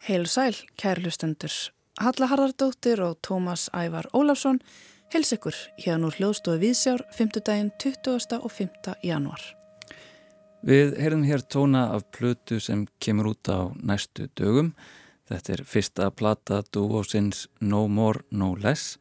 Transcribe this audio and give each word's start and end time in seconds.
Heil 0.00 0.22
sæl, 0.24 0.56
kærlustendur. 0.80 1.52
Halla 2.00 2.26
Harðardóttir 2.30 3.02
og 3.04 3.18
Tómas 3.20 3.66
Ævar 3.76 4.06
Ólafsson 4.16 4.62
hels 5.12 5.34
ykkur 5.36 5.52
hérna 5.76 6.08
úr 6.08 6.16
hljóðstofu 6.16 6.56
Vísjár 6.62 7.02
5. 7.12 7.42
daginn 7.44 7.68
20. 7.76 8.38
og 8.40 8.48
5. 8.48 8.94
januar. 9.04 9.42
Við 10.64 10.96
heyrðum 10.96 11.26
hér 11.28 11.44
tóna 11.44 11.82
af 11.92 12.06
plötu 12.16 12.62
sem 12.64 12.86
kemur 12.96 13.34
út 13.34 13.52
á 13.52 13.68
næstu 13.76 14.30
dögum. 14.40 14.72
Þetta 15.28 15.52
er 15.52 15.64
fyrsta 15.68 16.08
plata 16.10 16.62
dúósins 16.72 17.44
No 17.60 17.84
More 17.86 18.24
No 18.30 18.54
Less 18.56 18.96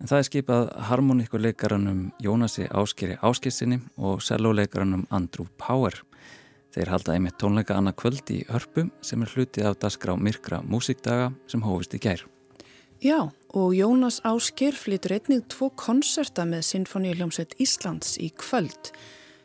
en 0.00 0.10
það 0.10 0.18
er 0.18 0.28
skipað 0.32 0.72
harmoníkuleikaranum 0.88 2.00
Jónasi 2.18 2.66
Áskeri 2.74 3.20
Áskissinni 3.22 3.78
og 3.96 4.18
selvoleikaranum 4.26 5.06
Andrew 5.14 5.46
Power. 5.62 5.94
Þeir 6.74 6.90
halda 6.90 7.14
einmitt 7.14 7.36
tónleika 7.38 7.76
annað 7.78 7.98
kvöld 8.00 8.30
í 8.34 8.40
Hörpu 8.48 8.88
sem 9.04 9.22
er 9.22 9.30
hlutið 9.30 9.68
af 9.68 9.76
dasgrá 9.84 10.16
Myrkra 10.18 10.58
músikdaga 10.66 11.28
sem 11.46 11.62
hófist 11.62 11.94
í 11.94 12.00
gær. 12.02 12.24
Já, 13.04 13.30
og 13.54 13.74
Jónas 13.76 14.18
Ásker 14.26 14.74
flytur 14.74 15.14
einnig 15.14 15.44
tvo 15.52 15.68
konserta 15.78 16.42
með 16.48 16.64
Sinfoníuljómsveit 16.72 17.54
Íslands 17.62 18.16
í 18.18 18.32
kvöld. 18.34 18.90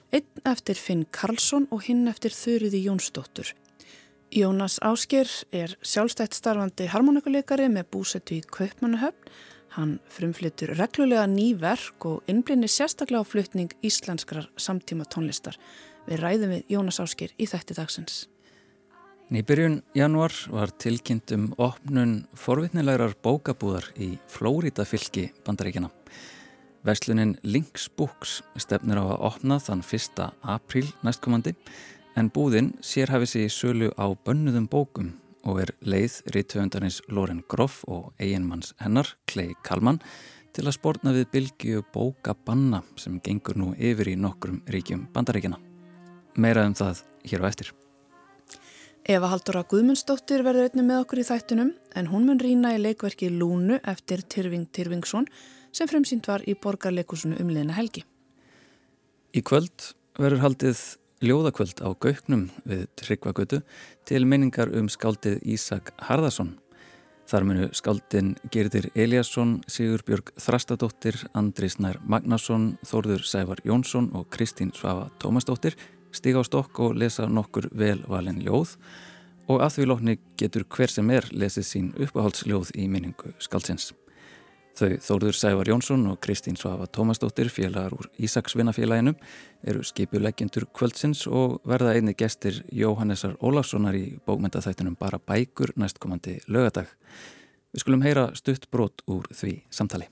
Einn 0.09 0.41
eftir 0.49 0.79
Finn 0.81 1.05
Karlsson 1.13 1.67
og 1.69 1.83
hinn 1.85 2.07
eftir 2.09 2.33
Þurriði 2.33 2.81
Jónsdóttur. 2.87 3.53
Jónas 4.33 4.79
Ásker 4.81 5.29
er 5.53 5.75
sjálfstætt 5.85 6.33
starfandi 6.37 6.89
harmonikuleikari 6.89 7.69
með 7.69 7.91
búsetu 7.93 8.39
í 8.39 8.41
Kaupmannahöfn. 8.41 9.29
Hann 9.77 9.99
frumflytur 10.09 10.73
reglulega 10.79 11.27
ný 11.29 11.51
verk 11.61 12.05
og 12.09 12.25
innblinni 12.31 12.65
sérstaklega 12.65 13.21
á 13.21 13.25
flutning 13.27 13.75
íslenskrar 13.85 14.49
samtíma 14.57 15.05
tónlistar. 15.05 15.59
Við 16.09 16.23
ræðum 16.23 16.53
við 16.55 16.71
Jónas 16.73 16.97
Áskir 17.03 17.33
í 17.37 17.45
þætti 17.45 17.75
dagsins. 17.77 18.23
Nýbyrjun 19.29 19.83
januar 19.93 20.33
var 20.49 20.71
tilkynnt 20.81 21.29
um 21.35 21.51
opnun 21.61 22.23
forvitnilegar 22.33 23.13
bókabúðar 23.21 23.85
í 24.01 24.15
Flórida 24.25 24.87
fylki 24.89 25.27
bandaríkjana. 25.45 25.91
Veslunin 26.81 27.35
Links 27.43 27.85
Books 27.93 28.39
stefnir 28.57 28.97
á 28.97 29.05
að 29.05 29.21
opna 29.29 29.59
þann 29.61 29.85
1. 29.85 30.23
apríl 30.41 30.87
næstkomandi 31.05 31.53
en 32.17 32.33
búðin 32.33 32.73
sérhafið 32.81 33.33
sér 33.35 33.45
í 33.45 33.53
sölu 33.53 33.91
á 33.93 34.09
bönnuðum 34.09 34.65
bókum 34.71 35.13
og 35.45 35.61
er 35.61 35.75
leið 35.85 36.23
rítvöndarins 36.33 37.03
Loren 37.13 37.43
Groff 37.45 37.83
og 37.85 38.15
eiginmanns 38.17 38.73
hennar, 38.81 39.13
Clay 39.29 39.53
Kalman, 39.61 40.01
til 40.57 40.65
að 40.65 40.79
spórna 40.79 41.13
við 41.13 41.29
bylgju 41.35 41.85
bókabanna 41.93 42.81
sem 42.97 43.21
gengur 43.21 43.61
nú 43.61 43.75
yfir 43.77 44.15
í 44.15 44.17
nokkrum 44.17 44.63
ríkjum 44.65 45.05
bandaríkjana. 45.13 45.68
Meira 46.39 46.63
um 46.67 46.75
það 46.77 47.03
hér 47.27 47.43
á 47.43 47.49
eftir. 47.51 47.73
Eva 49.09 49.31
Haldóra 49.31 49.63
Guðmundsdóttir 49.65 50.43
verður 50.45 50.69
einnig 50.69 50.85
með 50.85 51.01
okkur 51.03 51.21
í 51.23 51.25
þættunum 51.25 51.71
en 51.97 52.09
hún 52.11 52.27
mun 52.27 52.39
rýna 52.41 52.75
í 52.75 52.81
leikverki 52.81 53.31
Lúnu 53.33 53.79
eftir 53.87 54.21
Tyrfing 54.21 54.69
Tyrfingsson 54.69 55.25
sem 55.73 55.89
fremsýnt 55.89 56.29
var 56.29 56.45
í 56.45 56.53
borgarleikusunu 56.53 57.39
umliðina 57.41 57.75
helgi. 57.77 58.03
Í 59.33 59.41
kvöld 59.45 59.91
verður 60.19 60.43
haldið 60.45 60.83
ljóðakvöld 61.25 61.81
á 61.83 61.89
Gauknum 61.91 62.47
við 62.69 62.87
Tryggvagötu 63.01 63.61
til 64.07 64.23
minningar 64.29 64.71
um 64.77 64.87
skáldið 64.91 65.41
Ísak 65.43 65.91
Harðarsson. 66.07 66.55
Þar 67.29 67.45
munu 67.45 67.67
skáldin 67.77 68.31
Gerdir 68.49 68.87
Eliasson, 68.97 69.59
Sigurbjörg 69.69 70.31
Þrastadóttir, 70.41 71.17
Andris 71.37 71.77
Nær 71.77 71.99
Magnason, 72.01 72.71
Þórður 72.85 73.25
Sævar 73.25 73.61
Jónsson 73.65 74.09
og 74.17 74.31
Kristín 74.33 74.73
Svafa 74.73 75.11
Tómasdóttir 75.21 75.77
stiga 76.11 76.41
á 76.41 76.43
stokk 76.47 76.79
og 76.85 76.97
lesa 76.97 77.27
nokkur 77.29 77.69
velvalin 77.75 78.41
ljóð 78.43 78.75
og 79.49 79.63
að 79.65 79.73
því 79.75 79.87
lóknir 79.89 80.19
getur 80.37 80.67
hver 80.69 80.93
sem 80.93 81.09
er 81.13 81.25
lesið 81.33 81.65
sín 81.65 81.89
uppáhaldsljóð 81.97 82.75
í 82.77 82.85
minningu 82.91 83.33
skaldsins. 83.41 83.91
Þau 84.79 84.95
Þórður 85.03 85.35
Sævar 85.35 85.67
Jónsson 85.67 86.05
og 86.07 86.19
Kristín 86.23 86.55
Svafa 86.55 86.85
Tómasdóttir, 86.87 87.49
félagar 87.51 87.95
úr 87.97 88.07
Ísaksvinnafélaginu, 88.21 89.15
eru 89.67 89.81
skipulegjendur 89.83 90.69
kvöldsins 90.71 91.25
og 91.27 91.57
verða 91.67 91.95
einni 91.97 92.13
gestir 92.15 92.61
Jóhannesar 92.71 93.35
Ólafssonar 93.43 93.97
í 93.97 94.19
bókmyndaþættunum 94.29 94.95
Bara 94.99 95.19
bækur 95.19 95.73
næstkomandi 95.75 96.37
lögadag. 96.47 96.87
Við 97.73 97.83
skulum 97.83 98.05
heyra 98.05 98.29
stutt 98.39 98.69
brot 98.71 99.03
úr 99.09 99.27
því 99.33 99.59
samtali. 99.73 100.07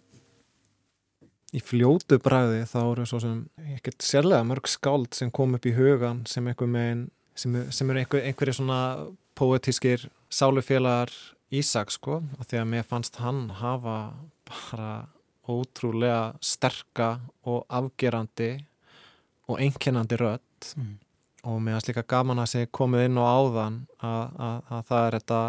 Í 1.57 1.61
fljótu 1.63 2.19
bræði 2.21 2.65
þá 2.69 2.79
eru 2.83 3.05
svo 3.09 3.21
sem 3.23 3.37
ekkert 3.77 4.03
sérlega 4.05 4.45
mörg 4.45 4.69
skáld 4.69 5.15
sem 5.17 5.31
kom 5.33 5.55
upp 5.57 5.65
í 5.65 5.73
hugan 5.73 6.21
sem, 6.29 6.45
megin, 6.45 7.07
sem, 7.33 7.55
sem 7.73 7.89
eru 7.89 8.03
einhver, 8.03 8.25
einhverju 8.29 8.59
svona 8.59 8.81
poetískir 9.37 10.05
sálufélagar 10.29 11.13
Ísak 11.47 11.93
sko 11.95 12.19
og 12.19 12.43
því 12.43 12.59
að 12.59 12.71
mér 12.73 12.87
fannst 12.87 13.21
hann 13.23 13.45
hafa 13.61 13.97
bara 14.49 15.07
ótrúlega 15.47 16.35
sterka 16.43 17.21
og 17.47 17.63
afgerandi 17.71 18.57
og 19.47 19.61
einkennandi 19.63 20.17
rött 20.19 20.73
mm. 20.75 20.89
og 21.47 21.61
mér 21.63 21.77
finnst 21.77 21.91
líka 21.93 22.03
gaman 22.03 22.43
að 22.43 22.51
segja 22.51 22.73
komið 22.75 23.05
inn 23.07 23.21
og 23.21 23.29
áðan 23.31 23.79
að, 24.03 24.35
að, 24.49 24.57
að 24.75 24.83
það 24.89 25.05
er 25.05 25.17
þetta, 25.17 25.41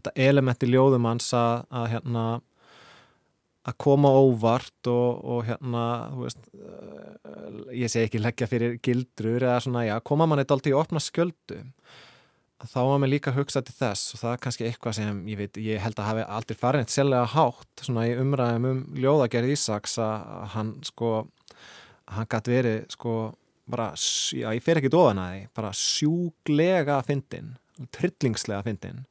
þetta 0.00 0.14
elementi 0.26 0.70
ljóðumanns 0.72 1.30
að, 1.38 1.54
að 1.70 1.88
hérna 1.94 2.24
að 3.68 3.76
koma 3.84 4.10
óvart 4.16 4.90
og, 4.90 5.24
og 5.28 5.46
hérna, 5.48 5.84
þú 6.14 6.26
veist, 6.26 6.44
uh, 6.56 7.62
ég 7.76 7.92
segi 7.92 8.08
ekki 8.08 8.22
leggja 8.22 8.48
fyrir 8.50 8.76
gildrur 8.84 9.44
eða 9.44 9.62
svona, 9.64 9.86
já, 9.88 9.96
koma 10.00 10.28
mann 10.28 10.40
eitthvað 10.40 10.58
alltaf 10.58 10.72
í 10.72 10.78
opna 10.78 11.02
sköldu 11.04 11.62
þá 12.66 12.78
var 12.82 12.98
mér 12.98 13.12
líka 13.12 13.30
að 13.30 13.38
hugsa 13.38 13.62
til 13.62 13.74
þess 13.78 14.14
og 14.14 14.22
það 14.22 14.32
er 14.32 14.40
kannski 14.42 14.66
eitthvað 14.66 14.96
sem 14.98 15.18
ég, 15.30 15.38
veit, 15.38 15.58
ég 15.62 15.82
held 15.82 16.00
að 16.00 16.08
hafi 16.08 16.24
aldrei 16.26 16.58
farin 16.58 16.82
eitt 16.82 16.94
sellega 16.94 17.28
hátt 17.36 17.84
svona 17.86 18.06
í 18.08 18.16
umræðum 18.18 18.66
um 18.72 18.80
ljóðagerð 18.98 19.52
Ísaks 19.54 19.94
að 20.02 20.24
hann 20.56 20.72
sko 20.86 21.12
hann 22.08 22.30
gæti 22.32 22.54
verið 22.56 22.80
sko 22.96 23.14
bara, 23.68 23.92
já 24.34 24.48
ég 24.56 24.64
fer 24.64 24.80
ekki 24.80 24.90
ofan 24.90 25.22
að 25.22 25.34
því 25.36 25.44
bara 25.60 25.72
sjúglega 25.76 26.98
fyndin 27.06 27.54
trillingslega 27.94 28.64
fyndin 28.66 29.04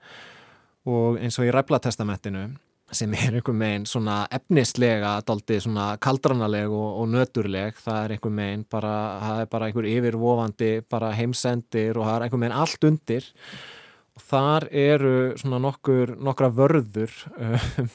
og 0.88 1.19
eins 1.22 1.40
og 1.40 1.47
í 1.47 1.53
ræflatestamentinu 1.56 2.50
sem 2.96 3.12
er 3.18 3.36
einhver 3.36 3.56
meginn 3.58 3.86
svona 3.90 4.22
efnislega 4.31 5.18
daldi 5.28 5.59
svona 5.64 5.90
kaldranaleg 6.02 6.72
og, 6.72 7.02
og 7.02 7.09
nöturleg, 7.12 7.75
það 7.84 8.03
er 8.03 8.14
einhver 8.16 8.36
meginn 8.38 8.64
bara, 8.72 8.94
það 9.24 9.42
er 9.42 9.50
bara 9.52 9.68
einhver 9.68 9.90
yfirvofandi 9.92 10.72
bara 10.90 11.12
heimsendir 11.18 12.00
og 12.00 12.08
það 12.08 12.16
er 12.16 12.28
einhver 12.28 12.44
meginn 12.44 12.59
allt 12.62 12.88
undir. 12.88 13.31
Og 14.18 14.24
þar 14.26 14.68
eru 14.72 15.16
svona 15.38 15.59
nokkur 15.62 16.16
nokkra 16.26 16.50
vörður 16.50 17.14
um, 17.38 17.90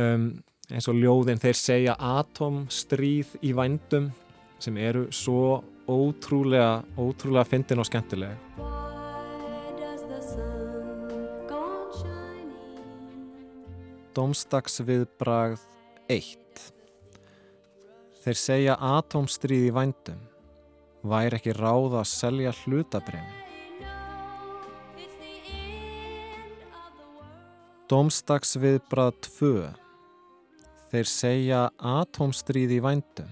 um, 0.00 0.28
eins 0.70 0.88
og 0.88 1.00
ljóðin 1.00 1.42
þeir 1.42 1.58
segja 1.58 1.98
atomstríð 1.98 3.34
í 3.42 3.54
vændum 3.56 4.12
sem 4.62 4.78
eru 4.80 5.08
svo 5.14 5.60
ótrúlega 5.88 6.82
ótrúlega 6.98 7.48
fyndin 7.48 7.80
og 7.80 7.88
skemmtileg 7.88 8.87
Dómstagsviðbragð 14.18 15.60
1 16.10 16.62
Þeir 18.24 18.38
segja 18.40 18.74
atomstríð 18.82 19.66
í 19.68 19.74
vændum. 19.76 20.24
Væri 21.06 21.38
ekki 21.38 21.52
ráð 21.54 21.94
að 22.00 22.08
selja 22.10 22.50
hlutabrefin. 22.64 23.36
Dómstagsviðbrað 27.92 29.12
2 29.28 29.52
Þeir 30.90 31.12
segja 31.12 31.62
atomstríð 31.78 32.74
í 32.74 32.80
vændum. 32.88 33.30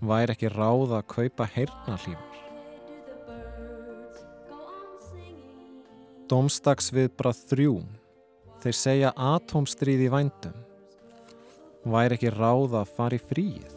Væri 0.00 0.38
ekki 0.38 0.54
ráð 0.54 0.96
að 1.02 1.06
kaupa 1.12 1.50
heyrnalífar. 1.58 2.40
Dómstagsviðbrað 6.32 7.46
3 7.52 7.95
Þeir 8.66 8.74
segja 8.74 9.10
atomstríð 9.14 10.00
í 10.02 10.06
vændum. 10.10 10.54
Væri 11.86 12.16
ekki 12.16 12.32
ráð 12.34 12.72
að 12.80 12.88
fara 12.96 13.14
í 13.14 13.20
fríið? 13.22 13.68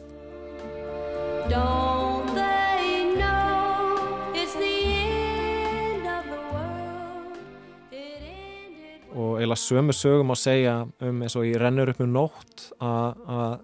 Og 9.13 9.37
eila 9.37 9.59
sömu 9.61 9.93
sögum 9.93 10.33
að 10.33 10.41
segja 10.41 10.75
um 11.05 11.21
eins 11.21 11.37
og 11.37 11.45
ég 11.45 11.61
rennur 11.61 11.93
upp 11.93 12.01
um 12.01 12.09
nótt 12.17 12.67
að 12.81 13.61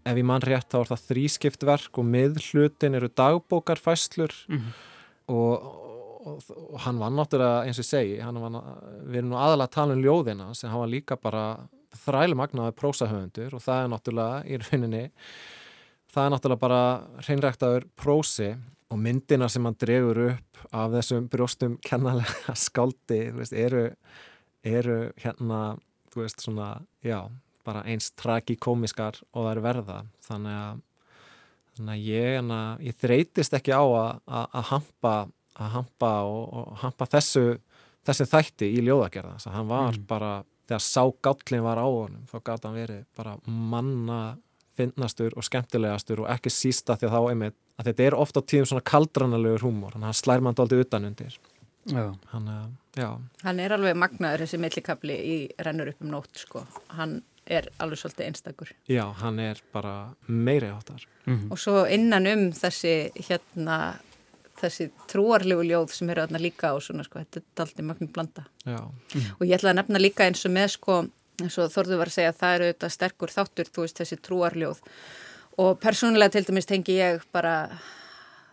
ef 0.00 0.16
ég 0.16 0.24
mann 0.32 0.48
rétt 0.48 0.72
þá 0.72 0.80
er 0.80 0.92
það 0.94 1.08
þrískipt 1.10 1.68
og 1.68 2.04
miðlutin 2.08 2.96
eru 2.96 3.12
dagbókarfæslur 3.12 4.32
mm 4.48 4.56
-hmm. 4.56 4.76
og 5.28 5.83
og, 6.24 6.44
og 6.50 6.78
hann 6.86 7.00
var 7.00 7.14
náttúrulega 7.14 7.64
eins 7.68 7.80
og 7.82 7.88
segi 7.88 8.18
var, 8.18 8.60
við 9.04 9.20
erum 9.20 9.32
nú 9.32 9.40
aðalega 9.40 9.68
að 9.68 9.74
tala 9.76 9.96
um 9.96 10.04
ljóðina 10.04 10.50
sem 10.56 10.72
hann 10.72 10.84
var 10.84 10.92
líka 10.92 11.18
bara 11.20 11.44
þrælumagnaði 12.04 12.76
prósahöfundur 12.78 13.54
og 13.54 13.62
það 13.62 13.82
er 13.82 13.92
náttúrulega 13.92 14.40
í 14.48 14.60
rauninni 14.64 15.04
það 16.14 16.24
er 16.24 16.34
náttúrulega 16.34 16.64
bara 16.64 16.82
hreinræktaður 17.26 17.88
prósi 17.98 18.54
og 18.94 19.00
myndina 19.00 19.48
sem 19.50 19.64
hann 19.66 19.76
dregur 19.80 20.20
upp 20.28 20.64
af 20.74 20.92
þessum 20.94 21.28
brjóstum 21.30 21.78
kennalega 21.84 22.54
skáldi 22.66 23.20
veist, 23.34 23.54
eru, 23.56 23.88
eru 24.62 24.98
hérna, 25.22 25.76
veist, 26.14 26.44
svona, 26.44 26.76
já, 27.04 27.24
bara 27.66 27.84
eins 27.88 28.12
tragikomiskar 28.20 29.18
og 29.32 29.46
það 29.46 29.52
eru 29.52 29.64
verða. 29.64 29.98
Þannig 30.26 30.58
að, 30.60 30.82
þannig 31.76 31.94
að 31.94 32.10
ég, 32.10 32.30
hana, 32.38 32.60
ég 32.84 33.00
þreytist 33.02 33.56
ekki 33.58 33.74
á 33.74 33.82
að 33.82 34.70
hampa, 34.70 35.14
að 35.54 35.70
hampa 35.78 36.12
og, 36.28 36.42
og 36.52 36.78
hampa 36.82 37.06
þessu, 37.16 37.44
þessi 38.06 38.28
þætti 38.30 38.70
í 38.74 38.82
ljóðagerða. 38.86 39.36
Þannig 39.38 39.52
að 39.52 39.58
hann 39.58 39.70
var 39.72 39.98
mm. 39.98 40.06
bara, 40.10 40.32
þegar 40.68 40.86
sá 40.86 41.02
gállin 41.26 41.66
var 41.66 41.82
á 41.82 41.86
honum, 41.86 42.24
þá 42.30 42.36
gátt 42.48 42.68
hann 42.68 42.78
verið 42.78 43.04
bara 43.16 43.36
manna 43.46 44.22
finnastur 44.74 45.34
og 45.38 45.46
skemmtilegastur 45.46 46.24
og 46.24 46.30
ekki 46.34 46.50
sísta 46.52 46.96
því 46.98 47.08
að 47.08 47.14
þá 47.14 47.30
einmitt 47.30 47.58
að 47.78 47.90
þetta 47.90 48.06
er 48.06 48.16
ofta 48.18 48.42
á 48.42 48.48
tíðum 48.50 48.70
svona 48.70 48.86
kaldranalegur 48.90 49.66
húmor, 49.66 49.98
hann 49.98 50.16
slær 50.16 50.42
mann 50.44 50.58
aldrei 50.58 50.82
utan 50.82 51.06
undir 51.10 51.36
hann, 51.92 52.48
uh, 52.48 53.18
hann 53.44 53.60
er 53.60 53.74
alveg 53.76 53.96
magnaður 53.98 54.44
þessi 54.44 54.60
millikabli 54.62 55.16
í 55.18 55.36
rennur 55.66 55.92
upp 55.92 56.04
um 56.04 56.12
nótt 56.14 56.40
sko. 56.40 56.64
hann 56.96 57.20
er 57.44 57.68
alveg 57.82 58.00
svolítið 58.00 58.30
einstakur 58.30 58.72
já, 58.88 59.04
hann 59.20 59.38
er 59.42 59.60
bara 59.72 60.14
meiri 60.26 60.70
áttar 60.72 61.06
mm 61.26 61.34
-hmm. 61.38 61.50
og 61.50 61.58
svo 61.58 61.84
innan 61.86 62.26
um 62.26 62.50
þessi 62.52 63.10
hérna 63.28 63.96
þessi 64.64 64.88
trúarlegu 65.10 65.66
ljóð 65.66 65.92
sem 65.94 66.10
eru 66.12 66.24
aðna 66.24 66.40
líka 66.42 66.72
og 66.76 66.82
svona 66.84 67.04
sko, 67.06 67.22
þetta 67.22 67.40
er 67.40 67.66
alltaf 67.66 67.84
magnin 67.90 68.12
blanda. 68.14 68.46
Mm 68.66 68.78
og 69.38 69.44
ég 69.46 69.54
ætla 69.58 69.70
að 69.72 69.78
nefna 69.80 70.00
líka 70.00 70.26
eins 70.26 70.44
og 70.46 70.54
með 70.54 70.68
sko, 70.74 71.00
eins 71.42 71.58
og 71.58 71.72
Þorður 71.72 72.00
var 72.00 72.10
að 72.10 72.16
segja 72.16 72.32
að 72.32 72.40
það 72.40 72.54
eru 72.54 72.70
þetta 72.72 72.90
sterkur 72.96 73.34
þáttur, 73.34 73.70
þú 73.74 73.84
veist, 73.84 73.98
þessi 74.00 74.20
trúarljóð. 74.22 74.80
Og 75.64 75.78
persónulega 75.80 76.34
til 76.34 76.44
dæmis 76.48 76.66
tengi 76.66 76.98
ég 76.98 77.26
bara, 77.32 77.54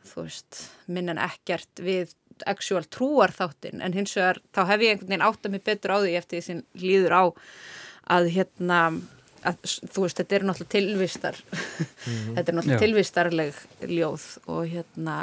þú 0.06 0.26
veist 0.28 0.66
minn 0.88 1.10
en 1.10 1.22
ekkert 1.22 1.82
við 1.82 2.14
actual 2.50 2.84
trúar 2.90 3.34
þáttin 3.36 3.82
en 3.86 3.94
hins 3.94 4.16
vegar 4.18 4.40
þá 4.56 4.62
hef 4.72 4.84
ég 4.84 4.94
einhvern 4.96 5.12
veginn 5.12 5.26
átt 5.26 5.46
að 5.46 5.56
mig 5.56 5.64
betur 5.66 5.94
á 5.94 5.98
því 6.02 6.14
eftir 6.18 6.40
því 6.40 6.46
sem 6.46 6.62
líður 6.82 7.14
á 7.14 7.24
að 8.18 8.30
hérna 8.36 8.80
að, 9.48 9.62
þú 9.94 10.06
veist 10.06 10.20
þetta 10.22 10.38
er 10.38 10.46
náttúrulega 10.48 10.74
tilvistar. 10.76 11.38
Mm 11.42 11.56
-hmm. 11.56 12.34
þetta 12.36 12.52
er 12.52 12.56
náttúrulega 12.56 12.80
Já. 12.80 12.86
tilvistarleg 12.86 13.54
ljóð 13.82 14.26
og 14.48 14.68
hérna 14.68 15.18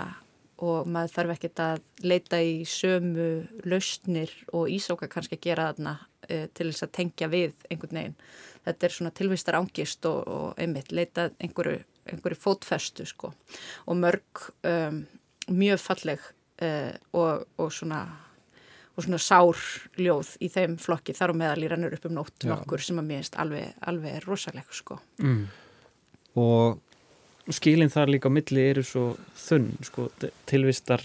og 0.64 0.88
maður 0.90 1.14
þarf 1.14 1.34
ekkert 1.37 1.62
að 1.62 1.82
leita 2.02 2.40
í 2.43 2.55
sömu 2.69 3.28
lausnir 3.69 4.32
og 4.52 4.70
ísáka 4.75 5.08
kannski 5.10 5.38
að 5.38 5.44
gera 5.46 5.69
þarna 5.70 5.94
e, 6.26 6.46
til 6.55 6.70
þess 6.70 6.87
að 6.87 6.94
tengja 6.99 7.31
við 7.32 7.66
einhvern 7.70 8.00
veginn 8.00 8.16
þetta 8.66 8.88
er 8.88 8.96
svona 8.96 9.14
tilvistar 9.14 9.58
ángist 9.58 10.08
og, 10.10 10.20
og 10.26 10.60
einmitt 10.60 10.90
leita 10.93 11.28
einhverju, 11.38 11.82
einhverju 12.10 12.40
fótfestu 12.43 13.06
sko 13.08 13.32
og 13.87 14.00
mörg 14.00 14.49
um, 14.66 15.05
mjög 15.49 15.82
falleg 15.84 16.25
uh, 16.62 16.93
og, 17.16 17.46
og 17.56 17.70
svona 17.72 18.02
og 18.99 19.06
svona 19.06 19.20
sárljóð 19.22 20.32
í 20.43 20.49
þeim 20.50 20.75
flokki 20.82 21.14
þar 21.14 21.31
og 21.31 21.38
meðal 21.38 21.62
í 21.62 21.70
rannur 21.70 21.94
upp 21.94 22.08
um 22.08 22.16
nótt 22.16 22.46
nokkur 22.50 22.82
sem 22.82 22.99
að 22.99 23.06
mér 23.06 23.20
finnst 23.20 23.37
alveg, 23.38 23.76
alveg 23.87 24.25
rosalega 24.25 24.75
sko. 24.75 24.96
Mm. 25.22 25.44
Og 26.43 26.81
skilin 27.56 27.92
þar 27.92 28.12
líka 28.14 28.30
á 28.30 28.32
milli 28.32 28.64
eru 28.70 28.84
svo 28.86 29.04
þunn 29.38 29.70
sko, 29.86 30.08
tilvistar 30.48 31.04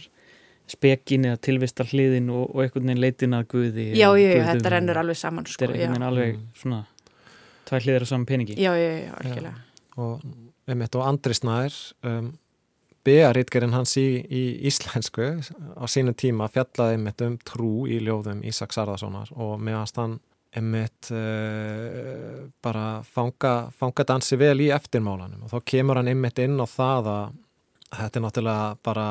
spekin 0.70 1.28
eða 1.28 1.40
tilvistar 1.44 1.90
hliðin 1.92 2.30
og, 2.34 2.48
og 2.54 2.64
einhvern 2.64 2.88
veginn 2.88 3.04
leitin 3.04 3.36
að 3.38 3.48
guði 3.52 3.90
Já, 3.92 4.10
já, 4.18 4.30
já, 4.32 4.44
þetta 4.52 4.74
rennur 4.74 5.00
alveg 5.04 5.20
saman 5.20 5.48
sko, 5.48 5.60
Þetta 5.60 5.70
er 5.70 5.76
einhvern 5.76 5.94
veginn 5.94 6.08
alveg 6.10 6.38
mm. 6.38 6.46
svona 6.62 6.82
tvær 7.68 7.86
hliðir 7.88 8.06
á 8.06 8.08
saman 8.10 8.30
peningi. 8.30 8.56
Já, 8.60 8.72
já, 8.78 8.90
já, 9.04 9.12
algjörlega. 9.20 9.54
Og, 10.04 10.24
og 10.96 11.04
Andri 11.06 11.38
Snær 11.38 11.76
um, 12.10 12.32
Bearitgerinn 13.04 13.76
hans 13.76 13.98
í, 14.00 14.08
í 14.24 14.44
íslensku 14.70 15.28
á 15.76 15.84
sínu 15.92 16.16
tíma 16.16 16.48
fjallaði 16.52 16.98
einmitt 16.98 17.24
um 17.26 17.36
trú 17.44 17.74
í 17.92 18.00
ljóðum 18.04 18.46
Ísak 18.48 18.76
Sarðarssonar 18.76 19.34
og 19.36 19.58
meðanst 19.60 20.00
hann 20.00 20.22
einmitt 20.54 21.10
uh, 21.12 22.44
bara 22.64 23.04
fanga, 23.08 23.72
fanga 23.74 24.06
dansi 24.08 24.38
vel 24.40 24.60
í 24.62 24.70
eftirmálanum 24.74 25.46
og 25.46 25.54
þá 25.54 25.70
kemur 25.74 26.00
hann 26.00 26.12
einmitt 26.12 26.42
inn 26.44 26.60
á 26.62 26.68
það 26.70 27.10
að 27.14 27.40
þetta 27.94 28.20
er 28.20 28.26
náttúrulega 28.26 28.68
bara 28.86 29.08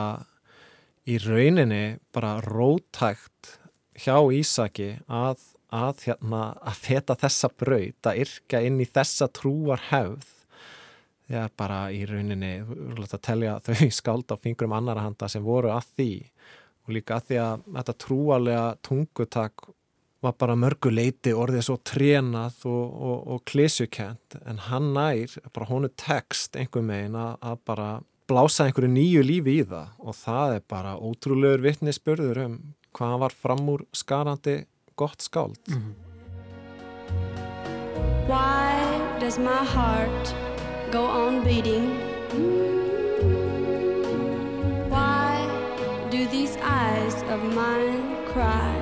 í 1.08 1.18
rauninni 1.22 1.82
bara 2.14 2.36
rótægt 2.44 3.56
hjá 3.98 4.16
Ísaki 4.32 4.92
að, 5.10 5.42
að, 5.74 6.06
hérna, 6.06 6.44
að 6.62 6.78
feta 6.78 7.16
þessa 7.18 7.50
braut, 7.58 7.98
að 8.06 8.22
yrka 8.24 8.62
inn 8.62 8.80
í 8.80 8.88
þessa 8.88 9.28
trúar 9.34 9.82
hefð 9.90 10.30
er 11.32 11.52
bara 11.56 11.86
í 11.94 12.02
rauninni 12.08 12.58
að 12.62 13.20
telja 13.24 13.58
þau 13.64 13.88
skáld 13.94 14.34
á 14.34 14.36
fingrum 14.36 14.74
annara 14.76 15.06
handa 15.06 15.28
sem 15.30 15.44
voru 15.44 15.72
að 15.72 15.88
því 15.96 16.10
og 16.82 16.96
líka 16.96 17.18
að 17.18 17.28
því 17.28 17.38
að 17.40 17.64
þetta 17.76 17.94
trúalega 18.04 18.64
tungutak 18.84 19.66
var 20.22 20.36
bara 20.38 20.56
mörguleiti 20.58 21.34
orðið 21.34 21.66
svo 21.66 21.78
trénað 21.86 22.64
og, 22.70 22.84
og, 23.08 23.18
og 23.34 23.42
klísjukent 23.48 24.38
en 24.46 24.60
hann 24.68 24.92
nær, 24.94 25.34
bara 25.54 25.68
honu 25.70 25.90
text 25.98 26.56
einhver 26.56 26.84
megin 26.86 27.18
að, 27.18 27.34
að 27.42 27.58
bara 27.66 27.88
blása 28.30 28.68
einhverju 28.68 28.92
nýju 28.92 29.24
lífi 29.26 29.58
í 29.60 29.66
það 29.66 29.90
og 29.98 30.16
það 30.20 30.54
er 30.58 30.62
bara 30.70 30.94
ótrúlegur 30.96 31.66
vittnisspörður 31.66 32.44
um 32.46 32.56
hvað 32.96 33.18
var 33.24 33.36
fram 33.44 33.68
úr 33.74 33.84
skarandi 33.92 34.62
gott 34.96 35.20
skáld 35.22 35.58
mm 35.68 35.82
-hmm. 35.82 35.94
Why 38.28 39.18
does 39.18 39.38
my 39.38 39.64
heart 39.74 40.34
go 40.92 41.04
on 41.04 41.42
beating. 41.42 41.88
Why 44.90 45.30
do 46.10 46.26
these 46.26 46.54
eyes 46.58 47.14
of 47.32 47.42
mine 47.42 48.26
cry? 48.26 48.81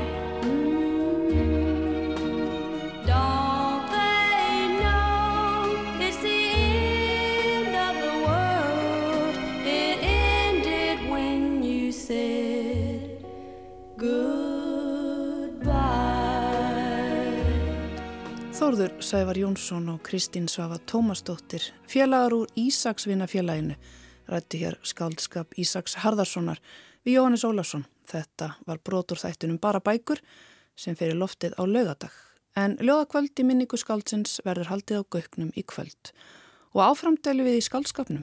Þórður 18.71 18.93
Sævar 19.03 19.39
Jónsson 19.41 19.89
og 19.91 19.97
Kristín 20.07 20.45
Svafa 20.47 20.77
Tómasdóttir, 20.87 21.65
félagar 21.91 22.37
úr 22.37 22.53
Ísaksvinnafélaginu, 22.55 23.75
rætti 24.31 24.61
hér 24.61 24.77
skáldskap 24.87 25.57
Ísaks 25.59 25.97
Harðarssonar 26.05 26.61
við 27.03 27.17
Jóhannes 27.17 27.43
Ólafsson. 27.43 27.83
Þetta 28.07 28.53
var 28.71 28.79
brotur 28.87 29.19
þættunum 29.19 29.59
bara 29.59 29.83
bækur 29.83 30.23
sem 30.79 30.95
fyrir 30.95 31.19
loftið 31.19 31.59
á 31.59 31.67
lögadag. 31.67 32.15
En 32.55 32.79
lögakvöld 32.79 33.43
í 33.43 33.49
minningu 33.49 33.75
skáldsins 33.75 34.39
verður 34.47 34.71
haldið 34.71 35.03
á 35.03 35.05
göknum 35.19 35.51
í 35.51 35.67
kvöld 35.67 36.15
og 36.71 36.85
áframdælu 36.93 37.51
við 37.51 37.59
í 37.59 37.67
skáldskapnum. 37.67 38.23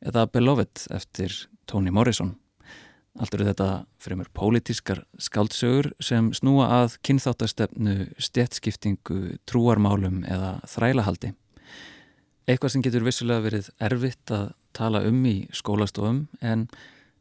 eða 0.01 0.25
Beloved 0.33 0.87
eftir 0.89 1.35
Toni 1.69 1.93
Morrison. 1.93 2.35
Allt 3.17 3.33
eru 3.33 3.47
þetta 3.47 3.69
fremur 3.99 4.29
pólitískar 4.37 5.01
skaldsögur 5.19 5.91
sem 6.03 6.29
snúa 6.35 6.67
að 6.83 6.99
kynþáttastefnu, 7.07 7.95
stjettskiptingu, 8.21 9.39
trúarmálum 9.49 10.21
eða 10.29 10.59
þrælahaldi. 10.69 11.33
Eitthvað 12.49 12.75
sem 12.75 12.85
getur 12.85 13.05
vissulega 13.05 13.45
verið 13.45 13.71
erfitt 13.81 14.31
að 14.33 14.51
tala 14.77 15.01
um 15.09 15.19
í 15.25 15.35
skólastofum 15.53 16.27
en 16.41 16.67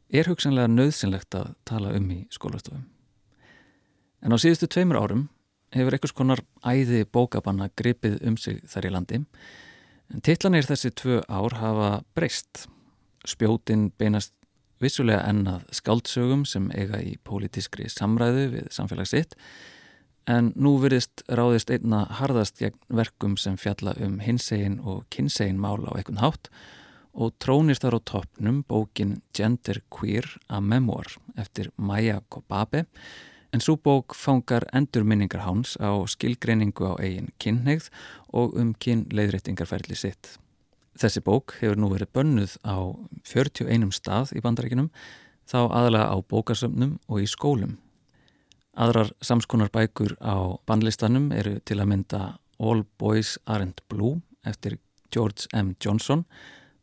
er 0.09 0.29
hugsanlega 0.29 0.69
nöðsynlegt 0.71 1.35
að 1.37 1.51
tala 1.69 1.91
um 1.97 2.07
í 2.13 2.21
skólastofum. 2.33 2.85
En 4.25 4.33
á 4.33 4.37
síðustu 4.41 4.69
tveimur 4.69 4.99
árum 4.99 5.27
hefur 5.75 5.95
einhvers 5.95 6.15
konar 6.15 6.41
æði 6.65 7.05
bókabanna 7.05 7.69
gripið 7.77 8.17
um 8.25 8.37
sig 8.37 8.61
þar 8.69 8.89
í 8.89 8.93
landi. 8.93 9.21
En 10.09 10.25
titlanir 10.25 10.65
þessi 10.65 10.91
tvö 10.97 11.21
ár 11.29 11.59
hafa 11.59 11.91
breyst. 12.17 12.65
Spjótin 13.27 13.89
beinast 13.99 14.33
vissulega 14.83 15.25
ennað 15.29 15.65
skáldsögum 15.75 16.45
sem 16.47 16.69
eiga 16.75 17.01
í 17.03 17.17
pólitískri 17.27 17.89
samræðu 17.91 18.47
við 18.55 18.71
samfélagsitt 18.75 19.35
en 20.29 20.51
nú 20.55 20.75
virðist 20.81 21.23
ráðist 21.27 21.71
einna 21.73 22.03
harðast 22.19 22.59
gegn 22.61 22.77
verkum 23.01 23.37
sem 23.37 23.57
fjalla 23.57 23.95
um 24.03 24.19
hinsegin 24.23 24.79
og 24.79 25.05
kynsegin 25.13 25.61
mál 25.61 25.81
á 25.89 25.97
ekkun 25.99 26.21
hátt 26.21 26.51
og 27.13 27.33
trónir 27.41 27.79
þar 27.81 27.97
á 27.97 28.07
toppnum 28.11 28.61
bókin 28.69 29.19
Gender 29.33 29.81
Queer 29.89 30.27
a 30.47 30.61
Memoir 30.61 31.17
eftir 31.35 31.71
Maja 31.75 32.21
Kobabe 32.29 32.85
en 33.53 33.63
svo 33.63 33.75
bók 33.81 34.13
fangar 34.13 34.67
endurminningar 34.73 35.43
háns 35.47 35.73
á 35.81 35.89
skilgreiningu 36.05 36.93
á 36.93 37.01
eigin 37.01 37.31
kynneigð 37.41 37.89
og 38.29 38.53
um 38.59 38.75
kynleiðréttingarferðli 38.77 39.97
sitt. 39.97 40.37
Þessi 40.97 41.21
bók 41.25 41.57
hefur 41.59 41.77
nú 41.77 41.91
verið 41.91 42.13
bönnuð 42.15 42.55
á 42.65 42.95
41 43.27 43.91
stað 43.93 44.33
í 44.33 44.41
bandarækinum 44.41 44.89
þá 45.49 45.59
aðalega 45.67 46.09
á 46.09 46.17
bókasöfnum 46.23 46.97
og 47.07 47.21
í 47.21 47.29
skólum 47.29 47.77
Aðrar 48.79 49.09
samskonar 49.19 49.67
bækur 49.75 50.13
á 50.23 50.55
bannlistanum 50.63 51.33
eru 51.35 51.57
til 51.67 51.81
að 51.81 51.89
mynda 51.91 52.19
All 52.63 52.85
Boys 53.01 53.33
Aren't 53.43 53.81
Blue 53.91 54.21
eftir 54.47 54.77
George 55.11 55.49
M. 55.51 55.73
Johnson, 55.83 56.23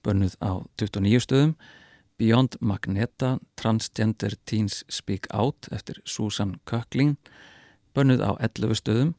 bönnuð 0.04 0.34
á 0.44 0.60
29 0.76 1.22
stöðum, 1.24 1.54
Beyond 2.20 2.58
Magneta, 2.60 3.38
Transgender 3.56 4.36
Teens 4.44 4.82
Speak 4.92 5.28
Out 5.32 5.70
eftir 5.72 6.02
Susan 6.04 6.56
Köckling, 6.68 7.16
bönnuð 7.96 8.20
á 8.20 8.36
11 8.44 8.76
stöðum 8.82 9.14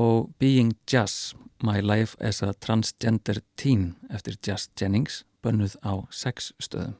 og 0.00 0.32
Being 0.38 0.74
Jazz, 0.90 1.34
My 1.62 1.80
Life 1.80 2.16
as 2.20 2.42
a 2.42 2.52
Transgender 2.52 3.40
Teen 3.56 3.94
eftir 4.10 4.36
Jazz 4.46 4.68
Jennings, 4.80 5.22
bönnuð 5.42 5.76
á 5.86 6.04
6 6.10 6.52
stöðum. 6.62 6.96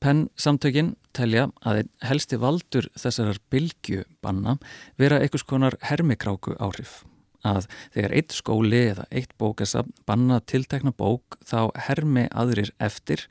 Penn 0.00 0.26
samtökin 0.36 0.92
telja 1.16 1.48
að 1.64 1.80
einn 1.80 1.92
helsti 2.04 2.36
valdur 2.38 2.86
þessarar 3.00 3.40
bylgjubanna 3.50 4.58
vera 5.00 5.22
einhvers 5.22 5.46
konar 5.48 5.78
hermikráku 5.88 6.54
áhrif. 6.60 7.00
Að 7.46 7.64
þegar 7.94 8.14
eitt 8.18 8.34
skóli 8.36 8.82
eða 8.90 9.06
eitt 9.10 9.32
bókasab 9.40 9.88
banna 10.06 10.42
tiltekna 10.44 10.92
bók 10.92 11.38
þá 11.46 11.72
hermi 11.88 12.26
aðrir 12.28 12.74
eftir 12.82 13.24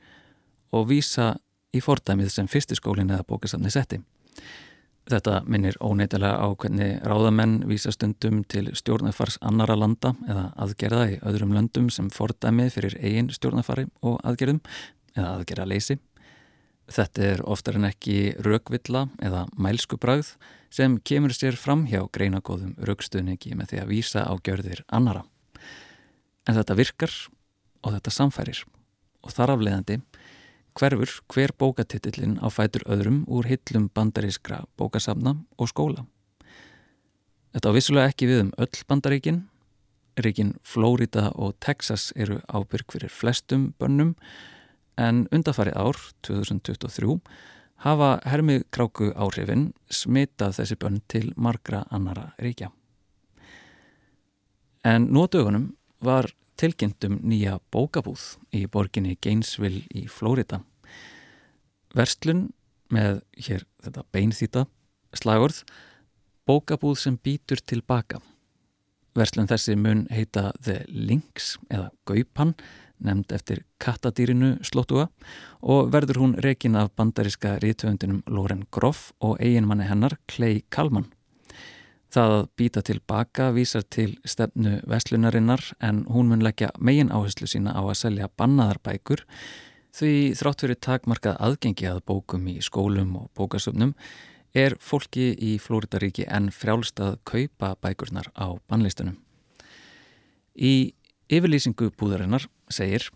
og 0.74 0.88
vísa 0.90 1.36
í 1.76 1.82
fordæmið 1.84 2.32
sem 2.34 2.50
fyrstiskólin 2.50 3.12
eða 3.12 3.28
bókasabni 3.28 3.70
setti. 3.70 4.00
Þetta 5.06 5.36
minnir 5.46 5.76
óneitilega 5.78 6.34
á 6.42 6.50
hvernig 6.58 6.96
ráðamenn 7.06 7.60
vísa 7.70 7.92
stundum 7.94 8.40
til 8.50 8.72
stjórnafars 8.74 9.36
annara 9.38 9.76
landa 9.78 10.16
eða 10.26 10.48
aðgerða 10.64 11.04
í 11.12 11.18
öðrum 11.30 11.52
löndum 11.54 11.86
sem 11.94 12.08
fordæmið 12.10 12.72
fyrir 12.74 12.96
eigin 12.98 13.30
stjórnafari 13.30 13.86
og 14.02 14.18
aðgerðum 14.26 14.58
eða 15.14 15.28
aðgerða 15.36 15.68
leysi. 15.70 15.98
Þetta 16.90 17.22
er 17.22 17.44
oftar 17.46 17.78
en 17.78 17.86
ekki 17.86 18.34
rökvilla 18.42 19.04
eða 19.22 19.44
mælskubræð 19.54 20.32
sem 20.74 20.98
kemur 20.98 21.34
sér 21.34 21.54
fram 21.54 21.86
hjá 21.86 22.02
greinagóðum 22.10 22.74
rökstuðningi 22.82 23.54
með 23.54 23.72
því 23.72 23.82
að 23.84 23.92
vísa 23.94 24.26
á 24.26 24.34
gjörðir 24.42 24.82
annara. 24.90 25.22
En 26.50 26.58
þetta 26.58 26.78
virkar 26.78 27.14
og 27.86 27.94
þetta 27.94 28.14
samfærir 28.14 28.66
og 29.22 29.34
þar 29.34 29.54
afleðandi 29.54 30.00
hverfur 30.76 31.10
hver 31.32 31.52
bókatitillin 31.56 32.36
á 32.44 32.52
fætur 32.52 32.84
öðrum 32.84 33.24
úr 33.26 33.48
hillum 33.48 33.88
bandarískra 33.94 34.64
bókasafna 34.76 35.36
og 35.58 35.70
skóla. 35.72 36.04
Þetta 37.54 37.72
á 37.72 37.76
vissulega 37.76 38.12
ekki 38.12 38.28
við 38.28 38.42
um 38.44 38.52
öll 38.60 38.82
bandaríkin. 38.88 39.46
Ríkin 40.16 40.54
Flórida 40.64 41.30
og 41.34 41.56
Texas 41.60 42.12
eru 42.16 42.38
ábyrg 42.48 42.92
fyrir 42.92 43.12
flestum 43.12 43.72
bönnum 43.80 44.14
en 44.96 45.26
undarfari 45.32 45.72
ár, 45.76 45.96
2023, 46.24 47.18
hafa 47.84 48.20
hermið 48.24 48.64
kráku 48.72 49.10
áhrifin 49.12 49.70
smitað 49.92 50.56
þessi 50.60 50.78
bönn 50.80 51.02
til 51.08 51.32
margra 51.36 51.84
annara 51.92 52.30
ríkja. 52.40 52.70
En 54.84 55.08
dögunum 55.12 55.74
var 56.00 56.30
tilkynntum 56.60 57.18
nýja 57.22 57.58
bókabúð 57.74 58.36
í 58.56 58.64
borginni 58.70 59.16
Gainesville 59.22 59.84
í 59.94 60.06
Flórida. 60.10 60.62
Verslun 61.96 62.48
með 62.92 63.20
hér 63.48 63.66
þetta 63.84 64.06
beinþýta 64.14 64.64
slagurð 65.16 65.62
bókabúð 66.46 66.98
sem 67.00 67.18
býtur 67.18 67.60
tilbaka. 67.64 68.20
Verslun 69.16 69.48
þessi 69.48 69.76
mun 69.80 70.04
heita 70.12 70.50
The 70.60 70.82
Links 70.88 71.56
eða 71.72 71.88
Gaupan 72.08 72.54
nefnd 73.02 73.32
eftir 73.36 73.62
kattadýrinu 73.82 74.56
Slótúa 74.64 75.08
og 75.60 75.90
verður 75.92 76.22
hún 76.22 76.36
rekin 76.44 76.76
af 76.76 76.92
bandariska 76.96 77.56
rítöfundinum 77.64 78.22
Loren 78.28 78.64
Groff 78.72 79.10
og 79.20 79.40
eiginmanni 79.40 79.88
hennar 79.88 80.16
Clay 80.28 80.62
Kalman. 80.70 81.10
Það 82.14 82.34
að 82.36 82.44
býta 82.56 82.82
tilbaka 82.86 83.48
vísar 83.52 83.84
til 83.90 84.12
stefnu 84.24 84.78
vestlunarinnar 84.88 85.62
en 85.82 86.04
hún 86.10 86.30
mun 86.30 86.44
leggja 86.44 86.70
megin 86.78 87.10
áherslu 87.10 87.48
sína 87.50 87.74
á 87.74 87.82
að 87.82 87.98
selja 88.02 88.30
bannaðarbækur 88.38 89.24
því 89.96 90.12
þrátt 90.38 90.62
fyrir 90.64 90.80
takmarkað 90.80 91.38
aðgengi 91.42 91.88
að 91.90 92.02
bókum 92.06 92.48
í 92.52 92.58
skólum 92.64 93.16
og 93.18 93.28
bókasöfnum 93.36 93.94
er 94.56 94.76
fólki 94.80 95.32
í 95.34 95.56
Flóridaríki 95.60 96.24
en 96.32 96.48
frjálst 96.54 97.00
að 97.02 97.18
kaupa 97.28 97.74
bækurnar 97.82 98.30
á 98.32 98.56
bannlistunum. 98.68 99.18
Í 100.56 100.94
yfirlýsingu 101.28 101.90
búðarinnar 101.98 102.46
segir 102.72 103.10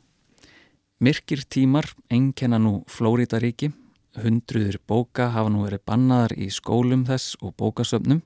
Myrkir 1.00 1.46
tímar 1.48 1.86
enkenna 2.12 2.58
nú 2.60 2.82
Flórítaríki, 2.92 3.70
hundruður 4.20 4.76
bóka 4.84 5.30
hafa 5.32 5.48
nú 5.48 5.62
verið 5.64 5.80
bannaðar 5.88 6.34
í 6.36 6.50
skólum 6.52 7.06
þess 7.08 7.38
og 7.40 7.54
bókasöfnum. 7.56 8.20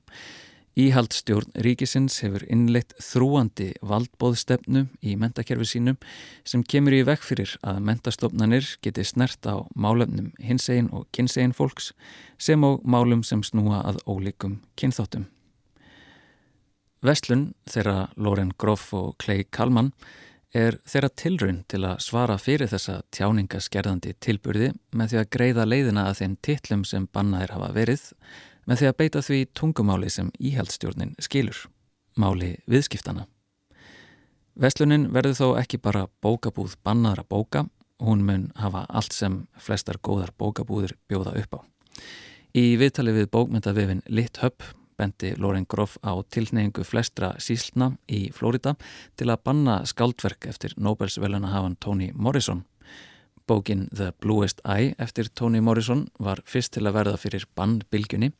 Íhaldstjórn 0.75 1.53
ríkisins 1.63 2.17
hefur 2.19 2.43
innleitt 2.51 2.91
þrúandi 2.99 3.69
valdbóðstefnu 3.79 4.81
í 5.07 5.13
mentakerfi 5.15 5.69
sínum 5.69 5.95
sem 6.43 6.65
kemur 6.67 6.97
í 6.97 7.05
vekk 7.07 7.23
fyrir 7.23 7.53
að 7.63 7.79
mentastofnanir 7.87 8.67
geti 8.83 9.05
snert 9.07 9.47
á 9.47 9.63
málefnum 9.71 10.33
hinsegin 10.43 10.89
og 10.91 11.05
kynsegin 11.15 11.55
fólks 11.55 11.93
sem 12.37 12.65
og 12.67 12.83
málum 12.83 13.23
sem 13.23 13.39
snúa 13.39 13.85
að 13.87 14.01
ólíkum 14.03 14.57
kynþáttum. 14.75 15.29
Vestlun 17.05 17.53
þeirra 17.71 18.09
Loren 18.19 18.51
Groff 18.59 18.91
og 18.97 19.13
Clay 19.23 19.45
Kalman 19.47 19.93
er 20.51 20.75
þeirra 20.83 21.11
tilraun 21.15 21.61
til 21.71 21.85
að 21.87 22.01
svara 22.03 22.35
fyrir 22.41 22.67
þessa 22.71 22.97
tjáningaskerðandi 23.15 24.17
tilburði 24.19 24.73
með 24.91 25.13
því 25.13 25.21
að 25.21 25.31
greiða 25.37 25.67
leiðina 25.69 26.05
að 26.09 26.19
þeim 26.19 26.35
titlum 26.43 26.83
sem 26.83 27.07
bannaðir 27.15 27.55
hafa 27.55 27.71
verið 27.79 28.05
með 28.65 28.81
því 28.81 28.89
að 28.89 28.97
beita 29.01 29.21
því 29.25 29.39
tungumáli 29.57 30.09
sem 30.09 30.31
íhaldstjórnin 30.39 31.15
skilur, 31.21 31.57
máli 32.17 32.55
viðskiptana. 32.69 33.27
Veslunin 34.55 35.09
verður 35.13 35.39
þó 35.39 35.47
ekki 35.59 35.81
bara 35.83 36.05
bókabúð 36.23 36.77
bannaðra 36.83 37.25
bóka, 37.27 37.65
hún 37.99 38.23
mun 38.27 38.49
hafa 38.55 38.85
allt 38.89 39.13
sem 39.15 39.43
flestar 39.59 39.99
góðar 40.03 40.31
bókabúðir 40.39 40.95
bjóða 41.09 41.35
upp 41.41 41.59
á. 41.59 41.59
Í 42.55 42.77
viðtali 42.79 43.11
við 43.15 43.31
bókmyndavefin 43.35 44.03
Litt 44.07 44.39
Höpp 44.39 44.63
bendi 44.97 45.33
Loren 45.37 45.65
Groff 45.67 45.97
á 46.03 46.15
tilneyingu 46.31 46.85
flestra 46.87 47.33
síslna 47.39 47.91
í 48.07 48.29
Flórida 48.31 48.75
til 49.19 49.27
að 49.27 49.43
banna 49.43 49.81
skaldverk 49.87 50.47
eftir 50.47 50.75
Nobelsveluna 50.77 51.51
hafan 51.51 51.75
Toni 51.75 52.11
Morrison. 52.15 52.63
Bókin 53.47 53.87
The 53.93 54.11
Bluest 54.21 54.61
Eye 54.65 54.95
eftir 54.97 55.29
Toni 55.29 55.61
Morrison 55.61 56.07
var 56.19 56.41
fyrst 56.49 56.73
til 56.73 56.85
að 56.85 56.95
verða 56.97 57.17
fyrir 57.21 57.45
bannbylgjunni 57.57 58.31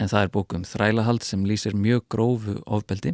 en 0.00 0.10
það 0.10 0.22
er 0.22 0.30
bókum 0.32 0.64
þrælahald 0.64 1.24
sem 1.26 1.42
lýsir 1.44 1.76
mjög 1.76 2.06
grófu 2.12 2.54
ofbeldi 2.66 3.12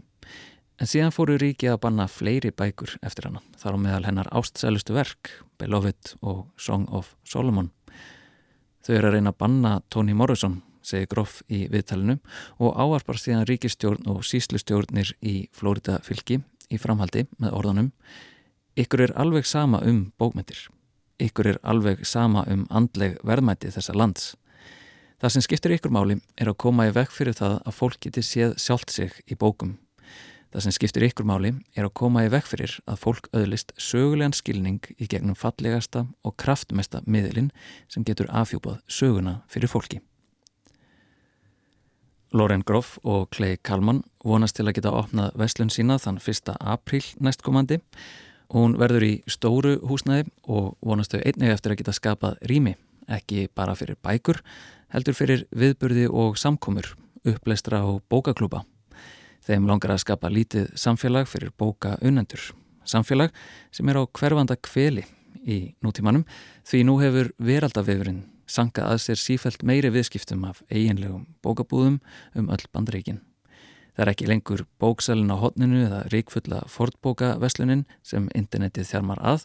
en 0.78 0.90
síðan 0.90 1.14
fóru 1.14 1.38
ríki 1.40 1.70
að 1.70 1.80
banna 1.86 2.06
fleiri 2.10 2.52
bækur 2.54 2.96
eftir 3.02 3.28
hana 3.28 3.42
þar 3.58 3.78
á 3.78 3.84
meðal 3.86 4.04
hennar 4.08 4.30
ástsælustu 4.30 4.94
verk 4.94 5.32
Beloved 5.58 6.14
og 6.22 6.46
Song 6.58 6.86
of 6.90 7.14
Solomon. 7.24 7.72
Þau 8.84 8.94
eru 8.94 9.10
að 9.10 9.16
reyna 9.16 9.32
að 9.34 9.40
banna 9.42 9.74
Toni 9.90 10.14
Morrison 10.14 10.60
segi 10.84 11.08
Groff 11.10 11.40
í 11.48 11.64
viðtalinu 11.72 12.18
og 12.60 12.78
áarpar 12.78 13.18
síðan 13.18 13.46
ríkistjórn 13.48 14.06
og 14.12 14.22
síslustjórnir 14.28 15.14
í 15.24 15.48
Flórida 15.56 15.98
fylki 16.04 16.42
í 16.70 16.78
framhaldi 16.78 17.24
með 17.38 17.58
orðanum 17.58 17.90
Ykkur 18.74 19.04
er 19.04 19.12
alveg 19.14 19.46
sama 19.46 19.78
um 19.86 20.08
bókmyndir. 20.18 20.64
Ykkur 21.22 21.46
er 21.52 21.60
alveg 21.62 22.02
sama 22.06 22.42
um 22.50 22.64
andleg 22.70 23.18
verðmæti 23.22 23.70
þessa 23.74 23.94
lands. 23.94 24.32
Það 25.22 25.32
sem 25.34 25.44
skiptir 25.46 25.74
ykkur 25.76 25.92
máli 25.94 26.18
er 26.40 26.50
að 26.50 26.58
koma 26.64 26.88
í 26.88 26.94
vekk 26.94 27.12
fyrir 27.14 27.36
það 27.38 27.60
að 27.62 27.76
fólk 27.78 28.00
geti 28.02 28.22
séð 28.26 28.56
sjálft 28.60 28.90
sig 28.92 29.14
í 29.30 29.36
bókum. 29.38 29.76
Það 30.54 30.66
sem 30.66 30.74
skiptir 30.76 31.06
ykkur 31.06 31.26
máli 31.26 31.52
er 31.74 31.86
að 31.86 31.94
koma 31.98 32.24
í 32.26 32.32
vekk 32.34 32.50
fyrir 32.50 32.74
að 32.86 32.98
fólk 33.02 33.28
öðlist 33.34 33.72
sögulegan 33.80 34.34
skilning 34.34 34.82
í 34.98 35.08
gegnum 35.10 35.38
fallegasta 35.38 36.04
og 36.22 36.36
kraftmesta 36.38 37.00
miðlinn 37.06 37.48
sem 37.90 38.06
getur 38.06 38.30
afhjúpað 38.30 38.82
söguna 38.86 39.40
fyrir 39.50 39.70
fólki. 39.70 40.02
Loren 42.34 42.62
Groff 42.66 42.98
og 43.06 43.28
Clay 43.30 43.56
Kalman 43.62 44.02
vonast 44.26 44.58
til 44.58 44.66
að 44.66 44.80
geta 44.80 44.92
opnað 44.98 45.36
veslun 45.38 45.70
sína 45.70 46.00
þann 46.02 46.18
1. 46.18 46.56
apríl 46.58 47.04
næstkomandi. 47.22 47.78
Hún 48.52 48.76
verður 48.78 49.06
í 49.06 49.12
stóru 49.30 49.78
húsnæði 49.86 50.28
og 50.50 50.74
vonast 50.84 51.14
þau 51.14 51.22
einnig 51.24 51.54
eftir 51.54 51.72
að 51.72 51.80
geta 51.80 51.94
skapað 51.96 52.36
rými, 52.50 52.74
ekki 53.08 53.48
bara 53.54 53.76
fyrir 53.78 53.96
bækur, 54.04 54.42
heldur 54.92 55.16
fyrir 55.16 55.46
viðburði 55.54 56.06
og 56.10 56.38
samkomur, 56.40 56.92
uppleistra 57.24 57.82
og 57.88 58.02
bókaklúpa. 58.12 58.64
Þeim 59.44 59.66
langar 59.68 59.94
að 59.94 60.04
skapa 60.04 60.30
lítið 60.32 60.70
samfélag 60.80 61.28
fyrir 61.28 61.52
bóka 61.56 61.98
unendur. 62.04 62.52
Samfélag 62.84 63.32
sem 63.72 63.88
er 63.88 64.00
á 64.00 64.04
hverfanda 64.04 64.56
kveli 64.60 65.04
í 65.44 65.74
nútímanum 65.84 66.24
því 66.68 66.84
nú 66.88 66.96
hefur 67.00 67.32
veraldavefurinn 67.38 68.24
sankað 68.46 68.94
að 68.94 69.02
sér 69.04 69.20
sífælt 69.20 69.64
meiri 69.66 69.90
viðskiptum 69.92 70.44
af 70.48 70.62
eiginlegum 70.70 71.26
bókabúðum 71.44 72.00
um 72.36 72.50
öll 72.52 72.66
bandreikin. 72.72 73.20
Það 73.94 74.04
er 74.04 74.10
ekki 74.10 74.26
lengur 74.26 74.64
bóksalinn 74.82 75.30
á 75.30 75.38
hotninu 75.38 75.84
eða 75.86 76.00
ríkfulla 76.10 76.64
fortbókaveslunin 76.70 77.84
sem 78.02 78.26
internetið 78.34 78.88
þjarmar 78.90 79.22
að, 79.22 79.44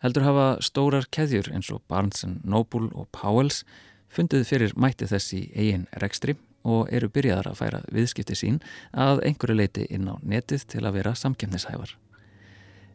heldur 0.00 0.24
hafa 0.24 0.46
stórar 0.64 1.08
keðjur 1.12 1.50
eins 1.52 1.68
og 1.74 1.82
Barnes 1.90 2.24
Noble 2.24 2.88
og 2.96 3.10
Powells 3.12 3.64
fundið 4.08 4.46
fyrir 4.48 4.74
mæti 4.80 5.08
þessi 5.10 5.42
eigin 5.52 5.84
rekstri 6.00 6.38
og 6.66 6.88
eru 6.94 7.10
byrjaðar 7.12 7.52
að 7.52 7.60
færa 7.60 7.82
viðskipti 7.92 8.38
sín 8.38 8.58
að 8.92 9.22
einhverju 9.28 9.58
leiti 9.60 9.86
inn 9.92 10.08
á 10.08 10.16
netið 10.24 10.66
til 10.72 10.82
að 10.86 10.98
vera 10.98 11.14
samkemnishæfar. 11.14 11.92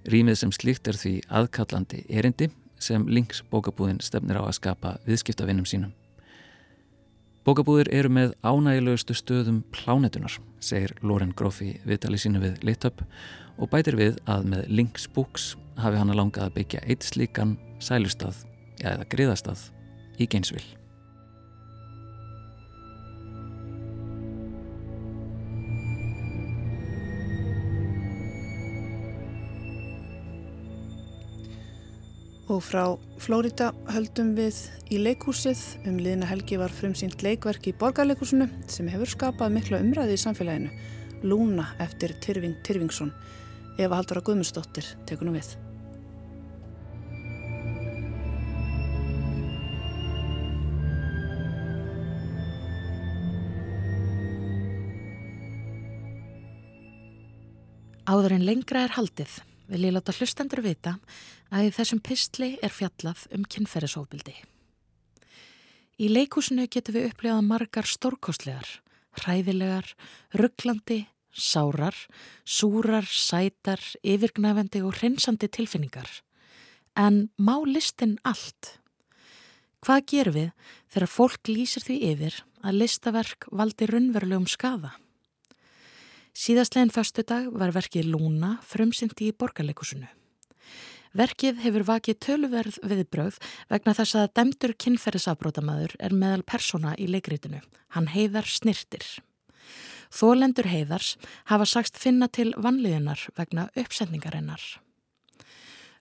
Rýmið 0.10 0.42
sem 0.42 0.52
slíkt 0.56 0.90
er 0.90 0.98
því 0.98 1.16
aðkallandi 1.30 2.04
erindi 2.10 2.50
sem 2.82 3.06
Links 3.08 3.44
bókabúðin 3.52 4.02
stefnir 4.02 4.42
á 4.42 4.44
að 4.44 4.58
skapa 4.58 4.98
viðskiptavinnum 5.06 5.70
sínum. 5.70 5.94
Bókabúðir 7.42 7.88
eru 7.90 8.10
með 8.14 8.36
ánægilegustu 8.46 9.16
stöðum 9.18 9.64
plánetunar, 9.74 10.36
segir 10.62 10.92
Loren 11.02 11.32
Grófi 11.34 11.72
viðtali 11.90 12.20
sínu 12.22 12.42
við 12.44 12.60
Litöp 12.68 13.02
og 13.58 13.72
bætir 13.72 13.98
við 13.98 14.20
að 14.30 14.46
með 14.52 14.68
Links 14.70 15.08
Books 15.10 15.48
hafi 15.82 15.98
hann 15.98 16.14
að 16.14 16.20
langa 16.20 16.44
að 16.46 16.54
byggja 16.60 16.84
eitt 16.86 17.08
slíkan 17.08 17.56
sælustad, 17.82 18.38
eða 18.86 19.10
griðastad, 19.10 19.66
í 20.22 20.30
Geinsvill. 20.30 20.81
Og 32.52 32.60
frá 32.60 32.82
Flórida 33.24 33.70
höldum 33.94 34.34
við 34.36 34.58
í 34.92 34.98
leikúsið. 35.00 35.60
Um 35.88 36.02
liðna 36.04 36.28
helgi 36.28 36.58
var 36.60 36.74
frumsýnt 36.76 37.22
leikverk 37.24 37.70
í 37.70 37.72
borgarleikúsinu 37.80 38.50
sem 38.68 38.90
hefur 38.92 39.08
skapað 39.08 39.54
mikla 39.56 39.80
umræði 39.80 40.18
í 40.18 40.20
samfélaginu. 40.20 40.72
Lúna 41.24 41.70
eftir 41.80 42.12
Tyrfing 42.20 42.58
Tyrfingsson. 42.68 43.14
Eva 43.80 44.02
Haldóra 44.02 44.20
Guðmundsdóttir 44.28 44.90
tekur 45.08 45.30
nú 45.30 45.38
við. 45.38 45.54
Áður 58.12 58.36
en 58.36 58.44
lengra 58.44 58.84
er 58.90 58.98
haldið 58.98 59.40
vil 59.72 59.86
ég 59.88 59.96
láta 59.96 60.12
hlustendur 60.12 60.60
vita 60.66 60.98
að 61.52 61.68
í 61.68 61.74
þessum 61.76 62.00
pistli 62.04 62.56
er 62.64 62.74
fjallað 62.74 63.28
um 63.36 63.44
kynferðisofbildi. 63.44 64.34
Í 66.02 66.08
leikúsinu 66.10 66.66
getum 66.72 66.96
við 66.98 67.12
upplifað 67.12 67.46
margar 67.46 67.88
stórkostlegar, 67.88 68.70
hræðilegar, 69.22 69.92
rugglandi, 70.34 71.04
sárar, 71.32 71.96
súrar, 72.48 73.06
sætar, 73.06 73.82
yfirgnæfendi 74.02 74.82
og 74.82 74.96
hreinsandi 74.98 75.52
tilfinningar. 75.52 76.10
En 76.98 77.30
má 77.38 77.60
listin 77.68 78.18
allt? 78.28 78.78
Hvað 79.82 80.08
gerum 80.12 80.36
við 80.38 80.50
þegar 80.94 81.10
fólk 81.10 81.52
lýsir 81.52 81.86
því 81.86 82.00
yfir 82.12 82.40
að 82.62 82.82
listaverk 82.84 83.48
valdi 83.52 83.88
raunverulegum 83.90 84.48
skafa? 84.50 84.96
Síðastlegin 86.32 86.94
förstu 86.94 87.26
dag 87.28 87.50
var 87.52 87.74
verkið 87.76 88.12
Lúna 88.14 88.56
frumsyndi 88.64 89.32
í 89.32 89.36
borgarleikusinu. 89.36 90.08
Verkið 91.12 91.58
hefur 91.60 91.84
vakið 91.90 92.20
töluverð 92.24 92.78
viðbröð 92.88 93.40
vegna 93.72 93.94
þess 93.98 94.16
að 94.16 94.30
demdur 94.40 94.74
kynferðisafbrótamaður 94.80 95.98
er 96.00 96.16
meðal 96.16 96.46
persóna 96.48 96.94
í 96.96 97.10
leikritinu. 97.12 97.60
Hann 97.92 98.08
heiðar 98.14 98.48
snirtir. 98.48 99.04
Þólendur 100.12 100.70
heiðars 100.72 101.18
hafa 101.52 101.68
sagst 101.68 102.00
finna 102.00 102.30
til 102.32 102.54
vanliðunar 102.56 103.26
vegna 103.36 103.68
uppsendingarinnar. 103.76 104.64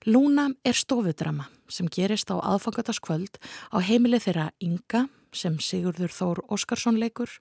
Lúna 0.07 0.47
er 0.65 0.79
stofudrama 0.79 1.51
sem 1.69 1.91
gerist 1.91 2.31
á 2.31 2.39
aðfangataskvöld 2.39 3.43
á 3.75 3.83
heimili 3.83 4.23
þeirra 4.23 4.49
Inga 4.63 5.09
sem 5.35 5.59
Sigurður 5.59 6.15
Þór 6.15 6.45
Óskarsson 6.55 6.99
leikur 7.03 7.35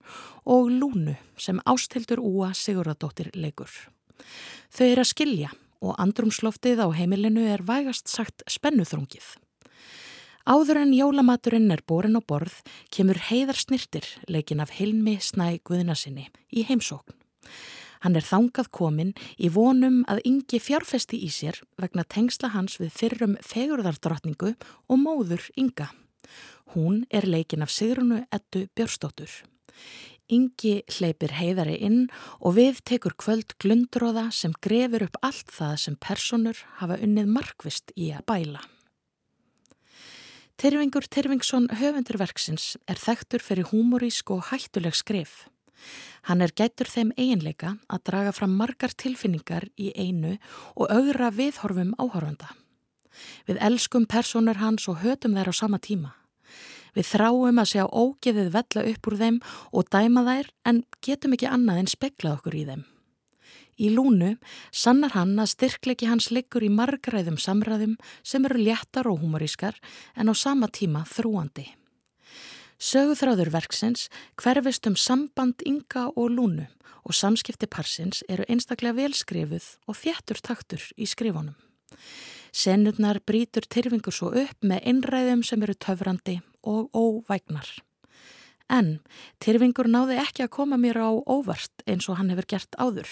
og 0.46 0.74
Lúnu 0.74 1.16
sem 1.38 1.62
Ástildur 1.70 2.20
Úa 2.22 2.52
Sigurðardóttir 2.58 3.30
leikur. 3.38 3.70
Þau 4.74 4.86
er 4.90 5.02
að 5.06 5.12
skilja 5.14 5.54
og 5.82 5.96
andrumsloftið 6.02 6.82
á 6.84 6.88
heimilinu 6.96 7.46
er 7.48 7.64
vægast 7.66 8.10
sagt 8.12 8.44
spennuþrungið. 8.48 9.36
Áður 10.50 10.80
en 10.82 10.94
jólamaturinn 10.98 11.70
er 11.72 11.84
borin 11.86 12.18
á 12.18 12.22
borð 12.26 12.62
kemur 12.90 13.20
heiðar 13.30 13.60
snirtir 13.60 14.08
leikin 14.28 14.64
af 14.64 14.72
Hilmi 14.80 15.20
Snæ 15.22 15.60
Guðnasinni 15.68 16.30
í 16.50 16.64
heimsókn. 16.66 17.14
Hann 18.00 18.16
er 18.16 18.24
þangað 18.24 18.70
komin 18.72 19.12
í 19.38 19.50
vonum 19.52 20.02
að 20.08 20.24
yngi 20.30 20.62
fjárfesti 20.64 21.20
í 21.20 21.30
sér 21.36 21.60
vegna 21.78 22.06
tengsla 22.08 22.54
hans 22.54 22.80
við 22.80 22.94
fyrrum 22.96 23.36
fegurðardrottningu 23.44 24.54
og 24.88 25.02
móður 25.02 25.44
ynga. 25.60 25.90
Hún 26.76 27.04
er 27.12 27.28
leikin 27.28 27.66
af 27.66 27.74
Sigrunu 27.76 28.24
Ettu 28.32 28.68
Björnsdóttur. 28.76 29.30
Ingi 30.30 30.84
hleypir 30.94 31.34
heiðari 31.34 31.80
inn 31.82 32.04
og 32.40 32.54
við 32.60 32.84
tekur 32.86 33.16
kvöld 33.18 33.56
glundróða 33.62 34.28
sem 34.36 34.54
grefur 34.62 35.08
upp 35.08 35.18
allt 35.26 35.50
það 35.54 35.78
sem 35.84 35.96
personur 35.98 36.60
hafa 36.82 37.00
unnið 37.02 37.32
markvist 37.34 37.94
í 37.98 38.12
að 38.14 38.28
bæla. 38.30 38.62
Tyrfingur 40.60 41.08
Tyrfingsson 41.08 41.70
höfundurverksins 41.80 42.74
er 42.92 43.00
þekktur 43.00 43.42
fyrir 43.42 43.70
húmorísk 43.72 44.30
og 44.36 44.50
hættuleg 44.52 44.98
skrif. 44.98 45.48
Hann 46.28 46.44
er 46.44 46.52
gættur 46.52 46.90
þeim 46.92 47.14
eiginleika 47.16 47.78
að 47.88 48.04
draga 48.12 48.34
fram 48.36 48.58
margar 48.60 48.92
tilfinningar 48.92 49.70
í 49.80 49.94
einu 49.96 50.36
og 50.76 50.92
augra 50.92 51.32
viðhorfum 51.32 51.96
áhorfanda. 51.96 52.52
Við 53.48 53.64
elskum 53.64 54.06
personur 54.06 54.60
hans 54.60 54.86
og 54.92 55.00
hötum 55.00 55.40
þær 55.40 55.50
á 55.50 55.54
sama 55.56 55.80
tíma. 55.80 56.19
Við 56.96 57.10
þráum 57.14 57.60
að 57.62 57.72
sjá 57.74 57.84
ógeðið 57.88 58.54
vella 58.56 58.86
upp 58.94 59.10
úr 59.10 59.18
þeim 59.20 59.42
og 59.72 59.92
dæma 59.94 60.24
þær 60.28 60.54
en 60.72 60.86
getum 61.06 61.36
ekki 61.38 61.50
annað 61.50 61.84
en 61.84 61.92
speklað 61.92 62.40
okkur 62.40 62.58
í 62.60 62.64
þeim. 62.70 62.86
Í 63.80 63.88
lúnu 63.96 64.34
sannar 64.76 65.14
hann 65.16 65.38
að 65.40 65.54
styrklegi 65.54 66.10
hans 66.10 66.28
liggur 66.36 66.66
í 66.66 66.72
margræðum 66.74 67.38
samræðum 67.40 67.96
sem 68.28 68.44
eru 68.50 68.60
léttar 68.60 69.08
og 69.08 69.22
humorískar 69.24 69.78
en 70.20 70.28
á 70.28 70.34
sama 70.36 70.68
tíma 70.68 71.06
þrúandi. 71.08 71.70
Söguþráður 72.80 73.54
verksins 73.56 74.08
hverfist 74.40 74.88
um 74.88 74.98
samband 75.00 75.64
ynga 75.68 76.10
og 76.16 76.36
lúnu 76.36 76.68
og 77.08 77.16
samskipti 77.16 77.68
parsins 77.72 78.22
eru 78.28 78.44
einstaklega 78.52 79.00
velskrifuð 79.00 79.66
og 79.88 80.00
þjættur 80.00 80.44
taktur 80.44 80.84
í 81.00 81.08
skrifunum. 81.08 81.56
Senurnar 82.52 83.22
brítur 83.24 83.64
tyrfingur 83.64 84.16
svo 84.16 84.34
upp 84.44 84.64
með 84.66 84.88
innræðum 84.92 85.44
sem 85.46 85.64
eru 85.64 85.76
töfrandi 85.76 86.40
og 86.64 86.90
óvægnar. 86.94 87.70
En 88.70 89.00
Tyrfingur 89.42 89.90
náði 89.90 90.20
ekki 90.22 90.46
að 90.46 90.54
koma 90.60 90.78
mér 90.78 91.02
á 91.02 91.10
óvart 91.10 91.84
eins 91.90 92.06
og 92.10 92.20
hann 92.20 92.30
hefur 92.30 92.48
gert 92.54 92.78
áður. 92.78 93.10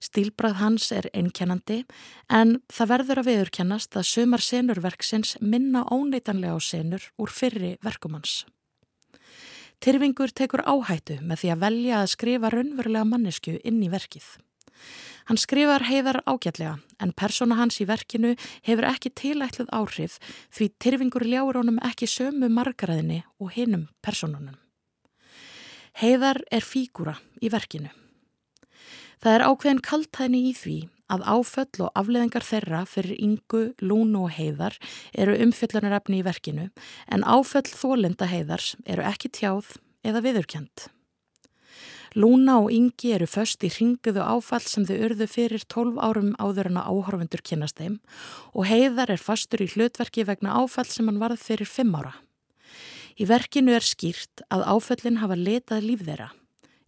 Stílbrað 0.00 0.56
hans 0.62 0.86
er 0.96 1.10
einkennandi 1.12 1.82
en 2.32 2.56
það 2.72 2.92
verður 2.94 3.20
að 3.20 3.28
viðurkennast 3.28 3.98
að 4.00 4.08
sumar 4.08 4.40
senurverksins 4.40 5.34
minna 5.40 5.84
óneitanlega 5.92 6.56
á 6.56 6.60
senur 6.64 7.04
úr 7.20 7.34
fyrri 7.34 7.74
verkumans. 7.84 8.46
Tyrfingur 9.80 10.32
tekur 10.32 10.64
áhættu 10.64 11.18
með 11.24 11.42
því 11.42 11.52
að 11.52 11.60
velja 11.66 12.00
að 12.00 12.12
skrifa 12.14 12.52
raunverulega 12.52 13.08
mannesku 13.08 13.58
inn 13.64 13.82
í 13.84 13.92
verkið. 13.92 14.24
Hann 15.28 15.40
skrifar 15.40 15.84
heiðar 15.88 16.20
ágætlega 16.26 16.78
en 17.00 17.12
persóna 17.16 17.58
hans 17.58 17.80
í 17.82 17.86
verkinu 17.88 18.34
hefur 18.66 18.86
ekki 18.88 19.12
tilætluð 19.20 19.70
áhrif 19.74 20.18
því 20.54 20.70
tyrfingur 20.82 21.26
ljáur 21.26 21.60
honum 21.60 21.80
ekki 21.86 22.08
sömu 22.10 22.50
margaræðinni 22.52 23.22
og 23.40 23.52
hinnum 23.56 23.88
persónunum. 24.04 24.56
Heiðar 26.00 26.40
er 26.50 26.64
fígúra 26.64 27.18
í 27.42 27.50
verkinu. 27.52 27.90
Það 29.20 29.34
er 29.36 29.46
ákveðin 29.50 29.84
kaltæðni 29.84 30.40
í 30.48 30.52
því 30.56 30.78
að 31.10 31.24
áföll 31.26 31.84
og 31.84 31.90
afleðingar 31.98 32.46
þeirra 32.46 32.84
fyrir 32.88 33.18
yngu, 33.18 33.64
lúnu 33.82 34.24
og 34.28 34.36
heiðar 34.36 34.78
eru 35.12 35.34
umfyllunarefni 35.44 36.20
í 36.20 36.24
verkinu 36.26 36.70
en 37.10 37.26
áföll 37.26 37.66
þólinda 37.68 38.30
heiðars 38.30 38.76
eru 38.86 39.04
ekki 39.04 39.32
tjáð 39.40 39.74
eða 40.06 40.24
viðurkjönd. 40.24 40.88
Lúna 42.18 42.56
og 42.58 42.72
yngi 42.74 43.12
eru 43.14 43.26
först 43.30 43.62
í 43.62 43.68
ringuðu 43.70 44.24
áfall 44.24 44.64
sem 44.66 44.82
þau 44.82 44.96
urðu 45.06 45.28
fyrir 45.30 45.62
12 45.62 46.00
árum 46.02 46.32
áður 46.42 46.72
en 46.72 46.80
að 46.80 46.88
áhorfundur 46.90 47.42
kynast 47.46 47.78
þeim 47.78 48.00
og 48.50 48.66
heiðar 48.66 49.12
er 49.14 49.22
fastur 49.22 49.62
í 49.62 49.68
hlutverki 49.70 50.24
vegna 50.26 50.56
áfall 50.58 50.88
sem 50.90 51.06
hann 51.06 51.20
varð 51.22 51.38
fyrir 51.38 51.70
5 51.70 51.94
ára. 51.94 52.16
Í 53.14 53.28
verkinu 53.30 53.76
er 53.76 53.86
skýrt 53.86 54.42
að 54.50 54.66
áföllin 54.74 55.20
hafa 55.22 55.38
letað 55.38 55.86
líf 55.86 56.02
þeirra. 56.08 56.32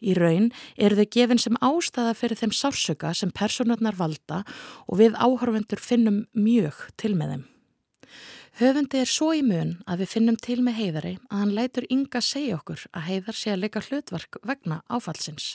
Í 0.03 0.17
raun 0.19 0.51
eru 0.75 0.99
þau 0.99 1.09
gefin 1.15 1.39
sem 1.39 1.59
ástæða 1.63 2.17
fyrir 2.19 2.41
þeim 2.43 2.55
sársöka 2.59 3.15
sem 3.15 3.31
personarnar 3.31 3.95
valda 3.95 4.43
og 4.89 4.99
við 4.99 5.15
áhörfundur 5.15 5.79
finnum 5.79 6.25
mjög 6.35 6.89
til 6.99 7.15
með 7.15 7.37
þeim. 7.37 7.45
Höfundi 8.63 9.01
er 9.03 9.09
svo 9.11 9.33
í 9.35 9.41
mun 9.43 9.73
að 9.91 10.05
við 10.05 10.11
finnum 10.13 10.37
til 10.39 10.61
með 10.63 10.77
heiðari 10.79 11.11
að 11.33 11.41
hann 11.41 11.53
lætur 11.57 11.87
ynga 11.91 12.21
segja 12.23 12.55
okkur 12.61 12.85
að 12.95 13.07
heiðar 13.09 13.35
sé 13.35 13.51
að 13.51 13.63
leika 13.65 13.81
hlutverk 13.83 14.37
vegna 14.47 14.77
áfallsins. 14.87 15.47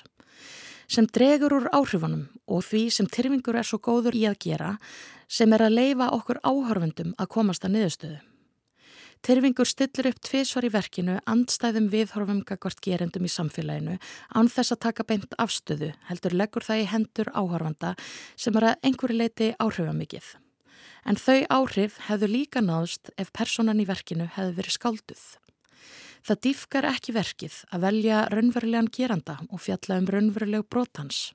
Sem 0.91 1.05
dregur 1.15 1.53
úr 1.55 1.69
áhrifunum 1.71 2.25
og 2.51 2.65
því 2.67 2.81
sem 2.91 3.07
tyrfingur 3.07 3.55
er 3.55 3.67
svo 3.69 3.79
góður 3.79 4.17
í 4.19 4.25
að 4.27 4.35
gera 4.43 4.71
sem 5.31 5.55
er 5.55 5.63
að 5.63 5.77
leifa 5.77 6.09
okkur 6.17 6.41
áhörfundum 6.43 7.13
að 7.15 7.29
komast 7.31 7.63
að 7.63 7.77
niðurstöðu. 7.77 8.17
Tyrfingur 9.23 9.69
stillir 9.71 10.09
upp 10.11 10.19
tvísvar 10.27 10.67
í 10.67 10.71
verkinu 10.73 11.15
andstæðum 11.31 11.87
viðhorfum 11.93 12.41
gagvart 12.49 12.81
gerendum 12.83 13.23
í 13.23 13.31
samfélaginu 13.31 13.95
án 14.35 14.51
þess 14.51 14.75
að 14.75 14.81
taka 14.89 15.07
beint 15.07 15.37
afstöðu 15.39 15.93
heldur 16.09 16.35
leggur 16.35 16.67
það 16.67 16.83
í 16.83 16.91
hendur 16.91 17.31
áhorfanda 17.31 17.93
sem 18.35 18.59
er 18.59 18.73
að 18.73 18.91
einhverju 18.91 19.21
leiti 19.21 19.49
áhrifamikið. 19.63 20.27
En 21.07 21.15
þau 21.15 21.45
áhrif 21.47 22.01
hefðu 22.09 22.27
líka 22.27 22.59
náðst 22.59 23.13
ef 23.15 23.31
personan 23.31 23.79
í 23.79 23.87
verkinu 23.87 24.27
hefðu 24.35 24.57
verið 24.57 24.75
skálduð. 24.75 25.25
Það 26.27 26.41
dýfkar 26.43 26.87
ekki 26.89 27.13
verkið 27.15 27.59
að 27.71 27.83
velja 27.85 28.23
raunverulegan 28.33 28.89
geranda 28.91 29.37
og 29.47 29.61
fjalla 29.63 30.01
um 30.01 30.09
raunverulegu 30.11 30.67
brotans. 30.67 31.29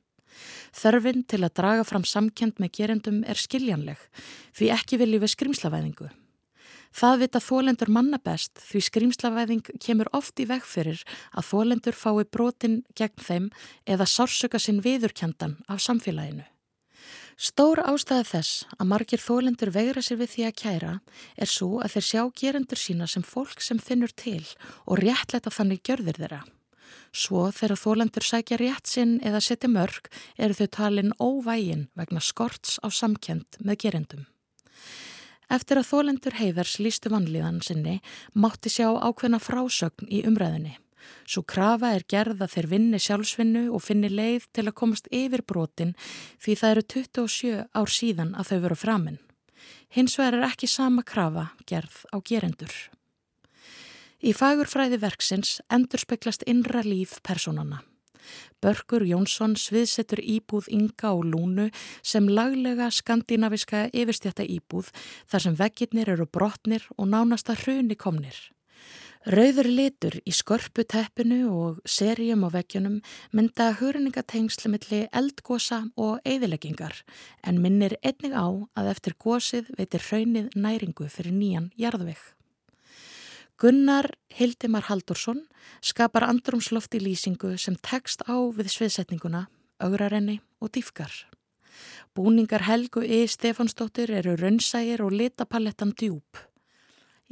Þörfinn 0.77 1.25
til 1.29 1.41
að 1.41 1.55
draga 1.57 1.87
fram 1.89 2.05
samkend 2.05 2.61
með 2.61 2.75
gerendum 2.77 3.23
er 3.25 3.41
skiljanleg 3.41 4.01
því 4.53 4.69
ekki 4.77 5.01
viljið 5.01 5.25
við 5.25 5.35
skrimslavæðingu. 5.37 6.11
Það 6.93 7.19
vita 7.23 7.41
þólendur 7.41 7.89
manna 7.89 8.21
best 8.21 8.61
því 8.61 8.81
skrýmslavæðing 8.91 9.69
kemur 9.81 10.13
oft 10.13 10.41
í 10.45 10.49
veg 10.49 10.67
fyrir 10.69 11.01
að 11.33 11.49
þólendur 11.49 11.97
fái 11.97 12.27
brotin 12.29 12.83
gegn 12.93 13.25
þeim 13.25 13.53
eða 13.89 14.05
sársöka 14.05 14.61
sinn 14.61 14.85
viðurkjandan 14.85 15.63
af 15.73 15.81
samfélaginu. 15.81 16.45
Stór 17.43 17.81
ástæða 17.83 18.23
þess 18.23 18.67
að 18.77 18.87
margir 18.87 19.19
þólendur 19.19 19.73
vegra 19.75 20.03
sér 20.05 20.21
við 20.21 20.29
því 20.31 20.43
að 20.47 20.59
kæra 20.61 20.91
er 21.35 21.51
svo 21.51 21.81
að 21.83 21.97
þeir 21.97 22.05
sjá 22.07 22.21
gerendur 22.39 22.79
sína 22.79 23.09
sem 23.11 23.25
fólk 23.27 23.65
sem 23.67 23.81
finnur 23.83 24.13
til 24.15 24.45
og 24.87 25.01
réttleita 25.01 25.51
þannig 25.51 25.83
gjörðir 25.83 26.21
þeirra. 26.23 26.39
Svo 27.11 27.49
þegar 27.51 27.81
þólendur 27.83 28.29
sækja 28.29 28.61
rétt 28.63 28.93
sinn 28.93 29.17
eða 29.27 29.43
setja 29.43 29.73
mörg 29.73 30.07
eru 30.39 30.55
þau 30.55 30.69
talin 30.79 31.17
óvægin 31.19 31.89
vegna 31.99 32.23
skorts 32.23 32.79
á 32.79 32.87
samkend 32.95 33.59
með 33.59 33.81
gerendum. 33.89 34.23
Eftir 35.51 35.83
að 35.83 35.91
þólendur 35.91 36.39
heiðars 36.39 36.79
lístu 36.79 37.11
vanlíðan 37.11 37.59
sinni 37.67 37.99
mátti 38.39 38.71
sjá 38.71 38.87
ákveðna 39.03 39.43
frásögn 39.43 40.07
í 40.07 40.23
umræðinni. 40.31 40.79
Svo 41.27 41.43
krafa 41.43 41.93
er 41.97 42.07
gerð 42.09 42.43
að 42.45 42.55
þeir 42.55 42.71
vinni 42.73 43.01
sjálfsvinnu 43.03 43.67
og 43.73 43.85
finni 43.85 44.11
leið 44.13 44.49
til 44.53 44.67
að 44.67 44.79
komast 44.79 45.11
yfir 45.11 45.45
brotin 45.47 45.95
því 46.43 46.57
það 46.61 46.75
eru 46.75 46.87
27 46.95 47.69
ár 47.75 47.95
síðan 47.99 48.35
að 48.39 48.51
þau 48.51 48.59
veru 48.67 48.81
framinn. 48.85 49.21
Hins 49.93 50.19
vegar 50.19 50.39
er 50.41 50.49
ekki 50.49 50.69
sama 50.71 51.05
krafa 51.07 51.51
gerð 51.69 52.03
á 52.13 52.17
gerendur. 52.25 52.75
Í 54.23 54.31
fagurfræði 54.39 55.01
verksins 55.03 55.57
endur 55.73 55.99
speklast 55.99 56.45
innra 56.47 56.85
líf 56.87 57.19
personana. 57.27 57.83
Börgur 58.63 59.03
Jónsson 59.03 59.57
sviðsetur 59.59 60.23
íbúð 60.23 60.69
Inga 60.71 61.11
og 61.17 61.25
Lúnu 61.27 61.69
sem 62.07 62.29
laglega 62.31 62.87
skandinaviska 62.95 63.89
yfirstjætta 63.91 64.47
íbúð 64.47 64.93
þar 65.27 65.45
sem 65.47 65.59
veggirnir 65.59 66.13
eru 66.15 66.29
brotnir 66.31 66.87
og 66.97 67.11
nánasta 67.11 67.57
hruni 67.59 67.99
komnir. 67.99 68.39
Rauður 69.23 69.69
litur 69.71 70.17
í 70.27 70.33
skörpu 70.35 70.83
teppinu 70.83 71.45
og 71.55 71.77
serjum 71.87 72.43
á 72.43 72.51
veggjunum 72.51 72.97
mynda 73.31 73.69
hurningatengsli 73.79 74.73
milli 74.73 74.99
eldgosa 75.15 75.85
og 75.95 76.19
eðileggingar 76.27 77.05
en 77.47 77.61
minnir 77.63 77.95
einnig 78.03 78.35
á 78.35 78.51
að 78.75 78.91
eftir 78.91 79.15
gosið 79.23 79.71
veitir 79.79 80.03
hraunið 80.09 80.51
næringu 80.59 81.07
fyrir 81.07 81.39
nýjan 81.39 81.71
jarðvegg. 81.79 82.19
Gunnar 83.63 84.11
Hildimar 84.27 84.91
Haldursson 84.91 85.45
skapar 85.79 86.27
andrumsloft 86.27 86.99
í 86.99 87.05
lýsingu 87.07 87.55
sem 87.63 87.79
tekst 87.79 88.27
á 88.27 88.35
við 88.51 88.75
sviðsetninguna, 88.75 89.47
aurarenni 89.79 90.41
og 90.59 90.75
dýfkar. 90.75 91.15
Búningar 92.11 92.67
Helgu 92.67 93.07
E. 93.07 93.23
Stefansdóttir 93.31 94.11
eru 94.11 94.35
raunsægir 94.35 95.07
og 95.07 95.15
litapalettan 95.15 95.95
djúb. 95.95 96.27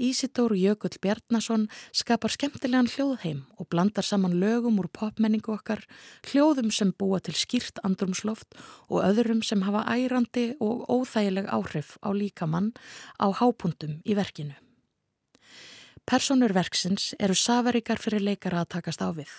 Ísidóru 0.01 0.57
Jökull 0.57 0.97
Bjarnason 1.03 1.67
skapar 1.93 2.33
skemmtilegan 2.33 2.89
hljóðheim 2.89 3.43
og 3.61 3.69
blandar 3.69 4.07
saman 4.07 4.39
lögum 4.41 4.81
úr 4.81 4.89
popmenningu 4.89 5.53
okkar, 5.53 5.85
hljóðum 6.31 6.73
sem 6.73 6.95
búa 6.97 7.21
til 7.21 7.37
skýrt 7.37 7.83
andrumsloft 7.85 8.57
og 8.89 9.05
öðrum 9.05 9.45
sem 9.45 9.67
hafa 9.69 9.85
ærandi 9.93 10.55
og 10.59 10.89
óþægileg 10.89 11.53
áhrif 11.53 11.99
á 12.01 12.09
líkamann 12.17 12.73
á 13.21 13.29
hápuntum 13.29 14.01
í 14.09 14.17
verkinu. 14.17 14.57
Personur 16.09 16.57
verksins 16.57 17.13
eru 17.21 17.37
safaríkar 17.37 18.01
fyrir 18.01 18.25
leikara 18.25 18.65
að 18.65 18.73
takast 18.81 19.05
á 19.05 19.13
við. 19.13 19.31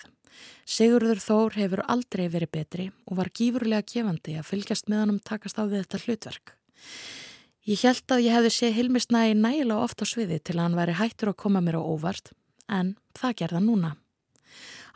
Sigurður 0.64 1.20
Þór 1.20 1.58
hefur 1.58 1.82
aldrei 1.90 2.28
verið 2.32 2.52
betri 2.54 2.86
og 3.04 3.18
var 3.18 3.32
gífurlega 3.34 3.84
gefandi 3.84 4.38
að 4.38 4.48
fylgjast 4.48 4.88
með 4.88 5.02
hann 5.02 5.14
um 5.16 5.20
takast 5.20 5.58
á 5.58 5.66
við 5.66 5.82
þetta 5.82 6.02
hlutverk. 6.06 6.54
Ég 7.62 7.78
held 7.86 8.10
að 8.10 8.24
ég 8.24 8.34
hefði 8.34 8.50
séð 8.50 8.72
Hilmis 8.74 9.04
nægi 9.14 9.36
nægilega 9.38 9.84
oft 9.84 10.02
á 10.02 10.06
sviði 10.10 10.40
til 10.42 10.56
að 10.56 10.64
hann 10.64 10.78
væri 10.80 10.96
hættur 10.98 11.30
að 11.30 11.38
koma 11.44 11.60
mér 11.62 11.78
á 11.78 11.82
óvart, 11.86 12.32
en 12.66 12.96
það 13.14 13.36
gerða 13.38 13.60
núna. 13.62 13.90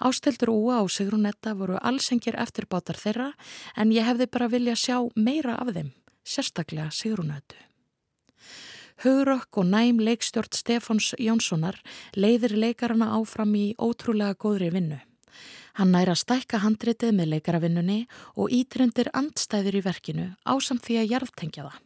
Ástildur 0.03 0.51
Úa 0.51 0.81
og 0.83 0.91
Sigrunetta 0.91 1.55
voru 1.55 1.79
allsengir 1.79 2.35
eftirbátar 2.35 2.99
þeirra 2.99 3.29
en 3.79 3.95
ég 3.95 4.05
hefði 4.05 4.27
bara 4.27 4.51
vilja 4.51 4.75
sjá 4.75 4.99
meira 5.15 5.55
af 5.63 5.71
þeim, 5.79 5.95
sérstaklega 6.27 6.91
Sigrunettu. 6.91 7.55
Haugrokk 9.05 9.63
og 9.63 9.71
næm 9.71 10.03
leikstjórn 10.03 10.57
Stefáns 10.57 11.15
Jónssonar 11.23 11.79
leiðir 12.19 12.57
leikarana 12.59 13.13
áfram 13.15 13.55
í 13.55 13.77
ótrúlega 13.79 14.35
góðri 14.35 14.73
vinnu. 14.75 14.99
Hann 15.79 15.93
næra 15.95 16.19
stækka 16.19 16.65
handritið 16.65 17.15
með 17.15 17.37
leikaravinnunni 17.37 18.07
og 18.35 18.51
ítrendir 18.51 19.13
andstæður 19.15 19.79
í 19.79 19.87
verkinu 19.87 20.31
ásamt 20.49 20.83
því 20.89 21.03
að 21.05 21.13
jarðtengja 21.15 21.69
það. 21.69 21.86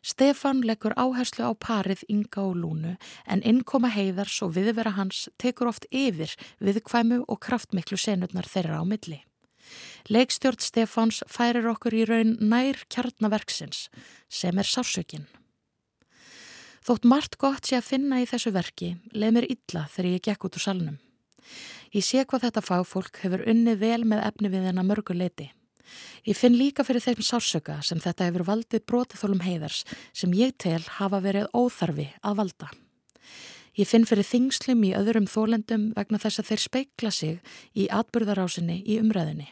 Stefan 0.00 0.62
leggur 0.64 0.94
áherslu 0.96 1.44
á 1.44 1.52
parið 1.52 2.06
Inga 2.08 2.40
og 2.40 2.54
Lúnu 2.56 2.94
en 3.28 3.42
innkoma 3.44 3.90
heiðars 3.92 4.38
og 4.40 4.54
viðvera 4.56 4.94
hans 4.96 5.26
tekur 5.36 5.68
oft 5.68 5.84
yfir 5.92 6.32
viðkvæmu 6.64 7.26
og 7.28 7.40
kraftmiklu 7.44 7.98
senurnar 8.00 8.48
þeirra 8.48 8.80
á 8.80 8.84
milli. 8.88 9.20
Leikstjórn 10.08 10.64
Stefáns 10.64 11.20
færir 11.28 11.68
okkur 11.68 11.94
í 11.94 12.06
raun 12.08 12.32
nær 12.40 12.80
kjarnaverksins 12.88 13.90
sem 14.32 14.56
er 14.56 14.66
sásökinn. 14.66 15.28
Þótt 16.80 17.04
margt 17.04 17.36
gott 17.36 17.68
sé 17.68 17.76
að 17.76 17.90
finna 17.92 18.22
í 18.24 18.26
þessu 18.26 18.54
verki 18.56 18.94
leið 19.12 19.36
mér 19.36 19.50
illa 19.52 19.84
þegar 19.92 20.12
ég 20.14 20.26
gekk 20.30 20.48
út 20.48 20.56
úr 20.56 20.64
salnum. 20.64 20.98
Ég 21.92 22.06
sé 22.06 22.24
hvað 22.24 22.48
þetta 22.48 22.64
fagfólk 22.64 23.20
hefur 23.20 23.44
unnið 23.44 23.82
vel 23.84 24.04
með 24.08 24.24
efni 24.30 24.48
við 24.48 24.70
hennar 24.70 24.88
mörgu 24.88 25.12
leiti. 25.12 25.50
Ég 26.28 26.36
finn 26.36 26.58
líka 26.58 26.84
fyrir 26.86 27.04
þeim 27.04 27.22
sársöka 27.24 27.78
sem 27.86 28.00
þetta 28.02 28.28
hefur 28.28 28.46
valdið 28.48 28.84
brotaþólum 28.86 29.44
heiðars 29.44 29.84
sem 30.12 30.34
ég 30.36 30.56
tel 30.58 30.82
hafa 30.98 31.22
verið 31.24 31.48
óþarfi 31.56 32.10
að 32.22 32.42
valda. 32.42 32.70
Ég 33.78 33.88
finn 33.88 34.04
fyrir 34.08 34.26
þingslum 34.26 34.82
í 34.84 34.92
öðrum 34.98 35.30
þólendum 35.30 35.90
vegna 35.96 36.18
þess 36.18 36.42
að 36.42 36.50
þeir 36.50 36.66
speikla 36.66 37.14
sig 37.14 37.56
í 37.78 37.86
atbyrðarásinni 37.94 38.82
í 38.84 38.98
umræðinni 39.00 39.48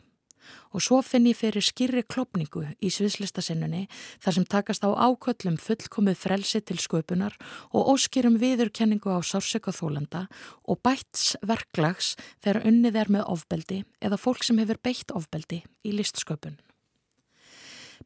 og 0.73 0.85
svo 0.85 1.01
finn 1.03 1.29
ég 1.31 1.39
fyrir 1.39 1.65
skýrri 1.65 2.05
klopningu 2.05 2.65
í 2.81 2.91
sviðslistasinnunni 2.93 3.87
þar 4.23 4.37
sem 4.37 4.47
takast 4.49 4.85
á 4.85 4.91
áköllum 4.93 5.59
fullkomið 5.63 6.19
frelsi 6.19 6.61
til 6.61 6.79
sköpunar 6.83 7.37
og 7.73 7.93
óskýrum 7.95 8.39
viðurkenningu 8.43 9.13
á 9.13 9.21
sársökaþólanda 9.23 10.27
og 10.69 10.83
bæts 10.83 11.37
verklags 11.43 12.17
þegar 12.43 12.65
unnið 12.69 13.01
er 13.03 13.13
með 13.19 13.29
ofbeldi 13.29 13.85
eða 14.01 14.21
fólk 14.21 14.45
sem 14.45 14.59
hefur 14.59 14.81
beitt 14.83 15.15
ofbeldi 15.15 15.63
í 15.85 15.95
listsköpun. 15.95 16.59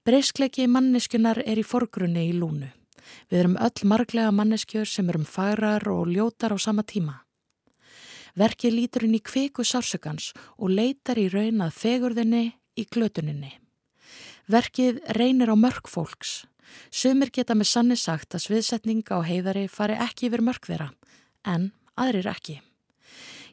Breiskleiki 0.03 0.67
manneskunar 0.67 1.39
er 1.47 1.61
í 1.61 1.67
forgrunni 1.67 2.29
í 2.31 2.33
lúnu. 2.35 2.73
Við 3.31 3.43
erum 3.43 3.59
öll 3.61 3.89
marglega 3.89 4.33
manneskjör 4.35 4.89
sem 4.89 5.11
erum 5.11 5.27
fagrar 5.29 5.87
og 5.91 6.09
ljótar 6.11 6.55
á 6.55 6.59
sama 6.59 6.83
tíma. 6.83 7.22
Verkið 8.39 8.77
lítur 8.77 9.05
inn 9.07 9.19
í 9.19 9.21
kviku 9.21 9.65
sársökans 9.67 10.31
og 10.57 10.73
leitar 10.73 11.21
í 11.21 11.29
raun 11.33 11.61
að 11.65 11.77
fegurðinni, 11.77 12.45
í 12.81 12.87
glötuninni. 12.89 13.53
Verkið 14.49 15.03
reynir 15.19 15.53
á 15.53 15.57
mörg 15.57 15.89
fólks. 15.89 16.47
Sumir 16.89 17.29
geta 17.29 17.53
með 17.53 17.69
sanni 17.69 17.97
sagt 18.01 18.33
að 18.33 18.47
sviðsetninga 18.47 19.21
á 19.21 19.21
heiðari 19.21 19.67
fari 19.69 19.99
ekki 20.01 20.31
yfir 20.31 20.41
mörg 20.41 20.65
þeirra, 20.65 20.89
en 21.45 21.73
aðrir 22.01 22.31
ekki. 22.33 22.63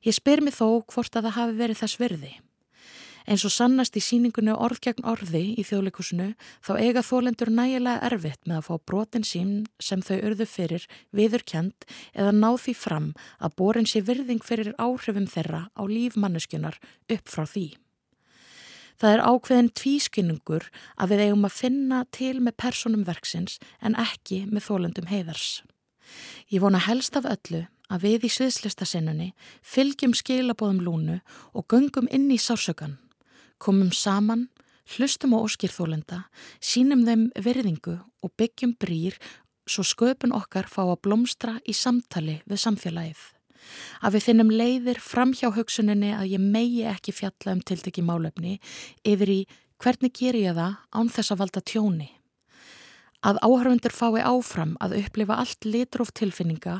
Ég 0.07 0.15
spyr 0.15 0.39
mig 0.39 0.55
þó 0.55 0.79
hvort 0.87 1.19
að 1.19 1.27
það 1.27 1.35
hafi 1.35 1.57
verið 1.59 1.81
þess 1.81 1.99
virði. 1.99 2.31
Eins 3.29 3.43
og 3.45 3.51
sannast 3.53 3.93
í 3.93 4.01
síningunni 4.01 4.55
orð 4.57 4.79
gegn 4.81 5.05
orði 5.05 5.51
í 5.61 5.63
þjóðleikusinu 5.67 6.31
þá 6.65 6.69
eiga 6.81 7.03
þólendur 7.05 7.51
nægilega 7.53 8.01
erfitt 8.07 8.47
með 8.49 8.55
að 8.57 8.63
fá 8.65 8.85
brotin 8.89 9.25
sín 9.27 9.51
sem 9.77 10.01
þau 10.01 10.15
urðu 10.31 10.47
fyrir 10.49 10.87
viðurkjent 11.13 11.85
eða 12.15 12.31
ná 12.33 12.47
því 12.57 12.73
fram 12.73 13.11
að 13.37 13.53
borin 13.61 13.85
sé 13.85 14.01
virðing 14.01 14.41
fyrir 14.41 14.71
áhrifum 14.81 15.27
þeirra 15.29 15.67
á 15.77 15.81
lífmanneskunar 15.85 16.79
upp 16.81 17.29
frá 17.29 17.43
því. 17.45 17.67
Það 18.97 19.13
er 19.13 19.23
ákveðin 19.29 19.69
tvískynnungur 19.77 20.65
að 20.97 21.13
við 21.13 21.21
eigum 21.27 21.45
að 21.45 21.57
finna 21.59 21.99
til 22.09 22.39
með 22.41 22.57
personum 22.63 23.03
verksins 23.05 23.59
en 23.77 23.93
ekki 23.93 24.47
með 24.49 24.65
þólendum 24.71 25.11
heiðars. 25.11 25.61
Ég 26.49 26.65
vona 26.65 26.81
helst 26.81 27.13
af 27.13 27.29
öllu 27.29 27.67
að 27.93 28.07
við 28.07 28.25
í 28.25 28.33
sviðslistasinnunni 28.33 29.29
fylgjum 29.61 30.17
skilabóðum 30.17 30.81
lúnu 30.81 31.19
og 31.53 31.69
göngum 31.69 32.09
inn 32.09 32.25
í 32.33 32.41
sársökan 32.41 32.97
komum 33.61 33.91
saman, 33.95 34.47
hlustum 34.95 35.35
á 35.35 35.43
óskýrþólenda, 35.43 36.23
sínum 36.63 37.05
þeim 37.05 37.29
verðingu 37.37 37.99
og 38.23 38.33
byggjum 38.39 38.75
brýr 38.81 39.19
svo 39.69 39.85
sköpun 39.85 40.33
okkar 40.33 40.69
fá 40.69 40.81
að 40.87 41.01
blómstra 41.05 41.59
í 41.67 41.75
samtali 41.77 42.39
við 42.49 42.63
samfélagið. 42.63 43.21
Að 44.01 44.15
við 44.15 44.25
finnum 44.25 44.53
leiðir 44.53 45.01
fram 45.03 45.33
hjá 45.35 45.49
hugsuninni 45.53 46.13
að 46.15 46.31
ég 46.33 46.41
megi 46.41 46.85
ekki 46.89 47.13
fjalla 47.13 47.53
um 47.53 47.61
tiltekki 47.61 48.03
málefni 48.05 48.57
yfir 49.05 49.33
í 49.33 49.39
hvernig 49.79 50.15
ger 50.15 50.37
ég 50.39 50.57
það 50.57 50.79
án 50.95 51.11
þess 51.13 51.35
að 51.35 51.41
valda 51.43 51.63
tjóni. 51.63 52.09
Að 53.19 53.41
áhörfundur 53.43 53.91
fái 53.91 54.21
áfram 54.23 54.77
að 54.79 54.95
upplifa 55.01 55.37
allt 55.41 55.67
litróf 55.67 56.13
tilfinninga 56.15 56.77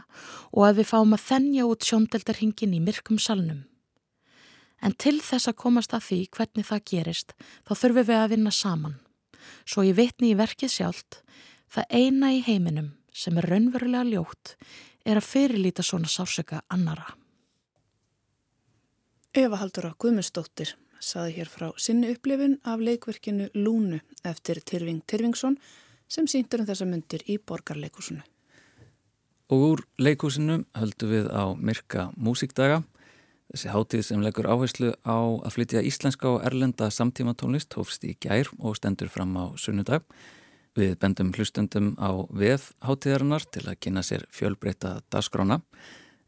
og 0.55 0.61
að 0.69 0.79
við 0.79 0.91
fáum 0.93 1.15
að 1.15 1.25
þennja 1.27 1.67
út 1.67 1.83
sjóndeldarhingin 1.83 2.77
í 2.77 2.83
myrkum 2.83 3.19
salnum. 3.19 3.65
En 4.81 4.95
til 4.95 5.17
þess 5.19 5.49
að 5.49 5.59
komast 5.59 5.93
að 5.93 6.05
því 6.07 6.19
hvernig 6.35 6.67
það 6.69 6.85
gerist, 6.91 7.33
þá 7.67 7.73
þurfum 7.75 8.07
við 8.07 8.19
að 8.19 8.29
vinna 8.33 8.53
saman. 8.55 8.99
Svo 9.67 9.83
ég 9.83 9.97
vitni 9.97 10.31
í 10.31 10.37
verkið 10.39 10.71
sjálft, 10.71 11.21
það 11.67 11.95
eina 11.99 12.31
í 12.35 12.43
heiminum 12.45 12.93
sem 13.13 13.37
er 13.37 13.49
raunverulega 13.51 14.07
ljótt 14.07 14.55
er 15.05 15.19
að 15.19 15.27
fyrirlíta 15.27 15.83
svona 15.83 16.09
sársöka 16.11 16.61
annara. 16.71 17.15
Eva 19.33 19.59
Haldur 19.61 19.91
á 19.91 19.99
Guðmundsdóttir 19.99 20.73
saði 20.99 21.37
hér 21.37 21.49
frá 21.51 21.69
sinni 21.77 22.09
upplifun 22.13 22.57
af 22.67 22.81
leikverkinu 22.83 23.49
Lúnu 23.55 24.01
eftir 24.25 24.59
Tyrfing 24.65 25.03
Tyrfingsson 25.07 25.57
sem 26.09 26.27
síndur 26.27 26.63
um 26.63 26.67
þessa 26.67 26.87
myndir 26.89 27.23
í 27.29 27.37
borgarleikusinu. 27.37 28.23
Og 29.49 29.65
úr 29.65 29.83
leikúsinu 30.01 30.63
höldum 30.77 31.13
við 31.13 31.29
á 31.29 31.43
Myrka 31.57 32.09
músikdaga 32.17 32.83
Þessi 33.49 33.71
hátíð 33.73 34.03
sem 34.05 34.21
leggur 34.21 34.45
áherslu 34.45 34.91
á 35.01 35.17
að 35.17 35.53
flytja 35.55 35.81
íslenska 35.81 36.27
og 36.29 36.43
erlenda 36.45 36.91
samtíma 36.93 37.33
tónlist 37.33 37.73
hófst 37.73 38.03
í 38.05 38.13
gær 38.21 38.51
og 38.59 38.77
stendur 38.77 39.09
fram 39.09 39.33
á 39.41 39.49
sunnudag. 39.57 40.05
Við 40.77 40.93
bendum 41.01 41.31
hlustundum 41.33 41.95
á 41.97 42.13
veð 42.29 42.69
hátíðarinnar 42.85 43.47
til 43.49 43.65
að 43.65 43.79
kynna 43.81 44.05
sér 44.05 44.27
fjölbreyta 44.29 44.99
dasgrána 45.09 45.63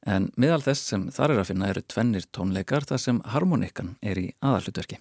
en 0.10 0.32
miðal 0.34 0.64
þess 0.66 0.90
sem 0.90 1.06
þar 1.14 1.36
er 1.36 1.44
að 1.44 1.50
finna 1.52 1.70
eru 1.70 1.86
tvennir 1.86 2.26
tónleikar 2.34 2.90
þar 2.90 3.04
sem 3.06 3.22
harmonikkan 3.36 3.96
er 4.02 4.18
í 4.18 4.28
aðallutverki. 4.42 4.98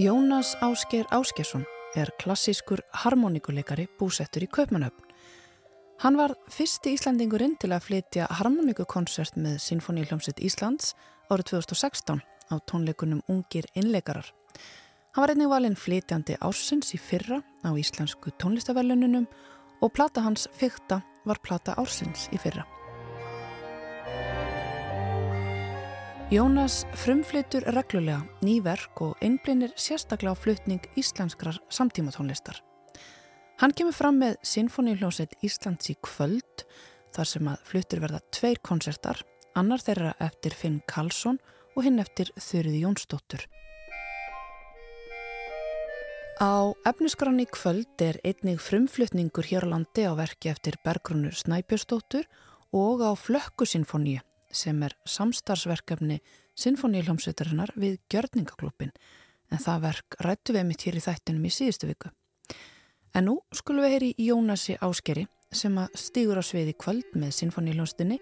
Jónas 0.00 0.56
Ásker 0.62 1.04
Áskersson 1.10 1.66
er 1.94 2.08
klassískur 2.16 2.80
harmonikuleikari 3.02 3.84
búsettur 3.98 4.46
í 4.46 4.48
Kaupmannöfn. 4.48 5.10
Hann 6.00 6.16
var 6.16 6.32
fyrsti 6.48 6.94
Íslandingurinn 6.96 7.58
til 7.60 7.68
að 7.76 7.84
flytja 7.90 8.30
harmonikukonsert 8.38 9.36
með 9.36 9.58
Sinfoníuljómsitt 9.66 10.40
Íslands 10.40 10.94
árið 11.28 11.50
2016 11.52 12.24
á 12.48 12.54
tónleikunum 12.64 13.20
Ungir 13.28 13.68
innleikarar. 13.76 14.24
Hann 15.12 15.26
var 15.26 15.34
einnig 15.34 15.52
valinn 15.52 15.76
flytjandi 15.76 16.40
ársins 16.40 16.94
í 16.96 17.02
fyrra 17.10 17.42
á 17.60 17.68
íslensku 17.76 18.32
tónlistavellununum 18.40 19.28
og 19.84 19.92
plata 19.92 20.24
hans 20.24 20.48
fyrta 20.56 21.02
var 21.28 21.44
plata 21.44 21.76
ársins 21.76 22.30
í 22.32 22.40
fyrra. 22.40 22.64
Jónas 26.30 26.84
frumflytur 26.94 27.64
reglulega 27.74 28.20
nýverk 28.46 29.00
og 29.02 29.16
einblinir 29.18 29.72
sérstaklega 29.74 30.30
á 30.30 30.38
flutning 30.38 30.84
íslenskrar 30.94 31.56
samtímatónlistar. 31.74 32.60
Hann 33.58 33.74
kemur 33.74 33.96
fram 33.98 34.20
með 34.22 34.36
Sinfoníuljóset 34.46 35.34
Íslands 35.42 35.90
í 35.90 35.96
kvöld 35.98 36.62
þar 37.10 37.30
sem 37.32 37.50
að 37.50 37.66
flutur 37.66 38.04
verða 38.06 38.22
tveir 38.30 38.62
konsertar, 38.62 39.24
annar 39.58 39.82
þeirra 39.82 40.14
eftir 40.22 40.54
Finn 40.54 40.78
Karlsson 40.86 41.42
og 41.74 41.82
hinn 41.88 41.98
eftir 41.98 42.30
Þurriði 42.38 42.84
Jónsdóttur. 42.84 43.48
Á 46.38 46.70
efniskrann 46.86 47.42
í 47.42 47.50
kvöld 47.50 48.06
er 48.06 48.22
einnig 48.22 48.62
frumflutningur 48.62 49.50
hér 49.50 49.66
á 49.66 49.74
landi 49.74 50.06
á 50.06 50.14
verki 50.14 50.54
eftir 50.54 50.78
Bergrunur 50.86 51.34
Snæbjörnsdóttur 51.34 52.30
og 52.70 53.02
á 53.02 53.18
Flökkusinfoníu 53.18 54.22
sem 54.50 54.82
er 54.82 54.96
samstarfsverkefni 55.08 56.20
Sinfoníuljómsveitarinnar 56.60 57.72
við 57.80 57.98
Gjörningaklubin 58.12 58.92
en 59.50 59.62
það 59.62 59.82
verk 59.86 60.16
rættu 60.26 60.54
við 60.54 60.66
mitt 60.68 60.84
hér 60.86 60.98
í 60.98 61.04
þættinum 61.04 61.46
í 61.48 61.52
síðustu 61.54 61.90
viku. 61.90 62.10
En 63.14 63.26
nú 63.26 63.40
skulum 63.56 63.86
við 63.86 63.96
heyri 63.96 64.10
Jónasi 64.22 64.76
Áskeri 64.84 65.26
sem 65.50 65.74
að 65.82 65.98
stýgur 65.98 66.38
á 66.38 66.44
sviði 66.46 66.76
kvöld 66.78 67.16
með 67.18 67.34
Sinfoníuljómsdunni 67.40 68.20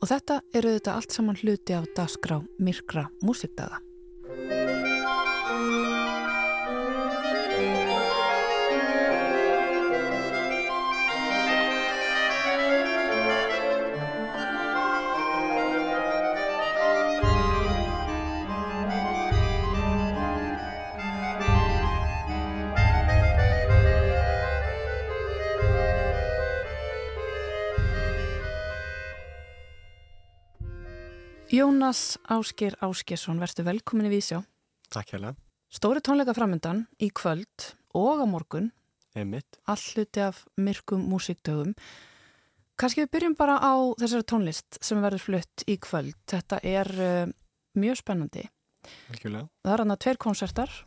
og 0.00 0.08
þetta 0.08 0.40
eru 0.56 0.74
þetta 0.78 0.96
allt 0.96 1.16
saman 1.16 1.40
hluti 1.42 1.76
af 1.76 1.88
dagskrá 1.96 2.40
Myrkra 2.58 3.08
músikdaga. 3.20 3.82
Jónas 31.50 32.14
Ásker 32.30 32.76
Áskersson, 32.78 33.40
verður 33.42 33.66
velkomin 33.66 34.06
í 34.06 34.10
Vísjá. 34.12 34.38
Takk 34.94 35.16
hérlega. 35.16 35.34
Stóri 35.66 35.98
tónleika 35.98 36.30
framöndan 36.36 36.84
í 37.02 37.08
kvöld 37.10 37.72
og 37.98 38.22
á 38.22 38.26
morgun. 38.30 38.68
Emmitt. 39.18 39.58
Alluti 39.66 40.22
af 40.22 40.44
myrkum 40.54 41.02
músikdögum. 41.10 41.72
Kanski 42.78 43.02
við 43.02 43.10
byrjum 43.16 43.34
bara 43.34 43.56
á 43.58 43.74
þessari 43.98 44.28
tónlist 44.30 44.78
sem 44.78 45.02
verður 45.02 45.24
flutt 45.24 45.64
í 45.66 45.74
kvöld. 45.82 46.14
Þetta 46.30 46.60
er 46.62 46.92
uh, 46.94 47.34
mjög 47.74 47.98
spennandi. 47.98 48.46
Velkjulega. 49.10 49.50
Það 49.66 49.74
er 49.74 49.84
hann 49.84 49.96
að 49.96 50.02
tveir 50.06 50.22
konsertar. 50.22 50.78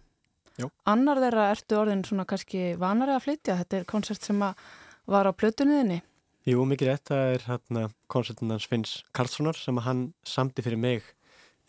Jó. 0.64 0.72
Annar 0.88 1.20
þeirra 1.26 1.50
ertu 1.58 1.82
orðin 1.82 2.08
svona 2.08 2.24
kannski 2.30 2.78
vanari 2.80 3.18
að 3.18 3.26
flytja. 3.28 3.60
Þetta 3.60 3.82
er 3.82 3.92
konsert 3.92 4.24
sem 4.24 4.40
var 4.40 5.28
á 5.28 5.32
plötunniðinni. 5.36 6.00
Jú, 6.44 6.66
mikið 6.68 6.90
rétt, 6.90 7.06
það 7.08 7.22
er 7.34 7.44
hérna 7.48 7.82
konsertinans 8.12 8.66
Finns 8.68 8.98
Karlssonar 9.16 9.56
sem 9.56 9.78
hann 9.86 10.00
samti 10.28 10.60
fyrir 10.66 10.76
mig 10.76 11.06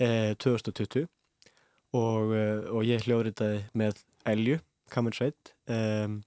eh, 0.03 0.33
2020 0.43 1.05
og, 1.95 2.33
eh, 2.35 2.65
og 2.75 2.83
ég 2.83 3.05
hljóðritaði 3.07 3.61
með 3.79 4.01
Elju, 4.33 4.57
Kammersveit 4.91 5.53
um, 5.71 6.19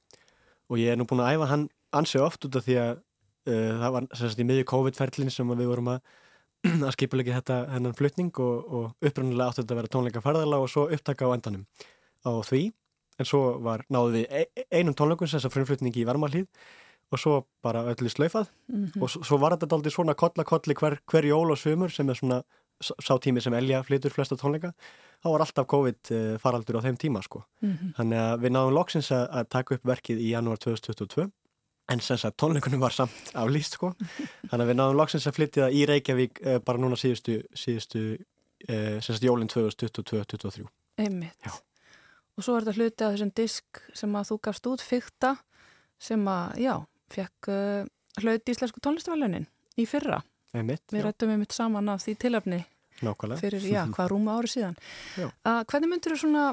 og 0.72 0.80
ég 0.80 0.94
er 0.94 0.96
nú 0.96 1.04
búin 1.10 1.26
að 1.26 1.34
æfa 1.36 1.50
hann 1.52 1.68
ansið 2.00 2.24
oft 2.24 2.48
út 2.48 2.56
af 2.62 2.66
því 2.70 2.80
að 2.86 2.94
uh, 2.96 3.76
það 3.84 3.94
var 3.98 4.10
sérst 4.22 4.40
í 4.40 4.48
miðju 4.48 4.70
COVID-ferlin 4.72 5.34
sem 5.36 5.52
við 5.52 5.72
vorum 5.74 5.92
að, 5.98 6.16
að 6.88 6.96
skipulegja 6.96 7.42
þetta 7.42 7.60
hennan 7.76 8.00
flutning 8.00 8.32
og, 8.48 8.74
og 8.80 9.12
uppröndulega 9.12 9.52
átti 9.52 9.66
þetta 9.66 9.76
að 9.76 9.84
vera 9.84 9.96
tónleika 9.98 10.24
farðala 10.24 10.64
og 10.64 10.72
svo 10.72 10.88
upptaka 10.88 11.28
á 11.28 11.36
endanum 11.36 11.68
á 12.24 12.32
því. 12.48 12.70
En 13.20 13.28
svo 13.28 13.58
var 13.66 13.84
náðu 13.92 14.22
við 14.22 14.28
e 14.32 14.68
einum 14.72 14.96
tónleikum 14.96 15.28
þess 15.28 15.50
að 15.50 15.58
frumflutningi 15.58 16.06
í 16.06 16.08
Varmalíð 16.08 16.48
og 17.12 17.20
svo 17.20 17.34
bara 17.64 17.86
öllu 17.92 18.10
slaufað. 18.10 18.48
Mm 18.68 18.86
-hmm. 18.86 19.02
og 19.02 19.10
svo 19.10 19.38
var 19.38 19.56
þetta 19.56 19.76
aldrei 19.76 19.92
svona 19.92 20.14
kollakolli 20.14 20.74
hver, 20.74 21.00
hver 21.12 21.26
jól 21.26 21.52
og 21.52 21.58
sömur 21.58 21.90
sem 21.90 22.10
er 22.10 22.14
svona 22.14 22.44
sá 22.82 23.18
tími 23.20 23.42
sem 23.42 23.54
Elja 23.54 23.84
flytur 23.84 24.12
flesta 24.12 24.36
tónleika. 24.36 24.72
Þá 25.24 25.30
var 25.32 25.40
alltaf 25.40 25.66
COVID 25.66 26.12
uh, 26.12 26.38
faraldur 26.38 26.78
á 26.78 26.86
þeim 26.86 26.98
tíma 26.98 27.22
sko. 27.24 27.44
Mm 27.62 27.72
-hmm. 27.72 27.94
þannig 27.98 28.18
að 28.18 28.40
við 28.42 28.52
náðum 28.52 28.74
loksins 28.74 29.12
að, 29.12 29.28
að 29.32 29.50
taka 29.50 29.76
upp 29.76 29.86
verkið 29.86 30.18
í 30.18 30.30
janúar 30.30 30.58
2022 30.58 31.32
en 31.90 32.00
sem 32.00 32.18
sagt 32.18 32.38
tónleikunum 32.38 32.80
var 32.80 32.92
samt 32.92 33.32
aflýst 33.42 33.74
sko. 33.74 33.94
Þannig 34.50 34.64
að 34.64 34.68
við 34.68 34.76
náðum 34.76 34.98
loksins 34.98 35.28
að 35.28 35.36
flytja 35.36 35.70
í 35.70 35.86
Reykjavík 35.86 36.42
uh, 36.46 36.60
bara 36.60 36.78
núna 36.78 36.96
síðustu, 36.96 37.44
síðustu 37.54 38.18
uh, 38.70 39.00
sem 39.00 39.14
sagt 39.16 39.24
jólinn 39.24 39.50
2022-2023 39.50 40.68
Einmitt. 40.98 41.38
Já. 41.46 41.54
og 42.38 42.44
svo 42.44 42.58
er 42.58 42.66
þetta 42.66 42.78
hluti 42.78 43.06
af 43.06 43.14
þessum 43.16 43.34
disk 43.38 43.82
sem 43.94 44.16
að 44.16 44.32
þú 44.32 44.40
gafst 44.48 44.70
út 44.72 44.82
fyrta 44.82 45.36
sem 46.02 46.28
að, 46.30 46.58
já, 46.62 46.74
fekk 47.14 47.52
hlaut 48.22 48.52
íslensku 48.52 48.82
tónlistavælunin 48.84 49.48
í 49.78 49.86
fyrra. 49.90 50.22
Einmitt, 50.56 50.84
við 50.94 51.06
rættum 51.06 51.32
við 51.34 51.42
mitt 51.44 51.54
saman 51.56 51.90
af 51.92 52.02
því 52.06 52.16
tilöfni 52.24 52.62
Nákvæmlega. 53.06 53.42
fyrir, 53.42 53.66
já, 53.68 53.84
hvað 53.96 54.12
rúma 54.14 54.38
ári 54.38 54.52
síðan. 54.52 54.78
Uh, 55.20 55.62
hvernig 55.70 55.92
myndur 55.92 56.16
þú 56.16 56.22
svona 56.24 56.46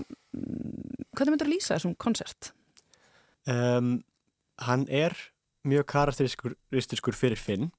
hvernig 1.15 1.35
myndur 1.35 1.49
þú 1.49 1.55
lýsa 1.55 1.77
þessum 1.77 1.95
konsert? 2.01 2.51
Um, 3.49 3.97
hann 4.65 4.85
er 4.89 5.17
mjög 5.65 5.87
karakteristiskur 5.95 7.17
fyrir 7.17 7.41
Finn. 7.41 7.71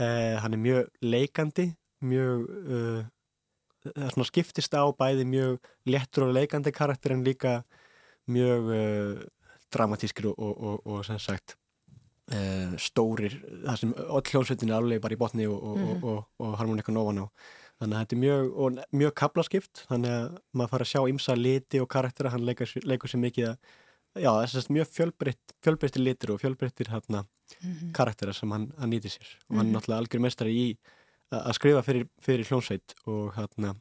Uh, 0.00 0.38
hann 0.40 0.56
er 0.56 0.62
mjög 0.62 0.88
leikandi 1.04 1.70
mjög 2.00 2.46
uh, 2.48 3.02
það 3.84 4.06
er 4.06 4.14
svona 4.14 4.28
skiptist 4.28 4.76
á 4.76 4.84
bæði 4.96 5.26
mjög 5.28 5.70
lettur 5.88 6.28
og 6.28 6.34
leikandi 6.36 6.72
karakter 6.72 7.14
en 7.16 7.24
líka 7.24 7.60
mjög 8.30 8.70
uh, 8.72 9.22
dramatískir 9.72 10.30
og, 10.32 10.38
og, 10.38 10.54
og, 10.56 10.86
og 10.86 11.04
sem 11.04 11.20
sagt 11.20 11.56
uh, 12.34 12.76
stórir, 12.78 13.36
það 13.64 13.80
sem 13.82 13.94
öll 14.06 14.22
hljómsveitin 14.32 14.70
er 14.70 14.78
alveg 14.78 15.02
bara 15.02 15.16
í 15.16 15.20
botni 15.20 15.48
mm. 15.48 16.04
og 16.04 16.54
harmoníkan 16.60 17.00
ofan 17.00 17.24
á 17.24 17.26
þannig 17.80 17.96
að 17.96 18.00
þetta 18.00 18.16
er 18.16 18.22
mjög, 18.24 18.80
mjög 19.00 19.12
kaplaskipt 19.16 19.84
þannig 19.88 20.16
að 20.16 20.40
maður 20.52 20.72
fara 20.74 20.86
að 20.86 20.90
sjá 20.92 21.00
ymsa 21.08 21.36
liti 21.38 21.80
og 21.80 21.88
karaktera, 21.88 22.32
hann 22.34 22.44
leikur, 22.44 22.72
leikur 22.84 23.12
sér 23.12 23.22
mikið 23.22 23.46
að 23.50 24.24
já, 24.24 24.30
þess 24.42 24.58
að 24.60 24.72
mjög 24.76 24.90
fjölbreytt 24.96 25.54
fjölbreyttir 25.64 26.04
litir 26.04 26.32
og 26.34 26.40
fjölbreyttir 26.42 26.90
hérna, 26.92 27.22
mm 27.24 27.70
-hmm. 27.70 27.92
karaktera 27.96 28.34
sem 28.36 28.50
hann, 28.52 28.72
hann 28.78 28.92
nýtir 28.92 29.14
sér 29.14 29.28
og 29.48 29.56
hann 29.56 29.58
er 29.58 29.62
mm 29.62 29.70
-hmm. 29.70 29.76
náttúrulega 29.76 30.00
algjör 30.02 30.20
mestari 30.20 30.52
í 30.52 30.76
að 31.30 31.54
skrifa 31.54 31.82
fyrir, 31.82 32.08
fyrir 32.18 32.44
hljómsveit 32.44 32.94
og 33.06 33.34
hérna 33.34 33.76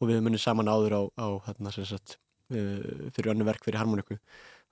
og 0.00 0.08
við 0.08 0.20
munum 0.20 0.38
saman 0.38 0.68
áður 0.68 0.92
á, 0.92 1.02
á 1.16 1.28
hérna, 1.48 1.72
sagt, 1.72 2.18
uh, 2.52 3.10
fyrir 3.16 3.32
önnu 3.32 3.44
verk 3.44 3.64
fyrir 3.64 3.78
harmoniku 3.78 4.18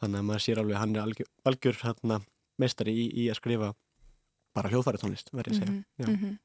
þannig 0.03 0.19
að 0.19 0.27
maður 0.29 0.45
sér 0.45 0.61
alveg 0.61 0.77
hann 0.77 0.97
er 0.97 1.03
algjör, 1.03 1.29
algjör 1.45 1.81
hérna, 1.83 2.21
mestari 2.61 2.95
í, 2.95 3.07
í 3.25 3.29
að 3.31 3.41
skrifa 3.41 3.71
bara 4.55 4.71
hljóðfæri 4.71 5.01
tónlist 5.03 5.33
verður 5.33 5.55
ég 5.55 5.63
að 5.63 5.65
segja 5.65 6.11
mm 6.11 6.19
-hmm. 6.21 6.37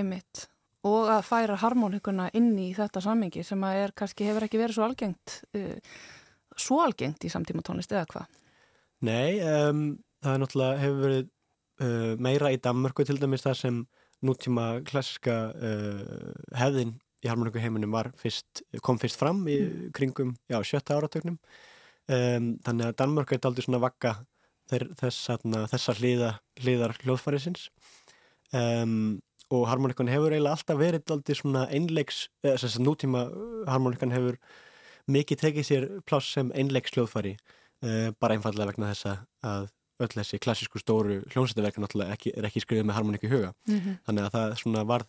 Emmitt 0.00 0.46
og 0.88 1.10
að 1.12 1.26
færa 1.28 1.56
harmonikuna 1.60 2.30
inn 2.32 2.54
í 2.58 2.70
þetta 2.74 3.02
sammingi 3.04 3.44
sem 3.44 3.64
að 3.64 3.82
er 3.82 3.92
kannski 3.92 4.24
hefur 4.24 4.46
ekki 4.46 4.60
verið 4.60 4.78
svo 4.78 4.84
algengt 4.84 5.42
uh, 5.54 5.76
svo 6.56 6.80
algengt 6.84 7.24
í 7.24 7.32
samtíma 7.32 7.62
tónlist 7.62 7.92
eða 7.92 8.06
hvað? 8.12 8.26
Nei, 9.00 9.40
um, 9.40 9.98
það 10.20 10.34
er 10.34 10.42
náttúrulega 10.42 10.80
hefur 10.80 11.04
verið 11.04 11.28
uh, 11.80 12.14
meira 12.20 12.52
í 12.52 12.60
Danmörku 12.60 13.04
til 13.04 13.20
dæmis 13.20 13.44
það 13.44 13.56
sem 13.60 13.86
nútíma 14.24 14.66
klassiska 14.88 15.36
uh, 15.56 16.32
hefðin 16.56 16.98
í 17.20 17.28
harmoniku 17.28 17.60
heiminum 17.60 17.96
fyrst, 18.16 18.62
kom 18.84 18.98
fyrst 19.00 19.20
fram 19.20 19.42
í 19.48 19.58
mm. 19.60 19.90
kringum 19.96 20.34
já, 20.48 20.60
sjötta 20.64 20.96
áratögnum 20.96 21.36
um, 21.36 22.50
þannig 22.64 22.86
að 22.86 22.96
Danmörku 23.00 23.36
er 23.36 23.48
aldrei 23.48 23.66
svona 23.66 23.82
vakka 23.82 24.16
þessar 24.70 26.00
hliða, 26.00 26.30
hliðar 26.62 26.96
hljóðfærisins. 27.02 27.68
Um, 28.54 29.20
og 29.50 29.66
harmonikon 29.66 30.10
hefur 30.10 30.30
eiginlega 30.34 30.54
alltaf 30.56 30.78
verið 30.78 31.12
aldrei 31.14 31.36
svona 31.38 31.64
einleiks, 31.74 32.28
eða 32.44 32.58
þess 32.62 32.78
að 32.78 32.86
nútíma 32.86 33.24
harmonikon 33.70 34.14
hefur 34.14 34.38
mikið 35.10 35.42
tekið 35.42 35.66
sér 35.66 35.86
pláss 36.06 36.30
sem 36.36 36.52
einleiks 36.54 36.94
hljóðfæri 36.94 37.34
uh, 37.36 38.10
bara 38.22 38.36
einfallega 38.36 38.70
vegna 38.70 38.92
þess 38.92 39.10
að 39.42 39.70
öll 40.00 40.12
þessi 40.14 40.40
klassísku 40.40 40.80
stóru 40.80 41.20
hljómsættiverka 41.32 41.82
náttúrulega 41.82 42.16
ekki, 42.16 42.32
er 42.36 42.46
ekki 42.48 42.62
skrifið 42.64 42.86
með 42.88 42.96
harmoníku 42.98 43.28
í 43.28 43.32
huga. 43.34 43.50
Mm 43.68 43.80
-hmm. 43.80 43.98
þannig 44.06 44.26
að 44.26 44.36
það 44.36 44.54
svona 44.62 44.84
varð 44.88 45.08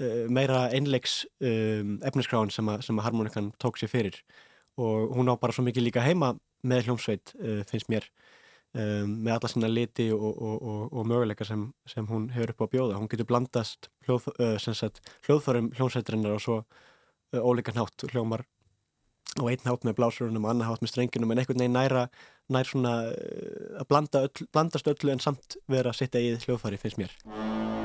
uh, 0.00 0.26
meira 0.30 0.60
einleiks 0.70 1.16
um, 1.40 1.98
efniskráin 2.02 2.54
sem 2.54 2.68
að, 2.68 2.80
sem 2.86 2.98
að 2.98 3.06
harmoníkan 3.08 3.52
tók 3.58 3.78
sér 3.78 3.92
fyrir. 3.92 4.22
Og 4.76 5.14
hún 5.16 5.30
á 5.30 5.34
bara 5.38 5.52
svo 5.52 5.64
mikið 5.64 5.88
líka 5.88 6.02
heima 6.02 6.34
með 6.62 6.88
hljómsveit 6.88 7.34
uh, 7.38 7.62
finnst 7.68 7.90
mér 7.92 8.08
um, 8.74 9.12
með 9.24 9.36
alla 9.36 9.50
sína 9.50 9.70
liti 9.70 10.08
og, 10.14 10.24
og, 10.32 10.56
og, 10.62 10.80
og 10.92 11.06
möguleika 11.10 11.46
sem, 11.48 11.66
sem 11.90 12.08
hún 12.10 12.28
hefur 12.34 12.54
upp 12.54 12.66
á 12.66 12.72
bjóða. 12.74 12.98
Hún 12.98 13.10
getur 13.12 13.28
blandast 13.30 13.90
hljóð, 14.06 14.30
uh, 14.38 14.98
hljóðfærum 15.28 15.70
hljómsveitrinnar 15.78 16.36
og 16.36 16.44
svo 16.44 16.58
uh, 16.62 17.40
ólíkan 17.40 17.78
hátt 17.80 18.06
hljómar 18.10 18.44
og 19.40 19.48
einn 19.50 19.66
hátt 19.66 19.86
með 19.86 19.98
blásurunum 19.98 20.44
og 20.46 20.52
annar 20.52 20.70
hátt 20.70 20.84
með 20.84 20.94
strenginum 20.94 21.32
en 21.32 21.42
einhvern 21.42 21.64
veginn 21.64 21.74
næra 21.78 22.04
nær 22.54 22.68
svona 22.68 22.94
uh, 23.10 23.80
að 23.80 23.88
blanda 23.90 24.26
öll, 24.28 24.46
blandast 24.52 24.90
öllu 24.90 25.14
en 25.14 25.24
samt 25.24 25.58
vera 25.70 25.94
að 25.94 26.04
sitta 26.04 26.22
í 26.22 26.36
hljóðfæri 26.44 26.80
finnst 26.82 27.02
mér. 27.02 27.83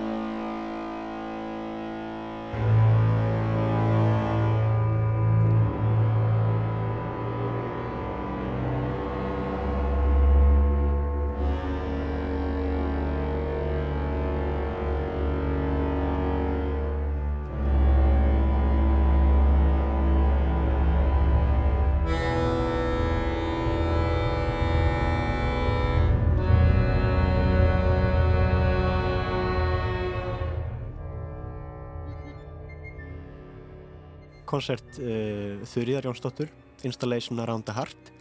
Konsert 34.60 35.00
uh, 35.00 35.60
Þurriðar 35.72 36.10
Jónsdóttur 36.10 36.50
Installation 36.88 37.40
Around 37.40 37.68
the 37.68 37.76
Heart 37.76 38.12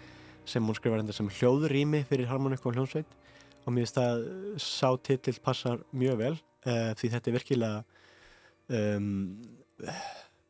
sem 0.49 0.65
hún 0.65 0.77
skrifar 0.77 1.03
enda 1.03 1.15
sem 1.15 1.29
hljóðrými 1.39 2.05
fyrir 2.09 2.29
harmoníku 2.31 2.71
og 2.71 2.79
hljónsveit 2.79 3.17
og 3.65 3.75
mér 3.75 3.85
finnst 3.85 3.99
að 4.01 4.23
sá 4.63 4.93
titill 5.05 5.37
passar 5.43 5.83
mjög 5.91 6.21
vel 6.23 6.35
uh, 6.39 6.95
því 6.99 7.11
þetta 7.15 7.31
er 7.31 7.37
virkilega 7.37 7.81
um, 8.79 9.09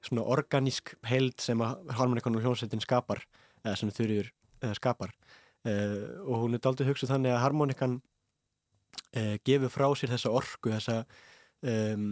svona 0.05 0.27
organísk 0.37 0.93
held 1.09 1.39
sem 1.43 1.65
harmoníkun 1.65 2.37
og 2.37 2.45
hljónsveitin 2.45 2.85
skapar 2.85 3.25
eða 3.65 3.79
sem 3.81 3.93
Þurriður 3.93 4.31
uh, 4.65 4.75
skapar. 4.79 5.15
Og 5.69 6.45
hún 6.45 6.55
er 6.57 6.63
daldið 6.65 6.87
hugsað 6.93 7.11
þannig 7.11 7.35
að 7.35 7.43
harmoníkan 7.43 7.97
gefur 9.45 9.73
frá 9.75 9.85
sér 9.99 10.15
þessa 10.15 10.31
orgu 10.33 10.71
þessa 10.71 10.95
um, 11.63 12.05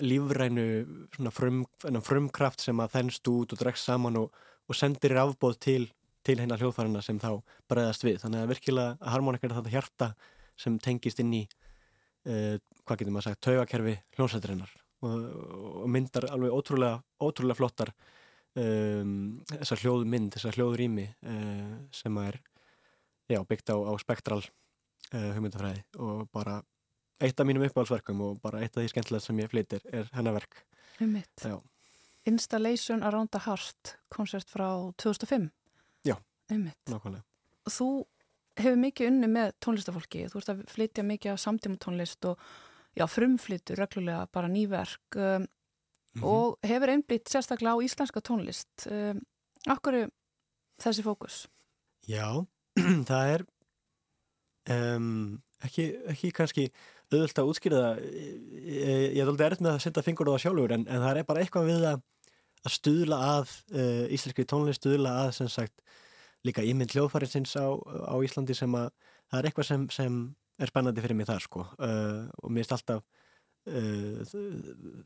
lífrænu 0.00 1.30
frum, 1.34 1.64
frumkraft 2.04 2.64
sem 2.64 2.80
að 2.80 2.96
þennst 2.96 3.30
út 3.32 3.52
og 3.54 3.60
dregst 3.60 3.88
saman 3.88 4.20
og, 4.22 4.32
og 4.66 4.78
sendir 4.78 5.16
afbóð 5.20 5.58
til, 5.62 5.82
til 6.26 6.38
hennar 6.40 6.62
hljóðfærarna 6.62 7.02
sem 7.04 7.20
þá 7.22 7.38
bregðast 7.70 8.06
við. 8.06 8.20
Þannig 8.24 8.44
að 8.44 8.52
virkilega 8.54 8.96
að 8.96 9.14
harmonikar 9.14 9.52
er 9.52 9.60
þetta 9.60 9.74
hjarta 9.76 10.10
sem 10.56 10.80
tengist 10.82 11.20
inn 11.22 11.34
í 11.36 11.44
uh, 11.46 12.56
hvað 12.86 13.00
getur 13.00 13.14
maður 13.14 13.30
sagt, 13.30 13.42
taugakerfi 13.44 13.96
hljóðsættirinnar 14.16 14.76
og, 15.04 15.16
og 15.84 15.88
myndar 15.92 16.28
alveg 16.32 16.54
ótrúlega, 16.54 17.00
ótrúlega 17.22 17.58
flottar 17.58 17.92
um, 18.56 19.40
þessar 19.50 19.82
hljóðmynd, 19.84 20.36
þessar 20.36 20.56
hljóðrými 20.58 21.08
uh, 21.12 21.74
sem 21.94 22.22
er 22.22 22.40
já, 23.28 23.40
byggt 23.42 23.74
á, 23.74 23.76
á 23.76 23.92
spektral 24.00 24.40
uh, 24.42 25.30
hugmyndafræði 25.36 25.84
og 26.02 26.26
bara 26.34 26.60
eitt 27.20 27.40
af 27.40 27.46
mínum 27.48 27.64
uppáhaldsverkum 27.66 28.20
og 28.20 28.40
bara 28.42 28.60
eitt 28.60 28.76
af 28.76 28.82
því 28.82 28.92
skemmtilega 28.92 29.24
sem 29.24 29.40
ég 29.40 29.52
flytir 29.52 29.86
er 29.92 30.10
hennar 30.16 30.36
verk. 30.36 30.62
Installation 32.26 33.02
Around 33.02 33.30
the 33.32 33.40
Heart 33.44 33.96
koncert 34.10 34.50
frá 34.50 34.92
2005 34.98 35.50
Já, 36.06 36.16
nákvæmlega. 36.50 37.22
Þú 37.70 37.88
hefur 38.56 38.78
mikið 38.80 39.10
unni 39.10 39.28
með 39.30 39.52
tónlistafólki 39.62 40.26
þú 40.30 40.40
ert 40.40 40.52
að 40.52 40.64
flytja 40.72 41.04
mikið 41.06 41.32
af 41.34 41.42
samtíma 41.42 41.78
tónlist 41.82 42.24
og 42.28 42.40
já, 42.96 43.04
frumflyttur 43.10 43.78
reglulega 43.80 44.26
bara 44.32 44.48
nýverk 44.48 45.16
um, 45.16 45.22
mm 45.22 45.46
-hmm. 46.14 46.24
og 46.24 46.58
hefur 46.62 46.88
einblýtt 46.88 47.28
sérstaklega 47.28 47.76
á 47.76 47.84
íslenska 47.84 48.20
tónlist. 48.20 48.86
Um, 48.90 49.20
Akkur 49.66 50.10
þessi 50.78 51.02
fókus? 51.02 51.46
Já, 52.06 52.46
það 53.10 53.24
er 53.34 53.42
um, 54.96 55.42
ekki, 55.64 55.96
ekki 56.06 56.30
kannski 56.30 56.72
auðvöld 57.12 57.40
að 57.40 57.50
útskýra 57.52 57.80
það 57.82 58.04
ég, 58.66 59.02
ég 59.14 59.20
er 59.22 59.30
alveg 59.30 59.46
erð 59.46 59.62
með 59.62 59.72
að 59.72 59.82
setja 59.84 60.04
fingur 60.06 60.30
á 60.30 60.34
það 60.34 60.42
sjálfur 60.44 60.74
en, 60.74 60.86
en 60.90 61.04
það 61.04 61.20
er 61.20 61.28
bara 61.28 61.42
eitthvað 61.42 61.68
við 61.70 61.84
að, 61.92 62.00
að 62.66 62.74
stuðla 62.76 63.18
að 63.26 63.52
uh, 63.74 64.06
íslenski 64.16 64.46
tónlist 64.50 64.82
stuðla 64.82 65.12
að 65.22 65.30
sem 65.38 65.52
sagt 65.52 65.84
líka 66.46 66.64
ímynd 66.66 66.94
hljóðfærinsins 66.94 67.54
á, 67.58 67.66
á 67.78 68.14
Íslandi 68.26 68.56
sem 68.58 68.74
að 68.78 68.90
það 69.30 69.38
er 69.38 69.48
eitthvað 69.48 69.68
sem, 69.70 69.86
sem 69.94 70.18
er 70.62 70.72
spennandi 70.72 71.04
fyrir 71.04 71.18
mig 71.18 71.28
þar 71.28 71.44
sko. 71.44 71.62
Uh, 71.78 72.26
og 72.42 72.52
mér 72.54 72.64
erst 72.64 72.74
alltaf 72.76 73.02
uh, 73.70 74.34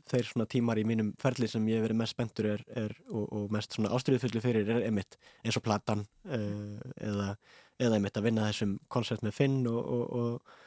þeir 0.09 0.29
svona 0.29 0.47
tímar 0.49 0.81
í 0.81 0.85
mínum 0.87 1.13
ferli 1.21 1.49
sem 1.51 1.65
ég 1.69 1.81
hef 1.81 1.87
verið 1.87 2.01
mest 2.01 2.17
spendur 2.17 2.49
er, 2.55 2.65
er, 2.81 2.97
og, 3.09 3.25
og 3.29 3.53
mest 3.53 3.77
svona 3.77 3.93
ástriðufullu 3.97 4.43
fyrir 4.43 4.73
er 4.73 4.87
einmitt 4.89 5.17
eins 5.45 5.57
og 5.59 5.65
platan 5.65 6.05
eða, 6.25 7.33
eða 7.81 7.97
einmitt 7.97 8.17
að 8.17 8.27
vinna 8.29 8.49
þessum 8.49 8.77
koncert 8.91 9.25
með 9.25 9.37
Finn 9.37 9.63
og, 9.69 9.81
og, 9.81 10.05
og 10.21 10.59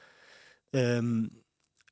um, 0.80 1.10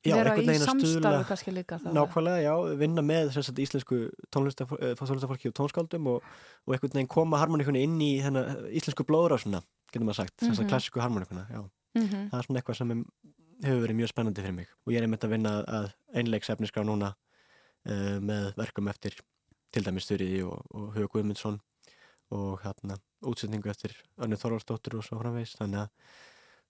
já, 0.03 0.15
vera 0.17 0.35
í 0.37 0.57
samstarfi 0.61 1.27
kannski 1.29 1.53
líka 1.55 1.79
nákvæmlega, 1.83 2.41
já, 2.43 2.53
vinna 2.79 3.03
með 3.05 3.31
sagt, 3.35 3.59
íslensku 3.63 4.01
tónlistafólki 4.33 5.51
og 5.51 5.55
tónskáldum 5.59 6.09
og, 6.15 6.33
og 6.65 6.75
einhvern 6.75 6.97
veginn 6.97 7.11
koma 7.11 7.39
harmoníkunni 7.41 7.83
inn 7.87 7.99
í 8.03 8.11
þennan 8.25 8.67
íslensku 8.75 9.05
blóðrásuna 9.07 9.63
getur 9.91 10.07
maður 10.07 10.23
sagt, 10.23 10.41
mm 10.41 10.51
-hmm. 10.51 10.69
klassíku 10.71 11.03
harmoníkuna 11.03 11.45
mm 11.49 11.67
-hmm. 12.01 12.29
það 12.31 12.39
er 12.39 12.45
svona 12.45 12.59
eitthvað 12.59 12.77
sem 12.77 13.05
hefur 13.63 13.83
verið 13.85 13.95
mjög 13.95 14.09
spennandi 14.09 14.41
fyrir 14.41 14.55
mig 14.55 14.67
og 14.85 14.93
ég 14.93 14.97
er 14.97 15.03
einmitt 15.03 15.23
að 15.23 15.29
vinna 15.35 15.63
að 15.63 15.91
einleiksefnisgrá 16.13 16.83
núna 16.83 17.13
uh, 17.89 18.19
með 18.19 18.53
verkum 18.57 18.87
eftir 18.87 19.15
til 19.73 19.83
dæmis 19.85 20.07
Þurriði 20.09 20.43
og, 20.43 20.59
og 20.69 20.93
Hugo 20.95 21.07
Guðmundsson 21.07 21.59
og 22.33 22.59
hérna 22.63 22.97
útsetningu 23.21 23.69
eftir 23.69 23.95
Önnu 24.17 24.35
Þorvaldsdóttur 24.35 24.97
og 24.97 25.03
svo 25.03 25.19
framvegs 25.19 25.55
þannig 25.59 25.79
að, 25.79 25.89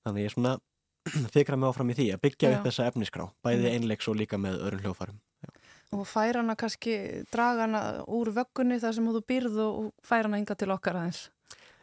þannig 0.03 0.19
að 0.19 0.23
ég 0.23 0.25
er 0.25 0.35
svona 0.35 0.59
þykra 1.35 1.59
mig 1.59 1.69
áfram 1.69 1.91
í 1.91 1.97
því 1.97 2.07
að 2.15 2.23
byggja 2.23 2.49
Já. 2.49 2.55
upp 2.57 2.67
þessa 2.69 2.87
efnisgrá 2.91 3.27
bæði 3.45 3.67
mm. 3.67 3.77
einleiks 3.77 4.09
og 4.09 4.17
líka 4.19 4.39
með 4.41 4.59
öðrum 4.67 4.83
hljófarum 4.85 5.21
Já. 5.43 5.51
Og 5.93 6.07
færa 6.09 6.41
hana 6.41 6.55
kannski, 6.57 6.97
draga 7.29 7.67
hana 7.67 7.81
úr 8.09 8.31
vöggunni 8.33 8.79
þar 8.81 8.95
sem 8.97 9.09
þú 9.13 9.23
býrð 9.29 9.59
og 9.61 9.79
færa 10.05 10.29
hana 10.29 10.41
ynga 10.41 10.57
til 10.57 10.71
okkar 10.73 10.99
aðeins 11.01 11.27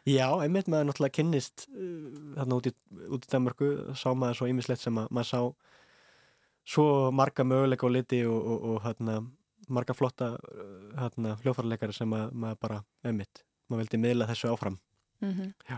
Já, 0.09 0.25
einmitt 0.41 0.69
maður 0.71 0.87
náttúrulega 0.89 1.17
kynnist 1.19 1.67
uh, 1.69 2.07
þarna 2.39 2.57
út 2.57 2.71
í, 2.71 2.73
út 3.13 3.27
í 3.27 3.29
Danmarku 3.29 3.69
sá 3.93 4.09
maður 4.17 4.39
svo 4.39 4.49
ýmislegt 4.49 4.81
sem 4.81 4.97
að, 4.97 5.11
maður 5.13 5.29
sá 5.29 5.41
svo 6.71 6.87
marga 7.13 7.45
möguleika 7.45 7.85
og 7.85 7.93
liti 7.93 8.23
og, 8.25 8.39
og, 8.41 8.65
og 8.71 8.81
hérna, 8.85 9.19
marga 9.69 9.93
flotta 9.97 10.33
hérna, 10.97 11.35
hljófarleikari 11.43 11.93
sem 11.93 12.17
að, 12.17 12.33
maður 12.33 12.61
bara 12.65 12.79
einmitt, 13.05 13.43
maður 13.69 13.83
veldi 13.85 14.01
miðla 14.01 14.29
þessu 14.31 14.49
áfram 14.49 14.79
mm 15.21 15.31
-hmm. 15.31 15.77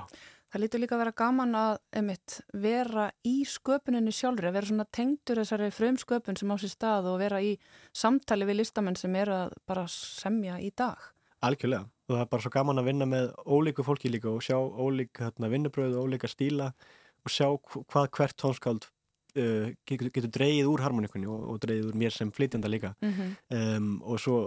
Það 0.53 0.61
lítur 0.61 0.81
líka 0.83 0.93
að 0.93 0.99
vera 1.01 1.11
gaman 1.17 1.55
að 1.57 1.75
einmitt, 1.97 2.33
vera 2.61 3.07
í 3.25 3.39
sköpuninni 3.49 4.11
sjálfur 4.13 4.45
að 4.51 4.57
vera 4.59 4.67
svona 4.69 4.83
tengdur 4.93 5.39
þessari 5.41 5.69
frumsköpun 5.73 6.37
sem 6.37 6.51
á 6.53 6.55
sér 6.61 6.71
stað 6.75 7.07
og 7.09 7.15
vera 7.23 7.39
í 7.41 7.55
samtali 7.89 8.45
við 8.45 8.59
listamenn 8.59 8.99
sem 8.99 9.15
er 9.17 9.31
að 9.33 9.55
bara 9.65 9.87
semja 9.89 10.59
í 10.61 10.69
dag. 10.77 11.07
Algjörlega. 11.41 11.87
Og 12.05 12.13
það 12.13 12.21
er 12.21 12.29
bara 12.35 12.45
svo 12.45 12.51
gaman 12.53 12.81
að 12.83 12.89
vinna 12.91 13.07
með 13.09 13.31
ólíku 13.49 13.87
fólki 13.87 14.11
líka 14.13 14.29
og 14.29 14.45
sjá 14.45 14.59
ólíka 14.61 15.31
hérna, 15.31 15.49
vinnubröðu 15.55 15.97
og 15.97 16.11
ólíka 16.11 16.29
stíla 16.29 16.69
og 17.25 17.33
sjá 17.33 17.47
hvað 17.73 18.11
hvert 18.13 18.37
tónskáld 18.37 18.85
uh, 18.85 19.73
getur, 19.89 20.13
getur 20.13 20.33
dreyið 20.37 20.69
úr 20.69 20.85
harmonikunni 20.85 21.33
og, 21.33 21.49
og 21.49 21.63
dreyið 21.65 21.89
úr 21.89 21.97
mér 21.97 22.13
sem 22.13 22.29
flytjanda 22.29 22.69
líka. 22.69 22.93
Mm 23.01 23.13
-hmm. 23.17 23.33
um, 23.57 24.01
og 24.05 24.21
svo 24.21 24.37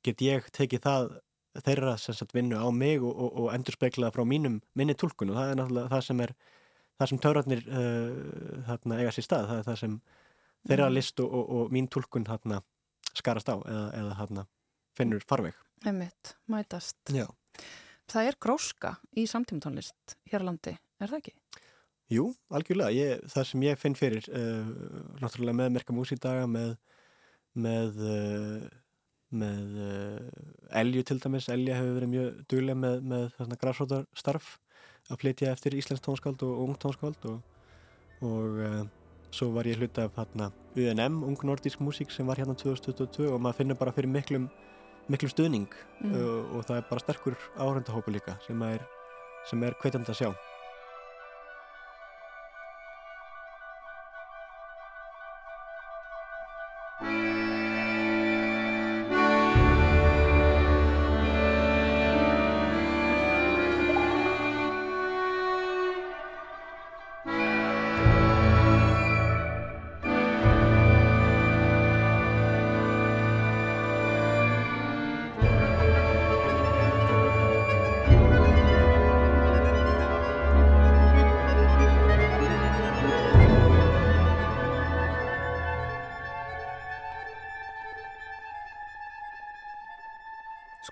get 0.00 0.22
ég 0.24 0.48
tekið 0.48 0.80
það 0.80 1.10
þeirra 1.64 1.96
sagt, 1.98 2.34
vinnu 2.36 2.58
á 2.60 2.68
mig 2.74 3.02
og, 3.02 3.12
og, 3.12 3.32
og 3.42 3.50
endur 3.54 3.76
speklaða 3.76 4.14
frá 4.14 4.24
mínum 4.28 4.60
minni 4.74 4.96
tólkun 4.98 5.32
og 5.32 5.40
það 5.40 5.50
er 5.50 5.60
náttúrulega 5.60 5.92
það 5.94 6.06
sem 6.08 6.22
er 6.26 6.34
það 6.96 7.12
sem 7.12 7.22
törarnir 7.24 7.66
uh, 7.68 8.62
þarna, 8.68 9.00
eiga 9.02 9.12
sér 9.14 9.28
stað, 9.28 9.50
það 9.50 9.60
er 9.60 9.68
það 9.70 9.78
sem 9.82 10.00
þeirra 10.66 10.88
mhm. 10.88 10.96
list 10.96 11.22
og 11.26 11.72
mín 11.74 11.90
tólkun 11.92 12.26
skarast 13.16 13.48
á 13.48 13.56
eða, 13.56 13.86
eða 14.00 14.46
finnur 14.96 15.24
farveg 15.28 15.56
Einmitt, 15.84 16.36
mætast. 16.50 16.96
Já. 17.12 17.26
Það 18.08 18.30
er 18.30 18.38
gróska 18.40 18.92
í 19.18 19.26
samtímtónlist 19.28 20.16
hér 20.30 20.44
á 20.46 20.48
landi, 20.48 20.72
er 21.02 21.10
það 21.10 21.18
ekki? 21.20 21.34
Jú, 22.14 22.24
algjörlega. 22.54 22.94
Ég, 22.94 23.24
það 23.32 23.46
sem 23.50 23.64
ég 23.66 23.80
finn 23.82 23.98
fyrir, 23.98 24.28
uh, 24.30 24.68
náttúrulega 25.20 25.58
með 25.58 25.72
Merka 25.74 25.94
Músídaga, 25.96 26.46
með, 26.50 26.76
með, 27.58 28.00
uh, 28.06 28.68
með 29.30 29.80
uh, 29.82 30.78
Elju 30.80 31.02
til 31.06 31.18
dæmis. 31.22 31.48
Elja 31.52 31.80
hefur 31.80 31.98
verið 31.98 32.12
mjög 32.12 32.38
duglega 32.50 32.80
með, 32.82 33.02
með 33.10 33.56
græsrótarstarf 33.62 34.52
að 35.10 35.20
flytja 35.22 35.52
eftir 35.54 35.76
Íslands 35.78 36.02
tónskáld 36.04 36.42
og 36.46 36.62
ung 36.64 36.78
tónskáld 36.82 37.28
og, 37.30 37.42
og 38.26 38.56
svo 39.34 39.50
var 39.54 39.68
ég 39.68 39.78
hluti 39.78 40.02
af 40.02 40.16
hérna 40.18 40.50
UNM, 40.76 41.22
Ung 41.24 41.38
Nordísk 41.46 41.80
Músík 41.80 42.10
sem 42.10 42.26
var 42.26 42.40
hérna 42.40 42.56
2022 42.58 43.30
og 43.30 43.40
maður 43.40 43.60
finnir 43.60 43.78
bara 43.78 43.94
fyrir 43.94 44.10
miklum 44.10 44.48
miklu 45.08 45.30
stuðning 45.30 45.68
mm. 46.02 46.12
uh, 46.12 46.56
og 46.56 46.66
það 46.66 46.80
er 46.80 46.90
bara 46.90 47.04
sterkur 47.04 47.38
áhörndahópu 47.56 48.14
líka 48.14 48.36
sem 48.46 48.62
er, 48.66 48.82
er 49.54 49.76
hvetjand 49.82 50.10
að 50.10 50.20
sjá 50.20 50.30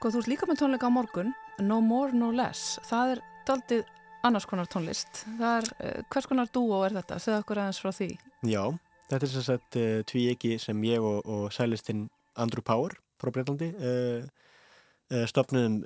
Sko 0.05 0.11
þú 0.13 0.21
ert 0.21 0.29
líka 0.29 0.45
með 0.45 0.59
tónleika 0.61 0.85
á 0.85 0.93
morgun, 0.93 1.31
No 1.65 1.79
More 1.81 2.13
No 2.13 2.27
Less, 2.29 2.75
það 2.85 3.13
er 3.15 3.21
daldið 3.49 3.87
annars 4.29 4.45
konar 4.45 4.67
tónlist. 4.69 5.23
Er, 5.41 5.65
uh, 5.81 6.03
hvers 6.13 6.27
konar 6.29 6.51
dúo 6.53 6.83
er 6.85 6.93
þetta? 6.93 7.17
Segð 7.25 7.39
okkur 7.39 7.61
aðeins 7.63 7.79
frá 7.81 7.89
því. 7.97 8.09
Já, 8.45 8.61
þetta 9.09 9.25
er 9.25 9.33
sem 9.33 9.47
sagt 9.47 9.79
uh, 9.81 10.03
tví 10.05 10.27
ekki 10.35 10.59
sem 10.61 10.85
ég 10.85 11.01
og, 11.01 11.23
og 11.25 11.47
sælistinn 11.57 12.03
Andrew 12.37 12.61
Power 12.61 12.99
frá 13.17 13.33
Breitlandi 13.33 13.71
uh, 13.81 15.25
stopnum 15.33 15.81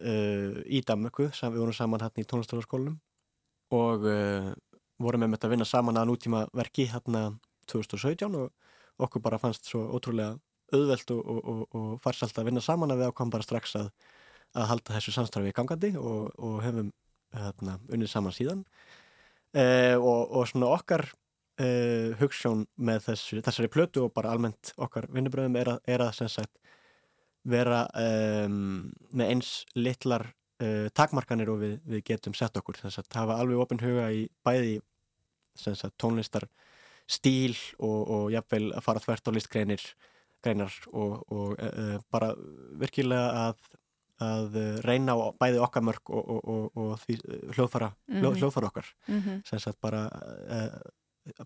í 0.66 0.83
Damöku, 0.83 1.29
við 1.31 1.61
vorum 1.62 1.79
saman 1.79 2.03
hérna 2.03 2.25
í 2.25 2.27
tónlistarskólunum 2.27 2.99
og 3.79 4.11
vorum 4.99 5.23
með 5.29 5.37
þetta 5.37 5.47
að 5.47 5.55
vinna 5.55 5.71
saman 5.77 6.03
að 6.03 6.11
nútíma 6.11 6.43
verki 6.59 6.91
hérna 6.91 7.29
2017 7.71 8.35
og 8.35 9.07
okkur 9.07 9.23
bara 9.23 9.39
fannst 9.39 9.71
svo 9.71 9.87
ótrúlega 9.95 10.35
auðvelt 10.75 11.12
og, 11.14 11.21
og, 11.23 11.41
og, 11.53 11.61
og 11.79 11.91
farsalt 12.05 12.39
að 12.39 12.51
vinna 12.51 12.62
saman 12.64 12.93
að 12.95 13.03
við 13.03 13.12
ákvæmum 13.12 13.35
bara 13.35 13.47
strax 13.47 13.77
að, 13.81 13.91
að 14.59 14.69
halda 14.73 14.97
þessu 14.97 15.14
samstarfi 15.14 15.53
í 15.53 15.57
gangandi 15.57 15.93
og 15.99 16.59
hefum 16.64 16.93
hérna, 17.37 17.79
unnið 17.93 18.12
saman 18.12 18.37
síðan. 18.37 18.64
Eh, 19.57 19.97
og 19.97 20.45
svona 20.49 20.69
okkar 20.77 21.07
eh, 21.61 22.14
hugssjón 22.21 22.66
með 22.77 23.07
þessu, 23.09 23.41
þessari 23.45 23.71
plötu 23.73 24.05
og 24.05 24.12
bara 24.16 24.33
almennt 24.35 24.73
okkar 24.77 25.09
vinnubröðum 25.12 25.57
er 25.61 25.73
að, 25.75 25.81
er 25.89 26.05
að 26.05 26.29
sagt, 26.29 26.59
vera 27.49 27.87
um, 27.97 28.91
með 29.14 29.31
eins 29.33 29.53
litlar 29.79 30.27
uh, 30.61 30.89
takmarkanir 30.93 31.49
og 31.49 31.62
við, 31.62 31.75
við 31.89 32.03
getum 32.11 32.35
sett 32.37 32.57
okkur. 32.61 32.77
Þess 32.83 33.01
að 33.01 33.16
hafa 33.23 33.39
alveg 33.41 33.62
opin 33.62 33.81
huga 33.81 34.11
í 34.12 34.27
bæði 34.45 34.79
sagt, 35.57 35.95
tónlistar 35.97 36.45
stíl 37.09 37.57
og, 37.79 38.01
og 38.05 38.25
jafnvel 38.35 38.75
að 38.75 38.85
fara 38.85 39.03
þvert 39.03 39.31
á 39.33 39.37
listgreinir 39.37 39.87
greinar 40.45 40.72
og, 40.93 41.24
og 41.32 41.59
uh, 41.59 41.99
bara 42.11 42.32
virkilega 42.80 43.49
að, 43.49 43.72
að 44.24 44.61
reyna 44.86 45.16
á 45.18 45.26
bæði 45.39 45.59
okkar 45.64 45.84
mörg 45.89 46.11
og, 46.11 46.30
og, 46.39 46.70
og 46.78 46.95
því 47.03 47.18
hljóðfara, 47.57 47.93
mm 48.09 48.22
-hmm. 48.22 48.39
hljóðfara 48.39 48.70
okkar 48.70 48.95
mm 49.09 49.20
-hmm. 49.20 49.43
sem 49.49 49.59
sagt 49.59 49.80
bara 49.80 50.07
uh, 50.07 50.78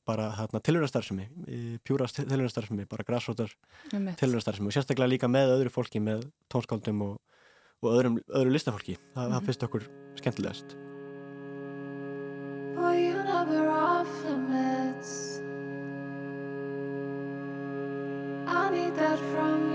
bara 0.06 0.30
hérna 0.36 0.60
tilhörastarfsemi 0.60 1.28
pjúrast 1.84 2.16
tilhörastarfsemi, 2.16 2.86
bara 2.86 3.04
græsrótar 3.06 3.50
tilhörastarfsemi 3.90 4.70
og 4.70 4.76
sérstaklega 4.76 5.10
líka 5.10 5.28
með 5.28 5.56
öðru 5.56 5.74
fólki 5.74 6.00
með 6.00 6.28
tónskáldum 6.52 7.02
og, 7.02 7.20
og 7.82 7.90
öðrum, 7.96 8.20
öðru 8.28 8.54
listafólki, 8.54 8.96
Þa, 8.96 9.02
mm 9.02 9.26
-hmm. 9.26 9.32
það 9.32 9.40
mhm. 9.40 9.44
finnst 9.46 9.62
okkur 9.62 9.88
skemmtilegast 10.16 10.76
Boy, 12.76 12.96
you 13.08 13.22
never 13.24 13.68
off 13.68 14.24
limits 14.24 15.41
me 18.72 18.88
that 18.88 19.18
from 19.18 19.71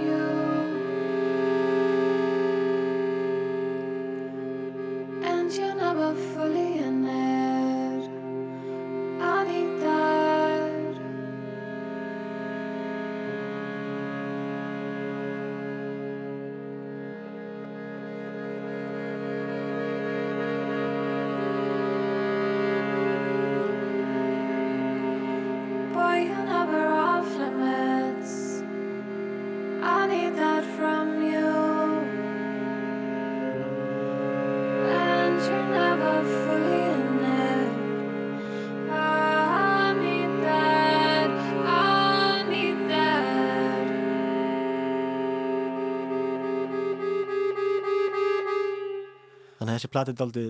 þessi 49.87 49.93
platið 49.93 50.23
aldrei 50.23 50.45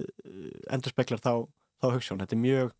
endur 0.74 0.94
speklar 0.94 1.22
þá, 1.22 1.34
þá 1.82 1.88
hugssjón 1.94 2.22
þetta 2.22 2.36
er 2.36 2.42
mjög 2.42 2.74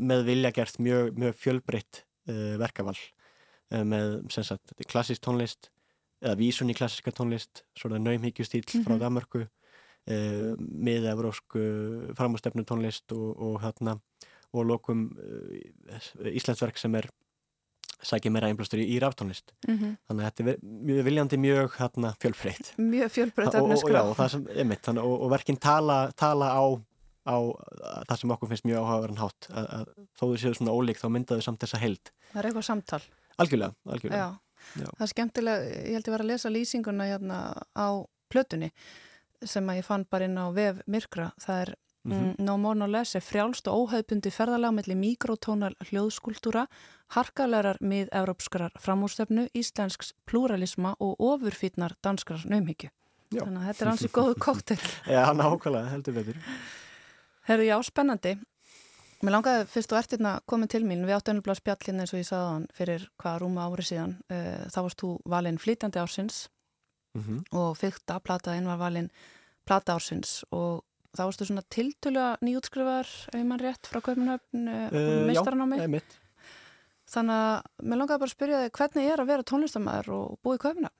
með 0.00 0.24
vilja 0.28 0.52
gert 0.52 0.78
mjög, 0.80 1.14
mjög 1.18 1.36
fjölbreytt 1.40 2.04
uh, 2.28 2.56
verkaval 2.60 2.96
uh, 2.96 3.84
með 3.84 4.16
sagt, 4.34 4.74
klassísk 4.88 5.22
tónlist 5.24 5.70
eða 6.20 6.36
vísun 6.36 6.70
í 6.70 6.76
klassíska 6.76 7.12
tónlist 7.16 7.64
svona 7.78 8.00
naumhyggjustýl 8.00 8.64
mm 8.64 8.80
-hmm. 8.80 8.84
frá 8.84 8.94
mhm. 8.94 9.00
Danmarku 9.00 9.40
uh, 9.44 10.52
með 10.58 11.08
evrósku 11.12 11.60
framhústefnu 12.16 12.64
tónlist 12.64 13.12
og, 13.12 13.36
og 13.36 13.60
hérna 13.62 14.00
og 14.52 14.66
lokum 14.66 15.16
Íslandsverk 16.26 16.76
sem 16.76 16.94
er 16.94 17.06
sækja 18.02 18.32
meira 18.32 18.50
einblastur 18.50 18.80
í, 18.82 18.86
í 18.94 18.98
ráftónlist 19.02 19.52
mm 19.68 19.76
-hmm. 19.76 19.96
þannig 20.08 20.24
að 20.24 20.30
þetta 20.30 20.52
er 20.52 20.58
mjög 20.90 21.04
viljandi 21.08 21.40
mjög 21.40 21.78
hérna, 21.78 22.14
fjölbreytt 22.20 22.72
mjög 22.78 23.10
fjölbreytt 23.16 23.54
og, 23.54 23.70
og, 23.70 24.20
og, 24.20 24.96
og, 24.98 25.16
og 25.20 25.30
verkinn 25.30 25.60
tala, 25.60 26.10
tala 26.16 26.52
á 26.54 26.64
á 27.28 27.36
það 28.08 28.16
sem 28.16 28.30
okkur 28.30 28.48
finnst 28.48 28.64
mjög 28.64 28.80
áhugaverðan 28.80 29.20
hátt 29.20 29.48
að, 29.52 29.66
að 29.76 29.84
þó 30.16 30.24
þú 30.24 30.36
séu 30.40 30.54
svona 30.56 30.72
ólík 30.72 30.98
þá 31.00 31.08
myndaðu 31.12 31.42
samt 31.44 31.60
þessa 31.60 31.78
held 31.78 32.12
Það 32.32 32.40
er 32.40 32.46
eitthvað 32.48 32.64
samtal 32.66 33.02
Algjörlega, 33.40 33.74
algjörlega. 33.88 34.20
Já. 34.20 34.40
Já. 34.76 34.86
Það 34.86 35.04
er 35.04 35.10
skemmtilega, 35.14 35.68
ég 35.70 35.94
held 35.96 36.08
ég 36.08 36.14
var 36.14 36.24
að 36.24 36.30
lesa 36.30 36.52
lýsinguna 36.52 37.06
hérna 37.08 37.38
á 37.72 37.88
plötunni 38.30 38.70
sem 39.40 39.70
að 39.72 39.80
ég 39.80 39.86
fann 39.86 40.04
bara 40.10 40.26
inn 40.28 40.36
á 40.36 40.46
vef 40.52 40.82
myrkra, 40.90 41.30
það 41.40 41.62
er 41.64 41.72
mm 42.04 42.12
-hmm. 42.12 42.34
no 42.38 42.56
more 42.56 42.78
no 42.78 42.86
less, 42.86 43.14
er 43.14 43.20
frjálst 43.20 43.68
og 43.68 43.74
óhaupundi 43.74 44.30
ferðalega 44.30 44.72
melli 44.72 44.94
mikrotónal 44.94 45.74
hljóðskúltúra 45.90 46.66
harkalegar 47.08 47.76
mið 47.80 48.08
európskarar 48.12 48.72
framúrstöfnu, 48.78 49.48
íslensks 49.54 50.14
pluralisma 50.26 50.94
og 51.00 51.16
ofurfýtnar 51.18 51.92
danskrar 52.02 52.44
naumhyggju. 52.44 52.90
Þannig 53.30 53.60
að 53.60 53.66
þetta 53.66 53.84
er 53.84 53.90
hansi 53.90 54.08
góðu 54.08 54.34
kóttel 54.34 54.78
Já, 55.14 55.32
nákvæmlega, 55.32 55.88
heldur 55.88 56.14
betur 56.14 56.36
Herðu, 57.46 57.64
já, 57.64 57.82
spennandi. 57.82 58.36
Mér 59.20 59.34
langaði 59.34 59.66
fyrst 59.68 59.92
og 59.92 59.98
ertirna 59.98 60.40
komið 60.48 60.68
til 60.68 60.84
mín, 60.84 61.02
við 61.04 61.16
áttu 61.18 61.32
ennulblá 61.32 61.54
spjallin 61.58 62.00
eins 62.00 62.12
og 62.14 62.20
ég 62.22 62.28
sagði 62.28 62.52
hann 62.54 62.66
fyrir 62.76 63.08
hvaða 63.20 63.40
rúma 63.42 63.66
ári 63.68 63.84
síðan. 63.84 64.14
Uh, 64.32 64.62
þá 64.72 64.78
varst 64.86 65.02
þú 65.02 65.10
valinn 65.28 65.58
flítandi 65.58 66.00
ársins 66.00 66.48
mm 67.14 67.22
-hmm. 67.22 67.40
og 67.52 67.76
fyrta 67.76 68.20
plataðinn 68.20 68.66
var 68.66 68.78
valinn 68.78 69.10
plata 69.66 69.94
ársins 69.94 70.44
og 70.50 70.84
þá 71.16 71.22
varstu 71.24 71.46
svona 71.48 71.64
tiltölu 71.72 72.24
nýjútskrifaðar, 72.44 73.10
ef 73.34 73.46
mann 73.46 73.62
rétt, 73.62 73.88
frá 73.90 74.00
Kaupanöfn, 74.04 74.66
uh, 74.70 74.88
eh. 74.88 75.82
Já, 75.82 75.90
mitt. 75.90 76.18
Þannig 77.10 77.38
að 77.42 77.86
mér 77.90 77.98
langaði 77.98 78.22
bara 78.22 78.30
að 78.30 78.36
spyrja 78.36 78.58
þig 78.62 78.74
hvernig 78.78 79.08
er 79.10 79.22
að 79.22 79.30
vera 79.32 79.46
tónlistamæður 79.50 80.10
og 80.14 80.36
búið 80.44 80.58
í 80.58 80.62
Kaupanöfn? 80.64 80.98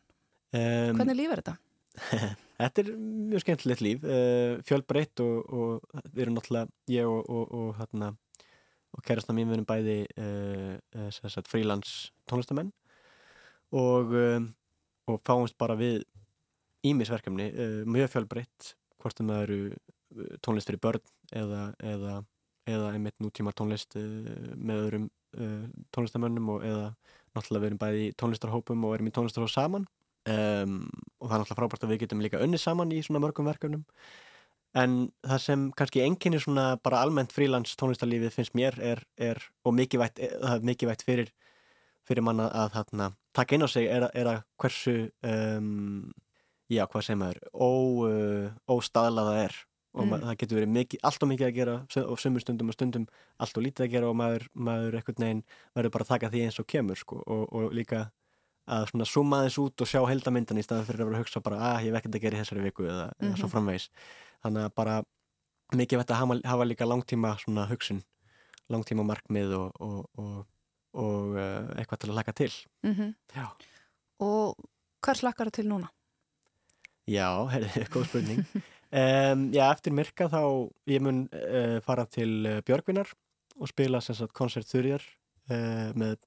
Um, 0.50 0.96
hvernig 0.98 1.18
líf 1.20 1.34
er 1.34 1.42
þetta? 1.44 1.58
Þetta 2.60 2.82
er 2.82 2.88
mjög 3.30 3.44
skemmtilegt 3.44 3.84
líf, 3.86 4.02
uh, 4.04 4.56
fjölbreytt 4.66 5.22
og, 5.24 5.54
og 5.54 6.02
við 6.10 6.24
erum 6.26 6.36
náttúrulega, 6.36 6.74
ég 6.92 7.08
og, 7.08 7.30
og, 7.30 7.54
og 7.60 7.78
hérna, 7.78 8.10
kærastan 9.06 9.38
mín 9.38 9.48
við 9.48 9.60
erum 9.60 9.68
bæði 9.70 9.98
uh, 10.18 11.44
frílands 11.46 12.10
tónlistamenn 12.28 12.74
og 13.70 14.10
fáumst 15.22 15.54
bara 15.62 15.76
við 15.78 16.02
ímisverkefni, 16.82 17.46
mjög 17.86 18.10
fjölbreytt, 18.10 18.72
hvort 18.98 19.20
það 19.20 19.42
eru 19.44 19.58
tónlist 20.44 20.70
fyrir 20.70 20.82
börn 20.82 21.02
eða, 21.36 21.62
eða, 21.78 22.18
eða 22.70 22.92
einmitt 22.94 23.18
nútímar 23.22 23.56
tónlist 23.58 23.96
með 23.96 24.84
öðrum 24.86 25.08
tónlistamönnum 25.94 26.48
og 26.56 26.64
eða 26.66 26.86
náttúrulega 27.36 27.62
við 27.62 27.68
erum 27.68 27.80
bæði 27.80 28.06
í 28.06 28.14
tónlistarhópum 28.18 28.86
og 28.86 28.96
erum 28.96 29.10
í 29.10 29.12
tónlistarhóp 29.14 29.52
saman. 29.52 29.86
Um, 30.28 30.82
og 31.20 31.30
það 31.30 31.36
er 31.36 31.42
náttúrulega 31.42 31.60
frábært 31.60 31.84
að 31.86 31.92
við 31.94 32.02
getum 32.02 32.24
líka 32.24 32.40
önni 32.42 32.58
saman 32.60 32.92
í 32.92 33.00
svona 33.04 33.22
mörgum 33.22 33.48
verkefnum. 33.48 33.84
En 34.78 34.96
það 35.26 35.40
sem 35.42 35.62
kannski 35.78 36.02
enginni 36.04 36.40
svona 36.42 36.66
bara 36.82 37.00
almennt 37.02 37.32
frílands 37.34 37.72
tónlistarlífið 37.80 38.34
finnst 38.34 38.54
mér 38.58 38.76
er, 38.78 39.02
er 39.18 39.40
og 39.66 39.74
mikið 39.74 40.90
vægt 40.90 41.06
fyrir, 41.06 41.32
fyrir 42.06 42.26
manna 42.26 42.50
að 42.54 42.76
þarna, 42.76 43.08
taka 43.34 43.56
inn 43.56 43.66
á 43.66 43.68
sig 43.70 43.88
er, 43.90 44.06
er 44.14 44.30
að 44.30 44.44
hversu 44.62 44.94
um, 45.26 46.12
já 46.70 46.84
hvað 46.86 47.06
sem 47.08 47.26
er 47.26 47.40
ó, 47.50 47.70
uh, 48.06 48.46
óstaðlaða 48.70 49.34
er 49.48 49.58
og 49.90 50.06
mm. 50.06 50.22
það 50.22 50.36
getur 50.38 50.58
verið 50.60 50.72
mikið, 50.76 51.00
allt 51.08 51.24
og 51.24 51.30
mikið 51.32 51.46
að 51.48 51.56
gera 51.56 51.74
og 52.04 52.20
sömur 52.22 52.42
stundum 52.44 52.70
og 52.70 52.76
stundum 52.76 53.06
allt 53.42 53.58
og 53.58 53.64
lítið 53.64 53.86
að 53.86 53.92
gera 53.94 54.10
og 54.10 54.16
maður, 54.20 54.46
maður 54.54 54.98
ekkert 55.00 55.22
neginn 55.22 55.42
verður 55.74 55.94
bara 55.96 56.06
að 56.06 56.12
taka 56.12 56.30
því 56.30 56.42
eins 56.46 56.58
og 56.62 56.68
kemur 56.70 57.00
sko 57.00 57.18
og, 57.26 57.42
og 57.50 57.74
líka 57.74 58.04
að 58.70 58.86
svona 58.92 59.08
summa 59.08 59.40
þess 59.46 59.58
út 59.64 59.82
og 59.82 59.90
sjá 59.90 60.00
heldamyndan 60.06 60.60
í 60.60 60.64
staðan 60.64 60.86
fyrir 60.86 61.02
að 61.02 61.10
vera 61.10 61.18
að 61.18 61.24
hugsa 61.24 61.42
bara 61.42 61.58
að 61.58 61.66
ah, 61.70 61.80
ég 61.82 61.90
hef 61.90 62.00
ekkert 62.00 62.18
að 62.18 62.24
gera 62.24 62.38
í 62.38 62.42
þessari 62.44 62.64
viku 62.68 62.86
eða, 62.86 63.06
mm 63.08 63.10
-hmm. 63.10 63.26
eða 63.26 63.40
svo 63.40 63.48
mhm. 63.48 63.54
framvegs 63.54 63.88
þannig 64.44 64.68
að 64.68 64.74
bara 64.78 64.96
mikið 65.74 65.98
vett 65.98 66.10
að 66.10 66.20
hafa, 66.22 66.40
hafa 66.52 66.68
líka 66.70 66.86
langtíma 66.86 67.36
svona 67.42 67.66
hugsun 67.70 68.02
langtíma 68.70 69.06
markmið 69.06 69.54
og, 69.58 69.80
og, 69.82 70.04
og, 70.22 70.36
og 70.94 71.34
uh, 71.34 71.70
eitthvað 71.74 72.04
til 72.04 72.10
að 72.10 72.18
laka 72.20 72.32
til 72.32 72.52
mm 72.82 72.94
-hmm. 72.94 73.14
Og 74.20 74.54
hvað 75.02 75.16
slakar 75.16 75.46
það 75.46 75.52
til 75.52 75.68
núna? 75.68 75.88
Já, 77.08 77.46
hefði, 77.52 77.86
góð 77.90 78.04
spurning 78.06 78.46
um, 78.92 79.46
Já, 79.54 79.64
eftir 79.70 79.94
myrka 79.94 80.28
þá 80.30 80.42
ég 80.90 81.02
mun 81.04 81.24
uh, 81.28 81.78
fara 81.84 82.06
til 82.10 82.46
uh, 82.46 82.60
Björgvinar 82.66 83.10
og 83.60 83.70
spila 83.70 84.00
sem 84.04 84.16
sagt 84.18 84.34
koncertþurjar 84.36 85.04
uh, 85.52 85.90
með 85.94 86.18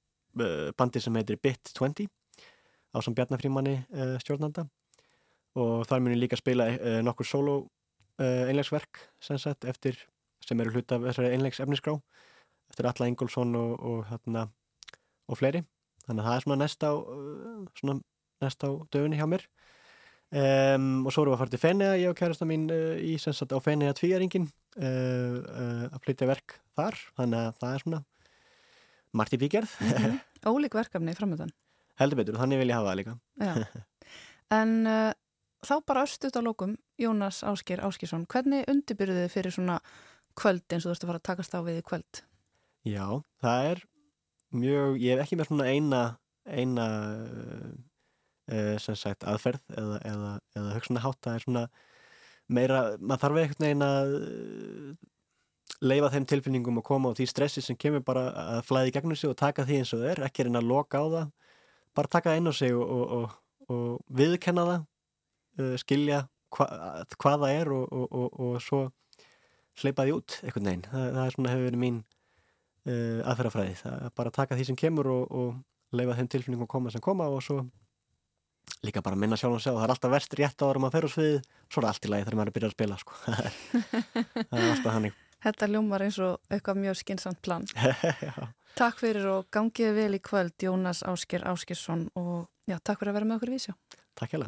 bandi 0.80 0.97
sem 0.97 1.14
heitir 1.14 1.38
Bit 1.38 1.76
20 1.78 2.07
á 2.09 2.97
sem 3.05 3.14
Bjarnafrímanni 3.14 3.76
stjórnanda. 4.18 4.64
Og 5.61 5.84
þar 5.86 6.01
munir 6.01 6.18
líka 6.18 6.39
spila 6.39 6.66
nokkur 7.05 7.28
solo 7.30 7.53
einlegsverk 8.18 8.97
sem, 9.22 9.38
sagt, 9.38 9.68
eftir, 9.70 9.99
sem 10.41 10.57
eru 10.57 10.74
hluta 10.74 10.97
af 10.97 11.05
þessari 11.05 11.36
einlegsefnisgrá 11.36 11.93
eftir 12.74 12.89
Alla 12.89 13.11
Ingolson 13.11 13.53
og, 13.59 13.76
og, 13.78 14.01
hérna, 14.09 14.47
og 15.30 15.38
fleiri. 15.38 15.61
Þannig 16.07 16.26
að 16.26 16.32
það 16.32 16.39
er 16.39 16.45
svona 16.47 16.59
næst 16.64 16.88
á 16.89 16.91
svona 17.78 17.97
næst 18.41 18.66
á 18.66 18.70
döfunni 18.89 19.20
hjá 19.22 19.28
mér 19.30 19.45
um, 20.34 20.88
og 21.06 21.14
svo 21.14 21.24
eru 21.24 21.34
við 21.34 21.38
að 21.38 21.42
fara 21.44 21.54
til 21.54 21.62
Fenea 21.62 21.96
ég 22.02 22.12
og 22.12 22.18
kærasta 22.20 22.48
mín 22.50 22.68
í 22.74 23.16
sem 23.22 23.36
sagt 23.38 23.54
á 23.54 23.60
Fenea 23.64 23.94
tvíaringin 23.98 24.50
að 24.76 26.00
flytja 26.04 26.30
verk 26.30 26.58
þar. 26.78 26.98
Þannig 27.20 27.40
að 27.40 27.60
það 27.62 27.74
er 27.74 27.84
svona 27.86 28.04
margt 29.14 29.36
í 29.38 29.42
bígerð. 29.44 29.76
Mm 29.80 29.92
-hmm. 29.94 30.24
Ólík 30.54 30.74
verkefni 30.76 31.14
framöndan 31.16 31.54
heldur 32.02 32.22
betur, 32.22 32.40
þannig 32.40 32.62
vil 32.62 32.72
ég 32.72 32.80
hafa 32.80 32.94
það 32.94 33.02
líka. 33.02 33.18
En 34.54 34.74
uh, 34.86 35.10
þá 35.66 35.74
bara 35.88 36.04
östut 36.06 36.36
á 36.38 36.42
lókum, 36.46 36.76
Jónas 37.02 37.40
Áskir 37.48 37.80
Áskirsson, 37.82 38.28
hvernig 38.30 38.68
undirbyrðið 38.70 39.24
þið 39.24 39.32
fyrir 39.34 39.56
svona 39.56 39.78
kvöld 40.38 40.76
eins 40.76 40.86
og 40.86 40.92
þú 40.92 40.94
ert 40.94 41.06
að 41.06 41.10
fara 41.10 41.22
að 41.22 41.30
takast 41.30 41.56
á 41.58 41.60
við 41.66 41.80
í 41.80 41.86
kvöld? 41.88 42.20
Já, 42.86 43.08
það 43.42 43.70
er 43.72 43.82
mjög, 44.54 45.00
ég 45.02 45.16
hef 45.16 45.24
ekki 45.24 45.40
með 45.40 45.50
svona 45.50 45.70
eina 45.72 46.02
eina 46.44 46.86
uh, 47.24 47.72
sem 48.84 48.96
sagt 49.00 49.24
aðferð 49.24 49.62
eða, 49.72 49.98
eða, 50.04 50.32
eða 50.58 50.72
það 50.76 51.34
er 51.34 51.44
svona 51.46 51.68
meira, 52.52 52.82
maður 53.00 53.22
þarf 53.22 53.41
eitthvað 53.44 53.70
eina 53.72 53.89
leifa 55.84 56.12
þeim 56.14 56.26
tilfinningum 56.30 56.80
að 56.80 56.88
koma 56.88 57.12
á 57.12 57.16
því 57.18 57.28
stressi 57.30 57.64
sem 57.64 57.78
kemur 57.80 58.04
bara 58.06 58.28
að 58.58 58.62
flæði 58.68 58.94
gegnum 58.96 59.20
sig 59.20 59.32
og 59.32 59.39
taka 59.39 59.66
því 59.68 59.80
eins 59.82 59.94
og 59.96 60.06
er, 60.08 60.22
ekki 60.28 60.46
reyna 60.48 60.62
að 60.62 60.70
loka 60.70 61.02
á 61.02 61.06
það. 61.16 61.32
Bara 61.94 62.12
taka 62.16 62.32
það 62.32 62.39
inn 62.39 62.52
á 62.52 62.54
sig 62.56 62.76
og, 62.76 62.94
og, 62.94 63.14
og, 63.18 63.36
og 63.74 64.18
viðkenna 64.20 64.66
það 64.70 64.86
uh, 65.60 65.76
skilja 65.82 66.24
hva, 66.54 66.68
hvað 67.20 67.46
það 67.46 67.56
er 67.60 67.74
og 67.74 68.58
svo 68.64 68.82
hleypa 69.82 70.06
því 70.06 70.16
út 70.16 70.39
einhvern 70.44 70.70
veginn, 70.70 70.88
það, 70.89 71.06
það 71.18 71.24
er 71.26 71.36
svona 71.36 71.54
hefur 71.54 71.68
verið 71.68 71.84
mín 71.84 72.02
uh, 72.04 73.20
aðferðafræði. 73.32 73.78
Það 73.82 73.96
er 74.08 74.18
bara 74.20 74.34
að 74.34 74.39
taka 74.39 74.60
því 74.60 74.68
sem 74.70 74.80
kemur 74.80 75.12
og 75.14 75.56
leifa 75.94 76.18
þeim 76.20 76.30
tilfinningum 76.34 76.68
að 76.68 76.74
koma 76.76 76.94
sem 76.94 77.04
koma 77.04 77.30
og 77.34 77.44
svo 77.46 77.64
líka 78.84 79.04
bara 79.04 79.20
minna 79.20 79.40
sjálf 79.40 79.58
og 79.58 79.64
sjá 79.64 79.72
það 79.72 79.84
er 79.86 79.94
alltaf 79.96 80.14
verst 80.14 80.40
rétt 80.40 80.64
áður 80.64 80.82
maður 80.84 80.96
fer 80.98 81.08
úr 81.08 81.14
svið 81.14 81.38
svo 81.72 81.84
er 81.84 81.90
allt 81.90 82.08
í 82.08 82.12
lagi 82.12 82.26
þegar 82.26 82.40
maður 82.40 82.52
er 82.52 82.58
byrjað 82.58 82.72
að 82.72 82.78
spila 82.78 82.98
sko. 83.02 83.20
það 84.50 84.58
er 84.60 84.72
alltaf 84.72 84.98
hannig 84.98 85.22
Þetta 85.44 85.68
ljómar 85.68 86.04
eins 86.06 86.18
og 86.24 86.54
eitthvað 86.54 86.78
mjög 86.80 87.00
skinsamt 87.02 87.42
plan. 87.44 87.66
Takk 88.80 89.02
fyrir 89.02 89.28
og 89.28 89.50
gangiði 89.52 89.92
vel 89.98 90.16
í 90.16 90.22
kvöld 90.24 90.56
Jónas 90.64 91.04
Ásker 91.04 91.44
Áskersson 91.52 92.08
og 92.16 92.48
já, 92.64 92.80
takk 92.80 93.04
fyrir 93.04 93.12
að 93.12 93.20
vera 93.20 93.28
með 93.30 93.42
okkur 93.42 93.52
í 93.52 93.58
vísjá. 93.60 93.76
Takk 94.18 94.34
hjá 94.34 94.40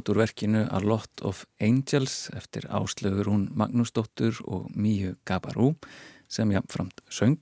hér 0.00 0.04
brotur 0.04 0.16
verkinu 0.16 0.66
A 0.70 0.80
Lot 0.80 1.20
of 1.22 1.44
Angels 1.60 2.30
eftir 2.32 2.64
áslögur 2.70 3.26
hún 3.26 3.50
Magnúsdóttur 3.52 4.40
og 4.46 4.70
Míu 4.74 5.16
Gabarú 5.26 5.76
sem 6.28 6.50
jáfnframt 6.50 7.02
söng. 7.10 7.38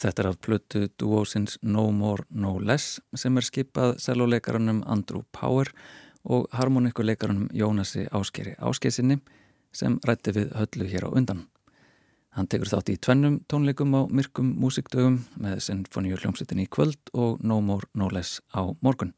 Þetta 0.00 0.22
er 0.22 0.28
af 0.28 0.40
plötu 0.40 0.88
duósins 0.98 1.58
No 1.62 1.92
More 1.92 2.24
No 2.30 2.58
Less 2.58 3.00
sem 3.14 3.36
er 3.36 3.42
skipað 3.42 4.00
selvoleikaranum 4.00 4.82
Andrew 4.84 5.22
Power 5.30 5.70
og 6.24 6.48
harmonikuleikaranum 6.50 7.48
Jónasi 7.52 8.08
Áskeri 8.10 8.56
Áskeisinni 8.58 9.20
sem 9.72 10.00
rætti 10.04 10.32
við 10.32 10.50
höllu 10.56 10.90
hér 10.90 11.06
á 11.06 11.10
undan. 11.14 11.46
Hann 12.30 12.48
tekur 12.48 12.66
þátt 12.66 12.90
í 12.90 12.98
tvennum 12.98 13.44
tónleikum 13.46 13.94
á 13.94 14.10
myrkum 14.10 14.56
músikdögum 14.58 15.24
með 15.38 15.60
Sinfoníu 15.60 16.18
hljómsveitin 16.18 16.64
í 16.64 16.66
kvöld 16.66 17.14
og 17.14 17.38
No 17.44 17.60
More 17.60 17.86
No 17.94 18.10
Less 18.10 18.40
á 18.50 18.66
morgun. 18.82 19.14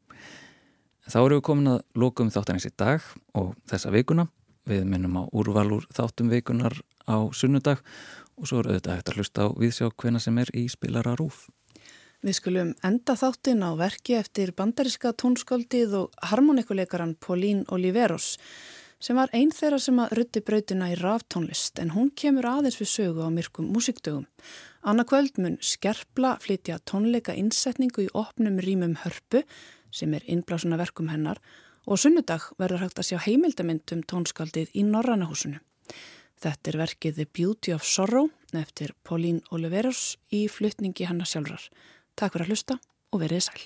Þá 1.03 1.17
eru 1.25 1.37
við 1.39 1.45
komin 1.49 1.71
að 1.73 1.81
lókum 1.99 2.29
þáttanins 2.31 2.67
í 2.69 2.71
dag 2.79 3.03
og 3.35 3.53
þessa 3.67 3.91
vikuna. 3.91 4.27
Við 4.63 4.85
minnum 4.87 5.17
á 5.19 5.23
úrvalur 5.35 5.83
þáttum 5.91 6.29
vikunar 6.31 6.77
á 7.03 7.27
sunnudag 7.35 7.81
og 8.39 8.47
svo 8.47 8.61
er 8.61 8.69
auðvitað 8.71 8.95
hægt 8.95 9.11
að 9.11 9.17
hlusta 9.19 9.47
á 9.47 9.49
viðsjá 9.59 9.89
hvena 9.99 10.21
sem 10.23 10.37
er 10.39 10.51
í 10.55 10.63
spilara 10.71 11.17
rúf. 11.19 11.49
Við 12.23 12.37
skulum 12.37 12.71
enda 12.87 13.17
þáttin 13.19 13.65
á 13.67 13.75
verki 13.75 14.15
eftir 14.15 14.53
bandariska 14.55 15.11
tónskáldið 15.19 15.97
og 15.99 16.15
harmonikuleikaran 16.23 17.17
Paulín 17.19 17.65
Oliveros 17.67 18.37
sem 19.03 19.19
var 19.19 19.33
einn 19.35 19.51
þeirra 19.51 19.81
sem 19.83 19.99
að 19.99 20.13
rutti 20.15 20.39
brautina 20.47 20.87
í 20.93 20.95
ráftónlist 20.95 21.81
en 21.83 21.91
hún 21.91 22.13
kemur 22.15 22.47
aðeins 22.47 22.79
við 22.79 22.91
sögu 22.93 23.27
á 23.27 23.29
myrkum 23.35 23.67
músikdögum. 23.75 24.23
Anna 24.87 25.03
Kvöldmun 25.03 25.59
skerpla 25.59 26.37
flytja 26.39 26.79
tónleika 26.87 27.35
innsetningu 27.35 28.07
í 28.07 28.13
opnum 28.15 28.61
rýmum 28.63 28.95
hörpu 29.03 29.43
sem 29.93 30.13
er 30.17 30.25
innblásuna 30.25 30.79
verkum 30.81 31.11
hennar 31.13 31.41
og 31.85 31.99
sunnudag 31.99 32.49
verður 32.59 32.85
hægt 32.85 32.99
að 33.01 33.09
sjá 33.11 33.19
heimildamindum 33.27 34.03
tónskaldið 34.09 34.73
í 34.73 34.85
Norrannahúsinu. 34.87 35.59
Þetta 36.43 36.71
er 36.71 36.79
verkið 36.81 37.19
The 37.19 37.27
Beauty 37.37 37.75
of 37.75 37.85
Sorrow 37.87 38.31
eftir 38.57 38.95
Pauline 39.07 39.43
Oliveros 39.55 40.17
í 40.31 40.45
flytningi 40.51 41.07
hennar 41.07 41.29
sjálfrar. 41.29 41.69
Takk 42.19 42.35
fyrir 42.35 42.47
að 42.49 42.53
hlusta 42.53 42.79
og 43.13 43.23
verið 43.23 43.47
sæl. 43.47 43.61